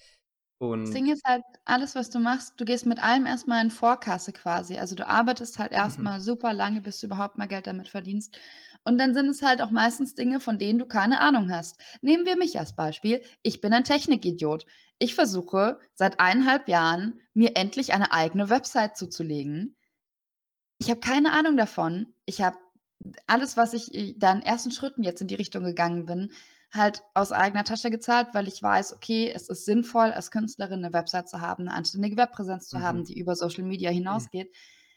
Das 0.82 0.90
Und 0.90 0.92
Ding 0.92 1.10
ist 1.12 1.22
halt, 1.24 1.42
alles, 1.64 1.94
was 1.94 2.10
du 2.10 2.18
machst 2.18 2.54
du 2.60 2.64
gehst 2.64 2.86
mit 2.86 3.02
allem 3.02 3.26
erst 3.26 3.46
mal 3.48 3.60
in 3.62 3.70
Vorkasse 3.70 4.32
quasi. 4.32 4.78
Also, 4.78 4.94
du 4.96 5.06
arbeitest 5.06 5.58
halt 5.58 5.72
erst 5.72 5.98
Mhm. 5.98 6.02
mal 6.02 6.20
super 6.20 6.52
lange, 6.52 6.80
bis 6.80 7.00
du 7.00 7.06
überhaupt 7.06 7.38
mal 7.38 7.46
Geld 7.48 7.66
damit 7.66 7.88
verdienst. 7.88 8.36
Und 8.84 8.98
dann 8.98 9.14
sind 9.14 9.28
es 9.28 9.42
halt 9.42 9.62
auch 9.62 9.70
meistens 9.70 10.14
Dinge, 10.16 10.40
von 10.40 10.58
denen 10.58 10.78
du 10.80 10.86
keine 10.86 11.20
Ahnung 11.20 11.50
hast. 11.52 11.80
Nehmen 12.00 12.26
wir 12.26 12.36
mich 12.36 12.58
als 12.58 12.74
Beispiel. 12.74 13.22
Ich 13.42 13.60
bin 13.60 13.72
ein 13.72 13.84
Technikidiot. 13.84 14.66
Ich 14.98 15.14
versuche 15.14 15.78
seit 15.94 16.18
1,5 16.20 16.66
Jahren, 16.68 17.20
mir 17.34 17.56
endlich 17.56 17.92
eine 17.92 18.12
eigene 18.12 18.50
Website 18.50 18.96
zuzulegen. 18.96 19.76
Ich 20.78 20.90
habe 20.90 21.00
keine 21.00 21.32
Ahnung 21.32 21.56
davon. 21.56 22.14
Ich 22.26 22.40
habe 22.42 22.58
alles, 23.26 23.56
was 23.56 23.72
ich 23.74 23.94
äh, 23.94 24.14
da 24.16 24.32
in 24.32 24.42
ersten 24.42 24.70
Schritten 24.70 25.02
jetzt 25.02 25.20
in 25.20 25.28
die 25.28 25.34
Richtung 25.34 25.64
gegangen 25.64 26.06
bin, 26.06 26.32
halt 26.74 27.02
aus 27.14 27.32
eigener 27.32 27.64
Tasche 27.64 27.90
gezahlt, 27.90 28.28
weil 28.34 28.48
ich 28.48 28.62
weiß, 28.62 28.94
okay, 28.94 29.30
es 29.34 29.48
ist 29.48 29.64
sinnvoll, 29.66 30.12
als 30.12 30.30
Künstlerin 30.30 30.80
'ne 30.80 30.92
Website 30.92 31.28
zu 31.28 31.40
haben, 31.40 31.64
'ne 31.64 31.72
anständige 31.74 32.16
Webpräsenz 32.16 32.68
zu 32.68 32.80
haben, 32.80 33.02
Mhm. 33.02 33.04
die 33.04 33.18
über 33.18 33.36
Social 33.36 33.64
Media 33.64 33.90
Mhm. 34.08 34.28
hinausgeht. 34.30 34.54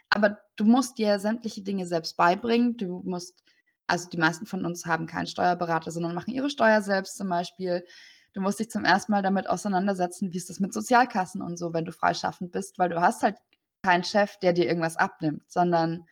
Aber 0.09 0.39
du 0.57 0.65
musst 0.65 0.97
dir 0.99 1.19
sämtliche 1.19 1.61
Dinge 1.63 1.85
selbst 1.87 2.17
beibringen. 2.17 2.77
Du 2.77 3.01
musst 3.05 3.43
also, 3.87 4.09
die 4.09 4.17
meisten 4.17 4.45
von 4.47 4.65
uns 4.65 4.85
haben 4.87 5.07
keinen 5.07 5.27
Steuerberater, 5.27 5.91
sondern 5.91 6.15
machen 6.15 6.33
ihre 6.33 6.49
Steuer 6.49 6.81
selbst 6.81 7.17
zum 7.17 7.29
Beispiel. 7.29 7.85
Du 8.33 8.41
musst 8.41 8.59
dich 8.59 8.69
zum 8.71 8.85
ersten 8.85 9.11
Mal 9.13 9.21
damit 9.23 9.49
auseinandersetzen, 9.49 10.33
wie 10.33 10.37
ist 10.37 10.49
das 10.49 10.59
mit 10.61 10.73
Sozialkassen 10.73 11.41
und 11.41 11.57
so, 11.57 11.73
wenn 11.73 11.85
du 11.85 11.91
freischaffend 11.93 12.51
bist, 12.51 12.79
weil 12.79 12.89
du 12.89 13.01
hast 13.01 13.23
halt 13.23 13.37
keinen 13.83 14.03
Chef, 14.05 14.37
der 14.39 14.53
dir 14.53 14.65
irgendwas 14.67 14.97
abnimmt, 14.97 15.43
sondern 15.51 16.05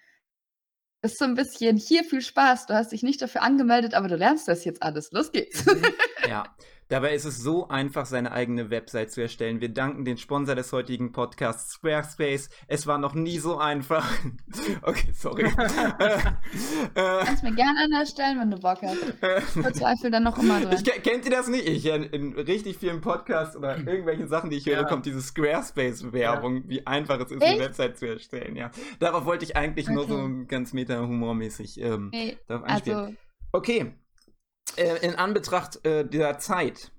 ist 1.03 1.19
so 1.19 1.25
'n 1.25 1.35
bisschen: 1.35 1.77
„Hier, 1.77 2.03
viel 2.03 2.21
Spaß. 2.21 2.67
Du 2.67 2.73
hast 2.73 2.91
dich 2.91 3.03
nicht 3.03 3.21
dafür 3.21 3.43
angemeldet, 3.43 3.93
aber 3.93 4.07
du 4.07 4.15
lernst 4.15 4.47
das 4.47 4.65
jetzt 4.65 4.83
alles. 4.83 5.11
Los 5.11 5.31
geht's.“ 5.31 5.65
Mhm. 5.65 5.93
Ja, 6.27 6.55
dabei 6.93 7.13
ist 7.15 7.25
es 7.25 7.37
so 7.39 7.67
einfach, 7.67 8.05
seine 8.05 8.31
eigene 8.31 8.69
Website 8.69 9.11
zu 9.11 9.21
erstellen. 9.21 9.59
Wir 9.61 9.69
danken 9.69 10.05
den 10.05 10.17
Sponsor 10.17 10.55
des 10.55 10.71
heutigen 10.71 11.11
Podcasts, 11.11 11.71
Squarespace. 11.73 12.49
Es 12.67 12.85
war 12.87 12.97
noch 12.97 13.13
nie 13.15 13.39
so 13.39 13.57
einfach. 13.57 14.07
Okay, 14.83 15.11
sorry. 15.13 15.43
Äh, 15.99 16.17
äh, 16.95 17.23
Kannst 17.25 17.43
mir 17.43 17.53
gerne 17.55 17.79
einer 17.79 17.99
erstellen, 17.99 18.39
wenn 18.39 18.51
du 18.51 18.57
Bock 18.59 18.79
hast. 18.81 18.97
Ich 19.55 19.61
verzweifle 19.61 20.11
dann 20.11 20.23
noch 20.23 20.37
immer 20.37 20.59
dran. 20.61 20.73
Ich, 20.73 20.83
ke- 20.83 20.99
kennt 21.01 21.25
ihr 21.25 21.31
das 21.31 21.47
nicht? 21.47 21.67
Ich 21.67 21.85
in, 21.85 22.03
in 22.03 22.33
richtig 22.33 22.77
vielen 22.77 23.01
Podcasts 23.01 23.55
oder 23.55 23.77
irgendwelchen 23.77 24.27
Sachen, 24.27 24.49
die 24.49 24.57
ich 24.57 24.65
höre, 24.65 24.81
Ja. 24.81 24.83
kommt 24.83 25.05
diese 25.05 25.21
Squarespace-Werbung, 25.21 26.63
wie 26.67 26.85
einfach 26.85 27.19
es 27.19 27.31
ist, 27.31 27.41
eine 27.41 27.53
Echt? 27.53 27.59
Website 27.61 27.97
zu 27.97 28.07
erstellen. 28.07 28.55
Ja, 28.55 28.71
darauf 28.99 29.25
wollte 29.25 29.45
ich 29.45 29.55
eigentlich 29.55 29.87
nur 29.89 30.07
so 30.07 30.15
Okay. 30.15 30.45
ganz 30.47 30.73
meta-humormäßig 30.73 31.79
ähm, 31.81 32.09
Ne, 32.11 32.37
darauf 32.47 32.63
einspielen. 32.65 32.97
also 32.99 33.13
Okay, 33.51 33.93
äh, 34.77 35.05
in 35.05 35.15
Anbetracht 35.15 35.85
äh, 35.85 36.07
dieser 36.07 36.37
Zeit 36.39 36.91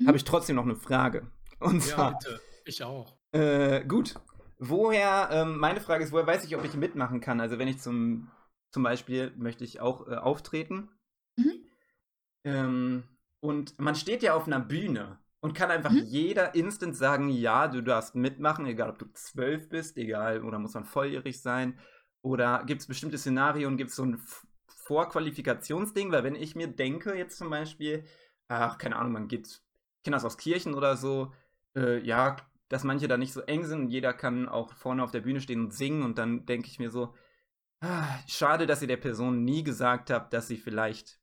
Mhm. 0.00 0.08
habe 0.08 0.16
ich 0.16 0.24
trotzdem 0.24 0.56
noch 0.56 0.64
eine 0.64 0.76
Frage. 0.76 1.26
Und 1.60 1.82
Ja, 1.82 1.96
zwar, 1.96 2.18
bitte. 2.18 2.40
Ich 2.64 2.82
auch. 2.82 3.16
äh, 3.32 3.84
gut, 3.84 4.14
woher, 4.58 5.28
ähm, 5.32 5.58
meine 5.58 5.80
Frage 5.80 6.04
ist, 6.04 6.12
woher 6.12 6.26
weiß 6.26 6.44
ich, 6.44 6.56
ob 6.56 6.64
ich 6.64 6.74
mitmachen 6.74 7.20
kann? 7.20 7.40
Also 7.40 7.58
wenn 7.58 7.68
ich 7.68 7.78
zum, 7.80 8.30
zum 8.70 8.82
Beispiel, 8.82 9.32
möchte 9.36 9.64
ich 9.64 9.80
auch 9.80 10.06
äh, 10.08 10.14
auftreten 10.16 10.88
Mhm. 11.38 11.64
ähm, 12.44 13.04
und 13.40 13.78
man 13.78 13.94
steht 13.94 14.22
ja 14.22 14.34
auf 14.34 14.46
einer 14.46 14.60
Bühne 14.60 15.18
und 15.40 15.54
kann 15.54 15.70
einfach 15.70 15.92
Mhm. 15.92 16.06
jeder 16.06 16.54
instant 16.54 16.96
sagen, 16.96 17.28
ja, 17.28 17.68
du 17.68 17.82
darfst 17.82 18.14
mitmachen, 18.14 18.66
egal 18.66 18.90
ob 18.90 18.98
du 18.98 19.06
zwölf 19.12 19.68
bist, 19.68 19.96
egal, 19.98 20.42
oder 20.44 20.58
muss 20.58 20.74
man 20.74 20.84
volljährig 20.84 21.40
sein, 21.40 21.78
oder 22.22 22.64
gibt 22.64 22.80
es 22.80 22.86
bestimmte 22.86 23.18
Szenarien, 23.18 23.76
gibt 23.76 23.90
es 23.90 23.96
so 23.96 24.04
ein 24.04 24.18
Vorqualifikationsding, 24.86 26.12
weil 26.12 26.24
wenn 26.24 26.34
ich 26.34 26.54
mir 26.54 26.68
denke, 26.68 27.16
jetzt 27.16 27.38
zum 27.38 27.50
Beispiel, 27.50 28.04
ach, 28.48 28.78
keine 28.78 28.96
Ahnung, 28.96 29.12
man 29.12 29.28
geht, 29.28 29.62
das 30.04 30.24
aus 30.24 30.36
Kirchen 30.36 30.74
oder 30.74 30.96
so, 30.96 31.32
äh, 31.76 31.98
ja, 32.00 32.36
dass 32.68 32.84
manche 32.84 33.08
da 33.08 33.16
nicht 33.16 33.32
so 33.32 33.40
eng 33.42 33.64
sind 33.64 33.80
und 33.82 33.88
jeder 33.88 34.12
kann 34.12 34.48
auch 34.48 34.74
vorne 34.74 35.02
auf 35.02 35.10
der 35.10 35.20
Bühne 35.20 35.40
stehen 35.40 35.60
und 35.60 35.72
singen 35.72 36.02
und 36.02 36.18
dann 36.18 36.46
denke 36.46 36.68
ich 36.68 36.78
mir 36.78 36.90
so, 36.90 37.14
ah, 37.80 38.06
schade, 38.26 38.66
dass 38.66 38.82
ihr 38.82 38.88
der 38.88 38.96
Person 38.96 39.44
nie 39.44 39.62
gesagt 39.62 40.10
habt, 40.10 40.32
dass 40.32 40.48
sie 40.48 40.56
vielleicht 40.56 41.18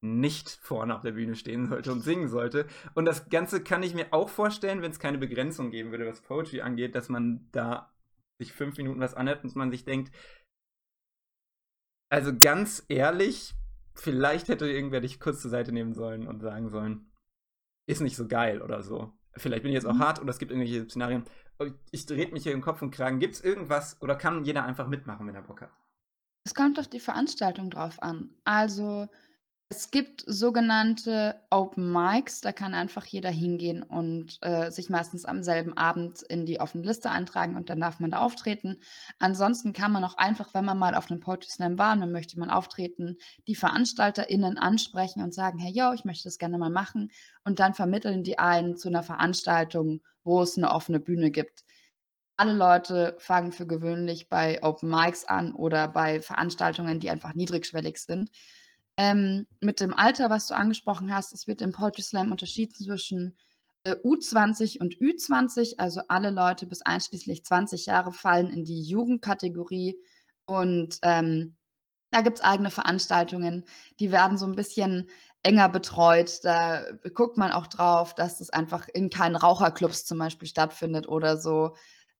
nicht 0.00 0.50
vorne 0.50 0.94
auf 0.94 1.02
der 1.02 1.12
Bühne 1.12 1.34
stehen 1.34 1.66
sollte 1.66 1.90
und 1.90 2.00
singen 2.02 2.28
sollte. 2.28 2.66
Und 2.94 3.06
das 3.06 3.30
Ganze 3.30 3.62
kann 3.62 3.82
ich 3.82 3.94
mir 3.94 4.08
auch 4.12 4.28
vorstellen, 4.28 4.82
wenn 4.82 4.90
es 4.90 4.98
keine 4.98 5.18
Begrenzung 5.18 5.70
geben 5.70 5.90
würde, 5.90 6.06
was 6.06 6.20
Poetry 6.20 6.60
angeht, 6.60 6.94
dass 6.94 7.08
man 7.08 7.48
da 7.52 7.90
sich 8.38 8.52
fünf 8.52 8.76
Minuten 8.76 9.00
was 9.00 9.14
anhört 9.14 9.44
und 9.44 9.56
man 9.56 9.70
sich 9.70 9.84
denkt, 9.84 10.12
also 12.10 12.32
ganz 12.36 12.84
ehrlich, 12.88 13.54
vielleicht 13.94 14.48
hätte 14.48 14.68
irgendwer 14.68 15.00
dich 15.00 15.20
kurz 15.20 15.42
zur 15.42 15.50
Seite 15.50 15.72
nehmen 15.72 15.94
sollen 15.94 16.26
und 16.26 16.40
sagen 16.40 16.68
sollen, 16.68 17.10
ist 17.86 18.00
nicht 18.00 18.16
so 18.16 18.26
geil 18.26 18.62
oder 18.62 18.82
so. 18.82 19.12
Vielleicht 19.36 19.62
bin 19.62 19.70
ich 19.70 19.74
jetzt 19.76 19.86
auch 19.86 19.94
Mhm. 19.94 20.00
hart 20.00 20.20
oder 20.20 20.30
es 20.30 20.38
gibt 20.38 20.50
irgendwelche 20.52 20.84
Szenarien. 20.88 21.24
Ich 21.90 22.06
drehe 22.06 22.28
mich 22.28 22.42
hier 22.44 22.52
im 22.52 22.60
Kopf 22.62 22.82
und 22.82 22.90
Kragen. 22.90 23.18
Gibt 23.20 23.34
es 23.34 23.44
irgendwas 23.44 24.00
oder 24.00 24.16
kann 24.16 24.44
jeder 24.44 24.64
einfach 24.64 24.86
mitmachen, 24.88 25.26
wenn 25.26 25.34
er 25.34 25.42
Bock 25.42 25.60
hat? 25.62 25.70
Es 26.46 26.54
kommt 26.54 26.78
auf 26.78 26.88
die 26.88 27.00
Veranstaltung 27.00 27.70
drauf 27.70 28.02
an. 28.02 28.30
Also, 28.44 29.08
es 29.70 29.90
gibt 29.90 30.22
sogenannte 30.26 31.40
Open 31.50 31.90
Mics, 31.90 32.40
da 32.42 32.52
kann 32.52 32.74
einfach 32.74 33.04
jeder 33.06 33.30
hingehen 33.30 33.82
und, 33.82 34.38
äh, 34.42 34.70
sich 34.70 34.90
meistens 34.90 35.24
am 35.24 35.42
selben 35.42 35.76
Abend 35.76 36.22
in 36.22 36.46
die 36.46 36.60
offene 36.60 36.84
Liste 36.86 37.10
eintragen 37.10 37.56
und 37.56 37.70
dann 37.70 37.80
darf 37.80 37.98
man 37.98 38.10
da 38.10 38.18
auftreten. 38.20 38.78
Ansonsten 39.18 39.72
kann 39.72 39.90
man 39.90 40.04
auch 40.04 40.16
einfach, 40.18 40.54
wenn 40.54 40.64
man 40.64 40.78
mal 40.78 40.94
auf 40.94 41.08
'nem 41.10 41.20
Poetry 41.20 41.50
Slam 41.50 41.78
war 41.78 41.94
und 41.94 42.00
dann 42.00 42.12
möchte 42.12 42.38
man 42.38 42.50
auftreten, 42.50 43.16
die 43.48 43.54
VeranstalterInnen 43.56 44.58
ansprechen 44.58 45.22
und 45.22 45.34
sagen: 45.34 45.58
„Hey, 45.58 45.72
yo, 45.72 45.92
ich 45.92 46.04
möchte 46.04 46.24
das 46.24 46.38
gerne 46.38 46.58
mal 46.58 46.70
machen.“ 46.70 47.10
Und 47.44 47.58
dann 47.58 47.74
vermitteln 47.74 48.22
die 48.22 48.38
einen 48.38 48.76
zu 48.76 48.90
'ner 48.90 49.02
Veranstaltung, 49.02 50.02
wo 50.24 50.42
es 50.42 50.56
'ne 50.56 50.70
offene 50.70 51.00
Bühne 51.00 51.30
gibt. 51.30 51.64
Alle 52.36 52.54
Leute 52.54 53.16
fangen 53.20 53.52
für 53.52 53.66
gewöhnlich 53.66 54.28
bei 54.28 54.62
Open 54.62 54.90
Mics 54.90 55.24
an 55.26 55.54
oder 55.54 55.88
bei 55.88 56.20
Veranstaltungen, 56.22 57.00
die 57.00 57.10
einfach 57.10 57.34
niedrigschwellig 57.34 57.98
sind. 57.98 58.30
Ähm, 58.96 59.46
mit 59.60 59.80
dem 59.80 59.92
Alter, 59.92 60.30
was 60.30 60.46
du 60.46 60.54
angesprochen 60.54 61.12
hast, 61.12 61.32
es 61.32 61.46
wird 61.46 61.62
im 61.62 61.72
Poetry 61.72 62.02
Slam 62.02 62.30
unterschieden 62.30 62.74
zwischen 62.74 63.36
äh, 63.84 63.96
U20 63.96 64.80
und 64.80 64.94
Ü20, 64.96 65.78
also 65.78 66.02
alle 66.08 66.30
Leute 66.30 66.66
bis 66.66 66.82
einschließlich 66.82 67.44
20 67.44 67.86
Jahre 67.86 68.12
fallen 68.12 68.50
in 68.50 68.64
die 68.64 68.82
Jugendkategorie. 68.82 69.98
Und 70.46 70.98
ähm, 71.02 71.56
da 72.10 72.20
gibt 72.20 72.38
es 72.38 72.44
eigene 72.44 72.70
Veranstaltungen, 72.70 73.64
die 73.98 74.12
werden 74.12 74.38
so 74.38 74.46
ein 74.46 74.54
bisschen 74.54 75.08
enger 75.42 75.68
betreut. 75.68 76.40
Da 76.44 76.84
guckt 77.14 77.36
man 77.36 77.50
auch 77.50 77.66
drauf, 77.66 78.14
dass 78.14 78.38
das 78.38 78.50
einfach 78.50 78.88
in 78.88 79.10
keinen 79.10 79.36
Raucherclubs 79.36 80.04
zum 80.04 80.18
Beispiel 80.18 80.48
stattfindet 80.48 81.08
oder 81.08 81.36
so. 81.36 81.74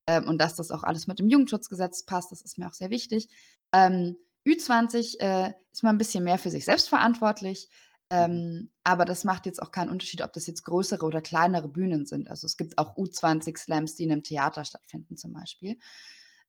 Ähm, 0.06 0.28
und 0.28 0.38
dass 0.38 0.56
das 0.56 0.70
auch 0.70 0.82
alles 0.82 1.06
mit 1.06 1.18
dem 1.20 1.28
Jugendschutzgesetz 1.28 2.04
passt. 2.04 2.32
Das 2.32 2.42
ist 2.42 2.58
mir 2.58 2.66
auch 2.66 2.74
sehr 2.74 2.90
wichtig. 2.90 3.28
Ähm, 3.72 4.16
Ü20 4.46 5.20
äh, 5.20 5.52
ist 5.72 5.82
mal 5.82 5.90
ein 5.90 5.98
bisschen 5.98 6.24
mehr 6.24 6.38
für 6.38 6.50
sich 6.50 6.64
selbst 6.64 6.88
verantwortlich. 6.88 7.68
Ähm, 8.10 8.70
aber 8.84 9.04
das 9.04 9.24
macht 9.24 9.46
jetzt 9.46 9.62
auch 9.62 9.70
keinen 9.70 9.90
Unterschied, 9.90 10.22
ob 10.22 10.32
das 10.32 10.46
jetzt 10.46 10.64
größere 10.64 11.04
oder 11.04 11.22
kleinere 11.22 11.68
Bühnen 11.68 12.06
sind. 12.06 12.28
Also 12.28 12.46
es 12.46 12.56
gibt 12.56 12.78
auch 12.78 12.96
U20-Slams, 12.96 13.96
die 13.96 14.04
in 14.04 14.12
einem 14.12 14.22
Theater 14.22 14.64
stattfinden 14.64 15.16
zum 15.16 15.32
Beispiel. 15.32 15.78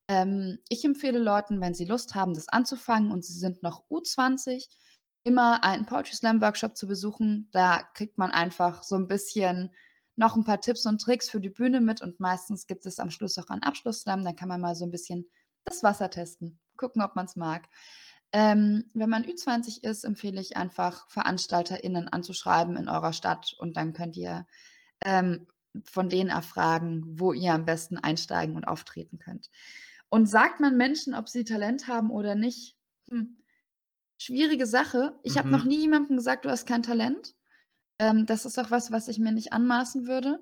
Ähm, 0.08 0.60
ich 0.70 0.84
empfehle 0.86 1.20
Leuten, 1.20 1.62
wenn 1.62 1.74
sie 1.74 1.86
Lust 1.86 2.14
haben, 2.14 2.34
das 2.34 2.50
anzufangen 2.50 3.12
und 3.12 3.26
sie 3.26 3.40
sind 3.40 3.64
noch 3.64 3.90
U20, 3.90 4.68
immer 5.24 5.64
einen 5.64 5.86
Poetry 5.86 6.16
Slam 6.16 6.42
Workshop 6.42 6.78
zu 6.78 6.88
besuchen. 6.88 7.50
Da 7.52 7.82
kriegt 7.94 8.18
man 8.18 8.32
einfach 8.32 8.84
so 8.84 8.96
ein 8.96 9.08
bisschen 9.08 9.72
noch 10.16 10.36
ein 10.36 10.44
paar 10.44 10.62
Tipps 10.62 10.86
und 10.86 11.02
Tricks 11.02 11.30
für 11.30 11.40
die 11.42 11.50
Bühne 11.50 11.82
mit 11.82 12.02
und 12.02 12.20
meistens 12.20 12.68
gibt 12.68 12.86
es 12.86 13.00
am 13.00 13.10
Schluss 13.10 13.38
auch 13.38 13.50
einen 13.50 13.64
Abschlussslam. 13.64 14.24
Dann 14.24 14.36
kann 14.36 14.50
man 14.50 14.62
mal 14.62 14.76
so 14.76 14.86
ein 14.86 14.92
bisschen 14.92 15.26
das 15.66 15.84
Wasser 15.84 16.10
testen, 16.10 16.60
gucken, 16.78 17.02
ob 17.02 17.16
man 17.16 17.26
es 17.26 17.36
mag. 17.36 17.68
Ähm, 18.32 18.90
wenn 18.94 19.10
man 19.10 19.24
Ü20 19.24 19.84
ist, 19.84 20.04
empfehle 20.04 20.42
ich 20.42 20.58
einfach, 20.58 21.10
VeranstalterInnen 21.10 22.08
anzuschreiben 22.10 22.76
in 22.76 22.90
eurer 22.90 23.14
Stadt 23.14 23.56
und 23.60 23.78
dann 23.78 23.94
könnt 23.94 24.18
ihr 24.18 24.46
ähm, 25.02 25.48
von 25.84 26.10
denen 26.10 26.30
erfragen, 26.30 27.04
wo 27.20 27.34
ihr 27.34 27.54
am 27.54 27.66
besten 27.66 27.98
einsteigen 27.98 28.56
und 28.56 28.66
auftreten 28.66 29.20
könnt. 29.20 29.50
Und 30.10 30.28
sagt 30.28 30.60
man 30.60 30.78
Menschen, 30.78 31.14
ob 31.14 31.30
sie 31.30 31.44
Talent 31.44 31.88
haben 31.88 32.10
oder 32.10 32.36
nicht? 32.36 32.78
Hm. 33.10 33.38
Schwierige 34.18 34.66
Sache. 34.66 35.20
Ich 35.24 35.36
mhm. 35.36 35.40
habe 35.40 35.50
noch 35.50 35.66
nie 35.66 35.80
jemandem 35.82 36.16
gesagt, 36.18 36.46
du 36.46 36.50
hast 36.50 36.66
kein 36.66 36.84
Talent. 36.84 37.36
Ähm, 38.00 38.26
das 38.26 38.46
ist 38.46 38.58
auch 38.58 38.72
was, 38.72 38.92
was 38.92 39.08
ich 39.08 39.20
mir 39.20 39.32
nicht 39.32 39.54
anmaßen 39.54 40.08
würde. 40.08 40.42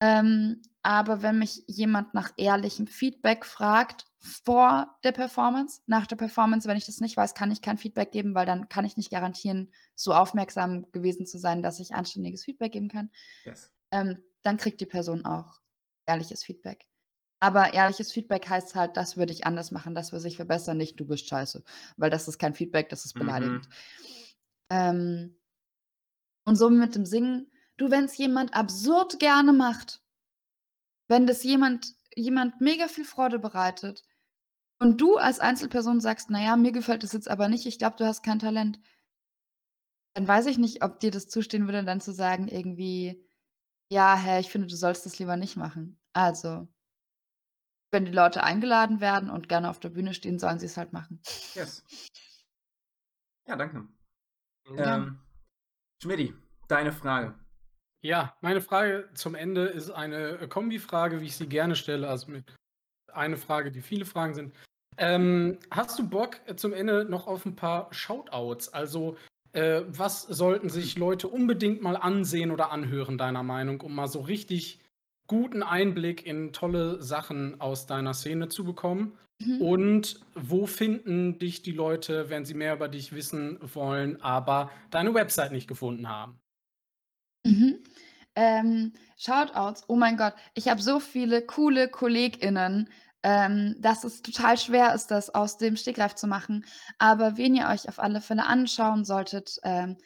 Ähm, 0.00 0.62
aber 0.82 1.22
wenn 1.22 1.38
mich 1.38 1.64
jemand 1.66 2.14
nach 2.14 2.32
ehrlichem 2.36 2.86
Feedback 2.86 3.44
fragt 3.44 4.06
vor 4.20 4.96
der 5.04 5.12
Performance, 5.12 5.80
nach 5.86 6.06
der 6.06 6.16
Performance, 6.16 6.68
wenn 6.68 6.76
ich 6.76 6.86
das 6.86 7.00
nicht 7.00 7.16
weiß, 7.16 7.34
kann 7.34 7.50
ich 7.50 7.62
kein 7.62 7.78
Feedback 7.78 8.12
geben, 8.12 8.34
weil 8.34 8.46
dann 8.46 8.68
kann 8.68 8.84
ich 8.84 8.96
nicht 8.96 9.10
garantieren, 9.10 9.72
so 9.94 10.14
aufmerksam 10.14 10.90
gewesen 10.92 11.26
zu 11.26 11.38
sein, 11.38 11.62
dass 11.62 11.80
ich 11.80 11.94
anständiges 11.94 12.44
Feedback 12.44 12.72
geben 12.72 12.88
kann. 12.88 13.10
Yes. 13.44 13.72
Ähm, 13.90 14.22
dann 14.42 14.56
kriegt 14.58 14.80
die 14.80 14.86
Person 14.86 15.24
auch 15.24 15.60
ehrliches 16.06 16.44
Feedback. 16.44 16.86
Aber 17.38 17.74
ehrliches 17.74 18.12
Feedback 18.12 18.48
heißt 18.48 18.74
halt, 18.74 18.96
das 18.96 19.16
würde 19.16 19.32
ich 19.32 19.46
anders 19.46 19.70
machen, 19.70 19.94
das 19.94 20.12
würde 20.12 20.26
ich 20.26 20.36
verbessern, 20.36 20.76
nicht 20.76 20.98
du 20.98 21.06
bist 21.06 21.28
scheiße. 21.28 21.62
Weil 21.96 22.10
das 22.10 22.28
ist 22.28 22.38
kein 22.38 22.54
Feedback, 22.54 22.88
das 22.88 23.04
ist 23.04 23.14
beleidigend. 23.14 23.68
Mhm. 23.68 23.72
Ähm, 24.70 25.36
und 26.44 26.56
so 26.56 26.70
mit 26.70 26.94
dem 26.94 27.04
Singen, 27.04 27.50
du, 27.76 27.90
wenn 27.90 28.04
es 28.04 28.16
jemand 28.16 28.54
absurd 28.54 29.18
gerne 29.18 29.52
macht, 29.52 30.02
wenn 31.08 31.26
das 31.26 31.42
jemand, 31.42 31.94
jemand 32.14 32.60
mega 32.60 32.88
viel 32.88 33.04
Freude 33.04 33.38
bereitet 33.38 34.02
und 34.78 35.00
du 35.00 35.16
als 35.16 35.40
Einzelperson 35.40 36.00
sagst, 36.00 36.30
naja, 36.30 36.56
mir 36.56 36.72
gefällt 36.72 37.02
das 37.02 37.12
jetzt 37.12 37.28
aber 37.28 37.48
nicht, 37.48 37.66
ich 37.66 37.78
glaube, 37.78 37.96
du 37.96 38.06
hast 38.06 38.22
kein 38.22 38.38
Talent, 38.38 38.80
dann 40.14 40.26
weiß 40.26 40.46
ich 40.46 40.58
nicht, 40.58 40.82
ob 40.82 41.00
dir 41.00 41.10
das 41.10 41.28
zustehen 41.28 41.66
würde, 41.66 41.84
dann 41.84 42.00
zu 42.00 42.12
sagen, 42.12 42.48
irgendwie, 42.48 43.22
ja, 43.90 44.16
hä, 44.16 44.40
ich 44.40 44.50
finde, 44.50 44.66
du 44.66 44.76
sollst 44.76 45.04
das 45.04 45.18
lieber 45.18 45.36
nicht 45.36 45.56
machen. 45.56 46.00
Also, 46.14 46.66
wenn 47.92 48.06
die 48.06 48.12
Leute 48.12 48.42
eingeladen 48.42 49.00
werden 49.00 49.30
und 49.30 49.48
gerne 49.48 49.68
auf 49.68 49.78
der 49.78 49.90
Bühne 49.90 50.14
stehen, 50.14 50.38
sollen 50.38 50.58
sie 50.58 50.66
es 50.66 50.76
halt 50.76 50.92
machen. 50.92 51.20
Yes. 51.54 51.84
Ja, 53.46 53.56
danke. 53.56 53.86
Ja. 54.76 54.96
Ähm, 54.96 55.20
Schmidti, 56.02 56.34
deine 56.68 56.92
Frage. 56.92 57.38
Ja, 58.02 58.36
meine 58.40 58.60
Frage 58.60 59.08
zum 59.14 59.34
Ende 59.34 59.66
ist 59.66 59.90
eine 59.90 60.38
äh, 60.38 60.48
Kombifrage, 60.48 61.20
wie 61.20 61.26
ich 61.26 61.36
sie 61.36 61.48
gerne 61.48 61.76
stelle. 61.76 62.08
Also 62.08 62.30
mit 62.30 62.54
eine 63.12 63.36
Frage, 63.36 63.70
die 63.70 63.80
viele 63.80 64.04
Fragen 64.04 64.34
sind. 64.34 64.54
Ähm, 64.98 65.58
hast 65.70 65.98
du 65.98 66.08
Bock 66.08 66.40
äh, 66.46 66.56
zum 66.56 66.72
Ende 66.72 67.04
noch 67.04 67.26
auf 67.26 67.44
ein 67.44 67.56
paar 67.56 67.92
Shoutouts? 67.92 68.68
Also, 68.68 69.16
äh, 69.52 69.82
was 69.88 70.22
sollten 70.22 70.68
sich 70.68 70.96
Leute 70.96 71.28
unbedingt 71.28 71.82
mal 71.82 71.96
ansehen 71.96 72.50
oder 72.50 72.70
anhören, 72.70 73.18
deiner 73.18 73.42
Meinung, 73.42 73.80
um 73.80 73.94
mal 73.94 74.08
so 74.08 74.20
richtig 74.20 74.80
guten 75.26 75.62
Einblick 75.62 76.24
in 76.24 76.52
tolle 76.52 77.02
Sachen 77.02 77.60
aus 77.60 77.86
deiner 77.86 78.14
Szene 78.14 78.48
zu 78.48 78.64
bekommen? 78.64 79.18
Mhm. 79.38 79.60
Und 79.60 80.20
wo 80.34 80.66
finden 80.66 81.38
dich 81.38 81.62
die 81.62 81.72
Leute, 81.72 82.30
wenn 82.30 82.44
sie 82.44 82.54
mehr 82.54 82.74
über 82.74 82.88
dich 82.88 83.12
wissen 83.12 83.58
wollen, 83.74 84.20
aber 84.22 84.70
deine 84.90 85.12
Website 85.12 85.52
nicht 85.52 85.68
gefunden 85.68 86.08
haben? 86.08 86.38
Mhm. 87.46 87.78
Ähm, 88.36 88.92
Shoutouts, 89.16 89.84
oh 89.88 89.96
mein 89.96 90.18
Gott, 90.18 90.34
ich 90.54 90.68
habe 90.68 90.82
so 90.82 91.00
viele 91.00 91.40
coole 91.40 91.88
KollegInnen, 91.88 92.90
ähm, 93.22 93.74
dass 93.80 94.04
es 94.04 94.20
total 94.20 94.58
schwer 94.58 94.94
ist, 94.94 95.10
das 95.10 95.34
aus 95.34 95.56
dem 95.56 95.76
Stegreif 95.76 96.14
zu 96.14 96.26
machen. 96.26 96.66
Aber 96.98 97.38
wen 97.38 97.54
ihr 97.54 97.68
euch 97.68 97.88
auf 97.88 97.98
alle 97.98 98.20
Fälle 98.20 98.46
anschauen 98.46 99.06
solltet, 99.06 99.58
ähm, 99.64 99.96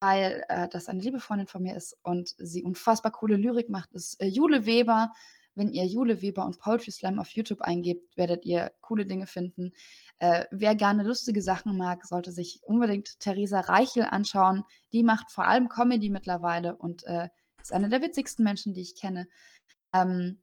weil 0.00 0.44
äh, 0.48 0.68
das 0.68 0.88
eine 0.88 1.00
liebe 1.00 1.18
Freundin 1.18 1.48
von 1.48 1.62
mir 1.62 1.74
ist 1.76 1.96
und 2.02 2.34
sie 2.38 2.62
unfassbar 2.62 3.10
coole 3.10 3.36
Lyrik 3.36 3.68
macht, 3.70 3.92
ist 3.92 4.20
äh, 4.20 4.26
Jule 4.26 4.66
Weber. 4.66 5.12
Wenn 5.56 5.70
ihr 5.70 5.84
Jule 5.84 6.22
Weber 6.22 6.44
und 6.44 6.58
Poetry 6.58 6.92
Slam 6.92 7.18
auf 7.18 7.30
YouTube 7.30 7.60
eingebt, 7.60 8.16
werdet 8.16 8.44
ihr 8.44 8.72
coole 8.80 9.06
Dinge 9.06 9.26
finden. 9.26 9.72
Äh, 10.20 10.44
wer 10.50 10.74
gerne 10.74 11.02
lustige 11.02 11.42
Sachen 11.42 11.76
mag, 11.76 12.04
sollte 12.06 12.32
sich 12.32 12.60
unbedingt 12.62 13.18
Theresa 13.18 13.60
Reichel 13.60 14.04
anschauen. 14.04 14.64
Die 14.92 15.02
macht 15.02 15.30
vor 15.30 15.46
allem 15.46 15.68
Comedy 15.68 16.10
mittlerweile 16.10 16.76
und 16.76 17.04
äh, 17.04 17.28
ist 17.64 17.72
eine 17.72 17.88
der 17.88 18.02
witzigsten 18.02 18.44
Menschen, 18.44 18.74
die 18.74 18.82
ich 18.82 18.94
kenne. 18.94 19.26
Ähm, 19.92 20.42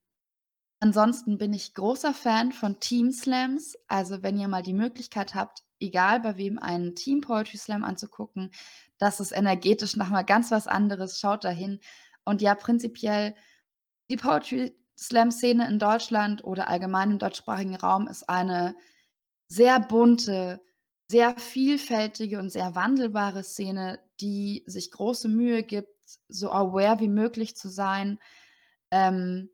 ansonsten 0.80 1.38
bin 1.38 1.54
ich 1.54 1.74
großer 1.74 2.14
Fan 2.14 2.52
von 2.52 2.80
Team 2.80 3.12
Slams. 3.12 3.78
Also 3.88 4.24
wenn 4.24 4.40
ihr 4.40 4.48
mal 4.48 4.64
die 4.64 4.74
Möglichkeit 4.74 5.36
habt, 5.36 5.64
egal 5.80 6.20
bei 6.20 6.38
wem 6.38 6.58
einen 6.60 6.96
Team 6.96 7.22
Poetry 7.22 7.58
Slam 7.58 7.84
anzugucken, 7.84 8.52
das 8.98 9.20
ist 9.20 9.32
energetisch 9.32 9.96
nochmal 9.96 10.26
ganz 10.26 10.52
was 10.52 10.68
anderes. 10.68 11.20
Schaut 11.20 11.44
dahin. 11.44 11.80
Und 12.24 12.42
ja, 12.42 12.56
prinzipiell 12.56 13.36
die 14.10 14.18
Poetry 14.18 14.76
Slam-Szene 14.98 15.68
in 15.68 15.80
Deutschland 15.80 16.44
oder 16.44 16.68
allgemein 16.68 17.12
im 17.12 17.20
deutschsprachigen 17.20 17.76
Raum 17.76 18.08
ist 18.08 18.30
eine 18.30 18.76
sehr 19.48 19.80
bunte, 19.80 20.62
sehr 21.10 21.38
vielfältige 21.38 22.40
und 22.40 22.52
sehr 22.52 22.76
wandelbare 22.76 23.44
Szene, 23.44 24.00
die 24.20 24.64
sich 24.68 24.92
große 24.92 25.28
Mühe 25.28 25.64
gibt, 25.64 25.90
so 26.28 26.52
aware 26.52 27.00
wie 27.00 27.10
möglich 27.10 27.56
zu 27.56 27.70
sein. 27.70 28.20
Ähm, 28.92 29.50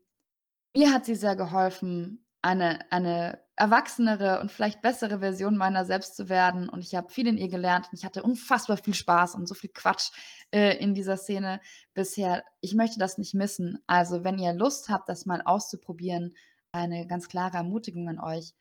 mir 0.74 0.92
hat 0.92 1.04
sie 1.04 1.14
sehr 1.14 1.36
geholfen, 1.36 2.24
eine, 2.42 2.80
eine 2.92 3.40
erwachsenere 3.56 4.40
und 4.40 4.52
vielleicht 4.52 4.80
bessere 4.80 5.18
Version 5.18 5.56
meiner 5.56 5.84
selbst 5.84 6.16
zu 6.16 6.28
werden. 6.28 6.68
Und 6.68 6.80
ich 6.80 6.94
habe 6.94 7.10
viel 7.10 7.26
in 7.26 7.36
ihr 7.36 7.48
gelernt 7.48 7.88
und 7.90 7.98
ich 7.98 8.04
hatte 8.04 8.22
unfassbar 8.22 8.76
viel 8.76 8.94
Spaß 8.94 9.34
und 9.34 9.48
so 9.48 9.54
viel 9.54 9.70
Quatsch 9.70 10.10
äh, 10.52 10.76
in 10.78 10.94
dieser 10.94 11.16
Szene 11.16 11.60
bisher. 11.94 12.44
Ich 12.60 12.74
möchte 12.74 12.98
das 12.98 13.18
nicht 13.18 13.34
missen. 13.34 13.82
Also, 13.86 14.22
wenn 14.22 14.38
ihr 14.38 14.52
Lust 14.52 14.88
habt, 14.88 15.08
das 15.08 15.26
mal 15.26 15.42
auszuprobieren, 15.42 16.36
eine 16.70 17.06
ganz 17.06 17.28
klare 17.28 17.56
Ermutigung 17.56 18.08
an 18.08 18.20
euch. 18.20 18.54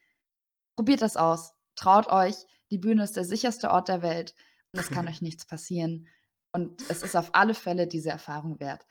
Probiert 0.76 1.02
das 1.02 1.18
aus. 1.18 1.54
Traut 1.76 2.08
euch. 2.08 2.36
Die 2.72 2.78
Bühne 2.78 3.04
ist 3.04 3.16
der 3.16 3.26
sicherste 3.26 3.72
Ort 3.72 3.90
der 3.90 4.02
Welt 4.02 4.34
und 4.72 4.80
es 4.80 4.90
kann 4.90 5.08
euch 5.08 5.22
nichts 5.22 5.46
passieren. 5.46 6.08
Und 6.52 6.82
es 6.90 7.04
ist 7.04 7.16
auf 7.16 7.30
alle 7.34 7.54
Fälle 7.54 7.88
diese 7.88 8.10
Erfahrung 8.10 8.60
wert. 8.60 8.86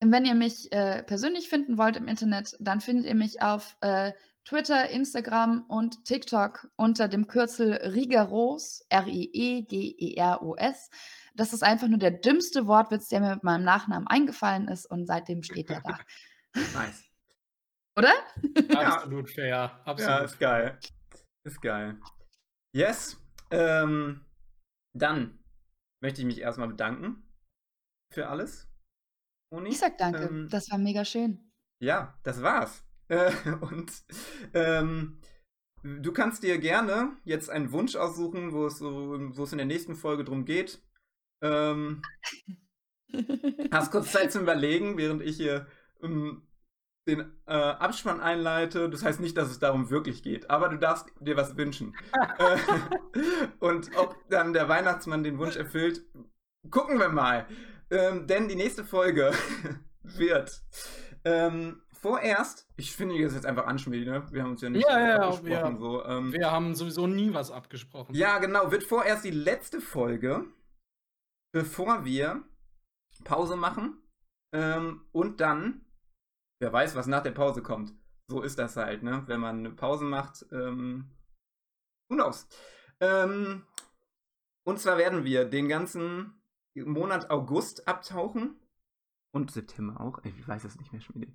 Und 0.00 0.12
wenn 0.12 0.24
ihr 0.24 0.34
mich 0.34 0.72
äh, 0.72 1.02
persönlich 1.02 1.48
finden 1.48 1.76
wollt 1.76 1.96
im 1.96 2.06
Internet, 2.08 2.56
dann 2.60 2.80
findet 2.80 3.06
ihr 3.06 3.14
mich 3.14 3.42
auf 3.42 3.76
äh, 3.80 4.12
Twitter, 4.44 4.88
Instagram 4.90 5.64
und 5.68 6.04
TikTok 6.04 6.68
unter 6.76 7.08
dem 7.08 7.26
Kürzel 7.26 7.74
Rigeros, 7.74 8.86
R-I-E-G-E-R-O-S. 8.88 9.70
Das 11.34 11.52
ist 11.52 11.62
einfach 11.62 11.88
nur 11.88 11.98
der 11.98 12.12
dümmste 12.12 12.66
Wortwitz, 12.66 13.08
der 13.08 13.20
mir 13.20 13.34
mit 13.34 13.44
meinem 13.44 13.64
Nachnamen 13.64 14.08
eingefallen 14.08 14.68
ist 14.68 14.86
und 14.86 15.06
seitdem 15.06 15.42
steht 15.42 15.70
er 15.70 15.82
da. 15.82 15.98
Nice. 16.74 17.04
Oder? 17.96 18.12
Absolut 18.74 19.30
fair. 19.30 19.82
Absolut. 19.84 20.10
Ja, 20.10 20.24
ist 20.24 20.38
geil. 20.38 20.78
Ist 21.44 21.60
geil. 21.60 22.00
Yes. 22.72 23.20
Ähm, 23.50 24.24
dann 24.94 25.37
möchte 26.00 26.20
ich 26.20 26.26
mich 26.26 26.40
erstmal 26.40 26.68
bedanken 26.68 27.22
für 28.12 28.28
alles. 28.28 28.68
Moni. 29.50 29.70
Ich 29.70 29.78
sag 29.78 29.98
danke. 29.98 30.24
Ähm, 30.24 30.48
das 30.50 30.70
war 30.70 30.78
mega 30.78 31.04
schön. 31.04 31.52
Ja, 31.80 32.18
das 32.22 32.42
war's. 32.42 32.84
Äh, 33.10 33.32
und 33.62 33.90
ähm, 34.52 35.18
du 35.82 36.12
kannst 36.12 36.42
dir 36.42 36.58
gerne 36.58 37.16
jetzt 37.24 37.48
einen 37.48 37.72
Wunsch 37.72 37.96
aussuchen, 37.96 38.52
wo 38.52 38.66
es 38.66 38.76
so, 38.76 39.16
wo 39.34 39.44
es 39.44 39.52
in 39.52 39.56
der 39.56 39.66
nächsten 39.66 39.96
Folge 39.96 40.24
drum 40.24 40.44
geht. 40.44 40.82
Ähm, 41.40 42.02
Hast 43.72 43.90
kurz 43.92 44.12
Zeit 44.12 44.30
zum 44.30 44.42
Überlegen, 44.42 44.98
während 44.98 45.22
ich 45.22 45.38
hier 45.38 45.66
ähm, 46.02 46.47
den 47.08 47.32
äh, 47.46 47.52
Abspann 47.54 48.20
einleite. 48.20 48.88
Das 48.88 49.02
heißt 49.04 49.18
nicht, 49.20 49.36
dass 49.36 49.50
es 49.50 49.58
darum 49.58 49.90
wirklich 49.90 50.22
geht, 50.22 50.48
aber 50.50 50.68
du 50.68 50.76
darfst 50.78 51.06
dir 51.20 51.36
was 51.36 51.56
wünschen. 51.56 51.94
Äh, 52.38 52.56
und 53.58 53.90
ob 53.96 54.16
dann 54.28 54.52
der 54.52 54.68
Weihnachtsmann 54.68 55.24
den 55.24 55.38
Wunsch 55.38 55.56
erfüllt, 55.56 56.02
gucken 56.70 57.00
wir 57.00 57.08
mal. 57.08 57.46
Ähm, 57.90 58.26
denn 58.28 58.46
die 58.48 58.54
nächste 58.54 58.84
Folge 58.84 59.32
wird 60.02 60.62
ähm, 61.24 61.82
vorerst, 61.92 62.68
ich 62.76 62.94
finde 62.94 63.20
das 63.20 63.34
jetzt 63.34 63.46
einfach 63.46 63.66
anschmieden, 63.66 64.12
ne? 64.12 64.26
Wir 64.30 64.42
haben 64.44 64.52
uns 64.52 64.60
ja 64.60 64.70
nicht 64.70 64.86
Ja, 64.88 65.00
ja, 65.00 65.16
abgesprochen. 65.16 65.50
ja. 65.50 65.78
So, 65.78 66.04
ähm, 66.04 66.32
Wir 66.32 66.50
haben 66.52 66.74
sowieso 66.76 67.06
nie 67.08 67.34
was 67.34 67.50
abgesprochen. 67.50 68.14
ja, 68.14 68.38
genau, 68.38 68.70
wird 68.70 68.84
vorerst 68.84 69.24
die 69.24 69.30
letzte 69.32 69.80
Folge, 69.80 70.44
bevor 71.52 72.04
wir 72.04 72.44
Pause 73.24 73.56
machen. 73.56 74.00
Ähm, 74.54 75.02
und 75.12 75.40
dann, 75.40 75.84
wer 76.60 76.72
weiß, 76.72 76.94
was 76.96 77.06
nach 77.06 77.22
der 77.22 77.32
Pause 77.32 77.62
kommt. 77.62 77.94
So 78.30 78.42
ist 78.42 78.58
das 78.58 78.76
halt, 78.76 79.02
ne? 79.02 79.22
Wenn 79.26 79.40
man 79.40 79.58
eine 79.58 79.70
Pause 79.70 80.04
macht, 80.04 80.44
ähm, 80.52 81.10
who 82.10 82.16
knows. 82.16 82.46
Ähm, 83.00 83.64
und 84.66 84.78
zwar 84.78 84.98
werden 84.98 85.24
wir 85.24 85.44
den 85.44 85.68
ganzen 85.68 86.34
Monat 86.76 87.30
August 87.30 87.88
abtauchen. 87.88 88.56
Und 89.34 89.50
September 89.50 90.00
auch. 90.00 90.22
Ich 90.24 90.46
weiß 90.46 90.64
es 90.64 90.78
nicht 90.78 90.92
mehr, 90.92 91.00
Schmiede. 91.00 91.32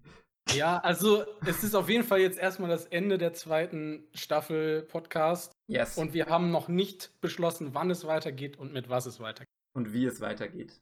Ja, 0.52 0.78
also 0.80 1.26
es 1.46 1.64
ist 1.64 1.74
auf 1.74 1.90
jeden 1.90 2.04
Fall 2.04 2.20
jetzt 2.20 2.38
erstmal 2.38 2.70
das 2.70 2.86
Ende 2.86 3.18
der 3.18 3.34
zweiten 3.34 4.08
Staffel 4.14 4.84
Podcast 4.84 5.52
Yes. 5.68 5.98
Und, 5.98 6.08
und 6.10 6.14
wir 6.14 6.26
haben 6.28 6.52
noch 6.52 6.68
nicht 6.68 7.20
beschlossen, 7.22 7.74
wann 7.74 7.90
es 7.90 8.06
weitergeht 8.06 8.58
und 8.58 8.74
mit 8.74 8.90
was 8.90 9.06
es 9.06 9.20
weitergeht 9.22 9.48
und 9.74 9.94
wie 9.94 10.06
es 10.06 10.20
weitergeht. 10.20 10.82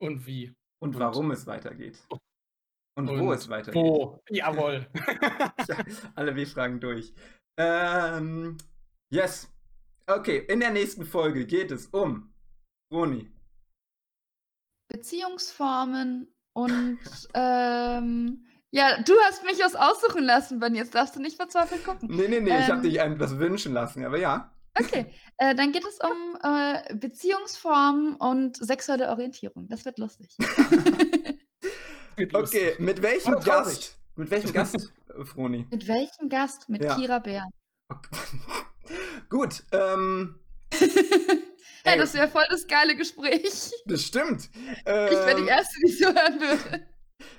und 0.00 0.26
wie. 0.26 0.54
Und, 0.80 0.94
Und- 0.94 1.00
warum 1.00 1.30
es 1.32 1.46
weitergeht. 1.46 1.98
Und, 2.96 3.08
wo 3.08 3.30
Und 3.30 3.32
es 3.32 3.48
weitergeht. 3.48 3.82
Wo? 3.82 4.22
Jawohl. 4.28 4.86
Ja, 5.68 5.84
alle 6.14 6.34
W-Fragen 6.34 6.80
durch. 6.80 7.14
Ähm, 7.58 8.56
yes. 9.10 9.48
Okay, 10.06 10.38
in 10.48 10.60
der 10.60 10.70
nächsten 10.70 11.04
Folge 11.04 11.46
geht 11.46 11.70
es 11.70 11.86
um 11.86 12.32
Roni. 12.92 13.30
Beziehungsformen 14.88 16.34
und 16.52 16.98
ähm, 17.34 18.46
ja, 18.72 19.02
du 19.02 19.12
hast 19.24 19.44
mich 19.44 19.58
was 19.60 19.74
aussuchen 19.76 20.24
lassen, 20.24 20.60
Ben. 20.60 20.74
Jetzt 20.74 20.94
darfst 20.94 21.16
du 21.16 21.20
nicht 21.20 21.36
verzweifelt 21.36 21.84
gucken. 21.84 22.08
Nee, 22.10 22.28
nee, 22.28 22.40
nee, 22.40 22.58
ich 22.58 22.68
habe 22.68 22.78
Ähm. 22.78 22.82
dich 22.82 22.98
etwas 23.00 23.38
wünschen 23.38 23.72
lassen, 23.72 24.04
aber 24.04 24.18
ja. 24.18 24.52
Okay, 24.78 25.06
äh, 25.38 25.54
dann 25.54 25.72
geht 25.72 25.84
es 25.84 25.98
um 25.98 26.38
äh, 26.42 26.94
Beziehungsformen 26.94 28.14
und 28.14 28.56
sexuelle 28.56 29.08
Orientierung. 29.08 29.68
Das 29.68 29.84
wird 29.84 29.98
lustig. 29.98 30.36
Okay, 32.32 32.74
mit 32.78 33.02
welchem 33.02 33.32
traurig. 33.34 33.44
Gast? 33.46 33.98
Mit 34.16 34.30
welchem 34.30 34.52
Gast, 34.52 34.92
äh, 35.08 35.24
Froni? 35.24 35.66
Mit 35.70 35.86
welchem 35.88 36.28
Gast? 36.28 36.68
Mit 36.68 36.82
Ja. 36.84 36.94
Kira 36.96 37.18
Bär. 37.18 37.44
Gut, 39.28 39.62
ähm, 39.72 40.38
Hey, 41.82 41.94
Ey. 41.94 41.98
das 41.98 42.12
wäre 42.12 42.28
voll 42.28 42.44
das 42.50 42.66
geile 42.66 42.94
Gespräch. 42.94 43.72
das 43.86 44.02
stimmt. 44.04 44.50
Ich 44.54 44.84
wäre 44.86 45.34
die 45.36 45.42
Ähm, 45.42 45.48
Erste, 45.48 45.74
die 45.86 45.92
so 45.92 46.06
hören 46.06 46.38
würde. 46.40 46.86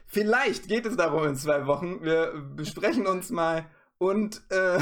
Vielleicht 0.08 0.68
geht 0.68 0.86
es 0.88 0.98
darum 0.98 1.26
in 1.28 1.36
zwei 1.36 1.68
Wochen. 1.68 2.02
Wir 2.04 2.34
besprechen 2.56 3.06
uns 3.06 3.30
mal 3.30 3.70
und 4.00 4.42
äh, 4.50 4.80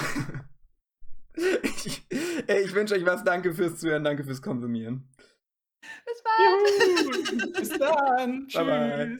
ich, 1.64 2.02
ey, 2.48 2.64
ich 2.64 2.74
wünsche 2.74 2.96
euch 2.96 3.06
was. 3.06 3.24
Danke 3.24 3.54
fürs 3.54 3.78
Zuhören, 3.80 4.04
danke 4.06 4.24
fürs 4.24 4.42
Konsumieren. 4.42 5.10
Bis 6.06 6.24
bald. 6.24 7.42
Juhu. 7.42 7.52
Bis 7.54 7.70
dann. 7.70 8.48
Bye, 8.54 8.66
bye. 8.66 9.20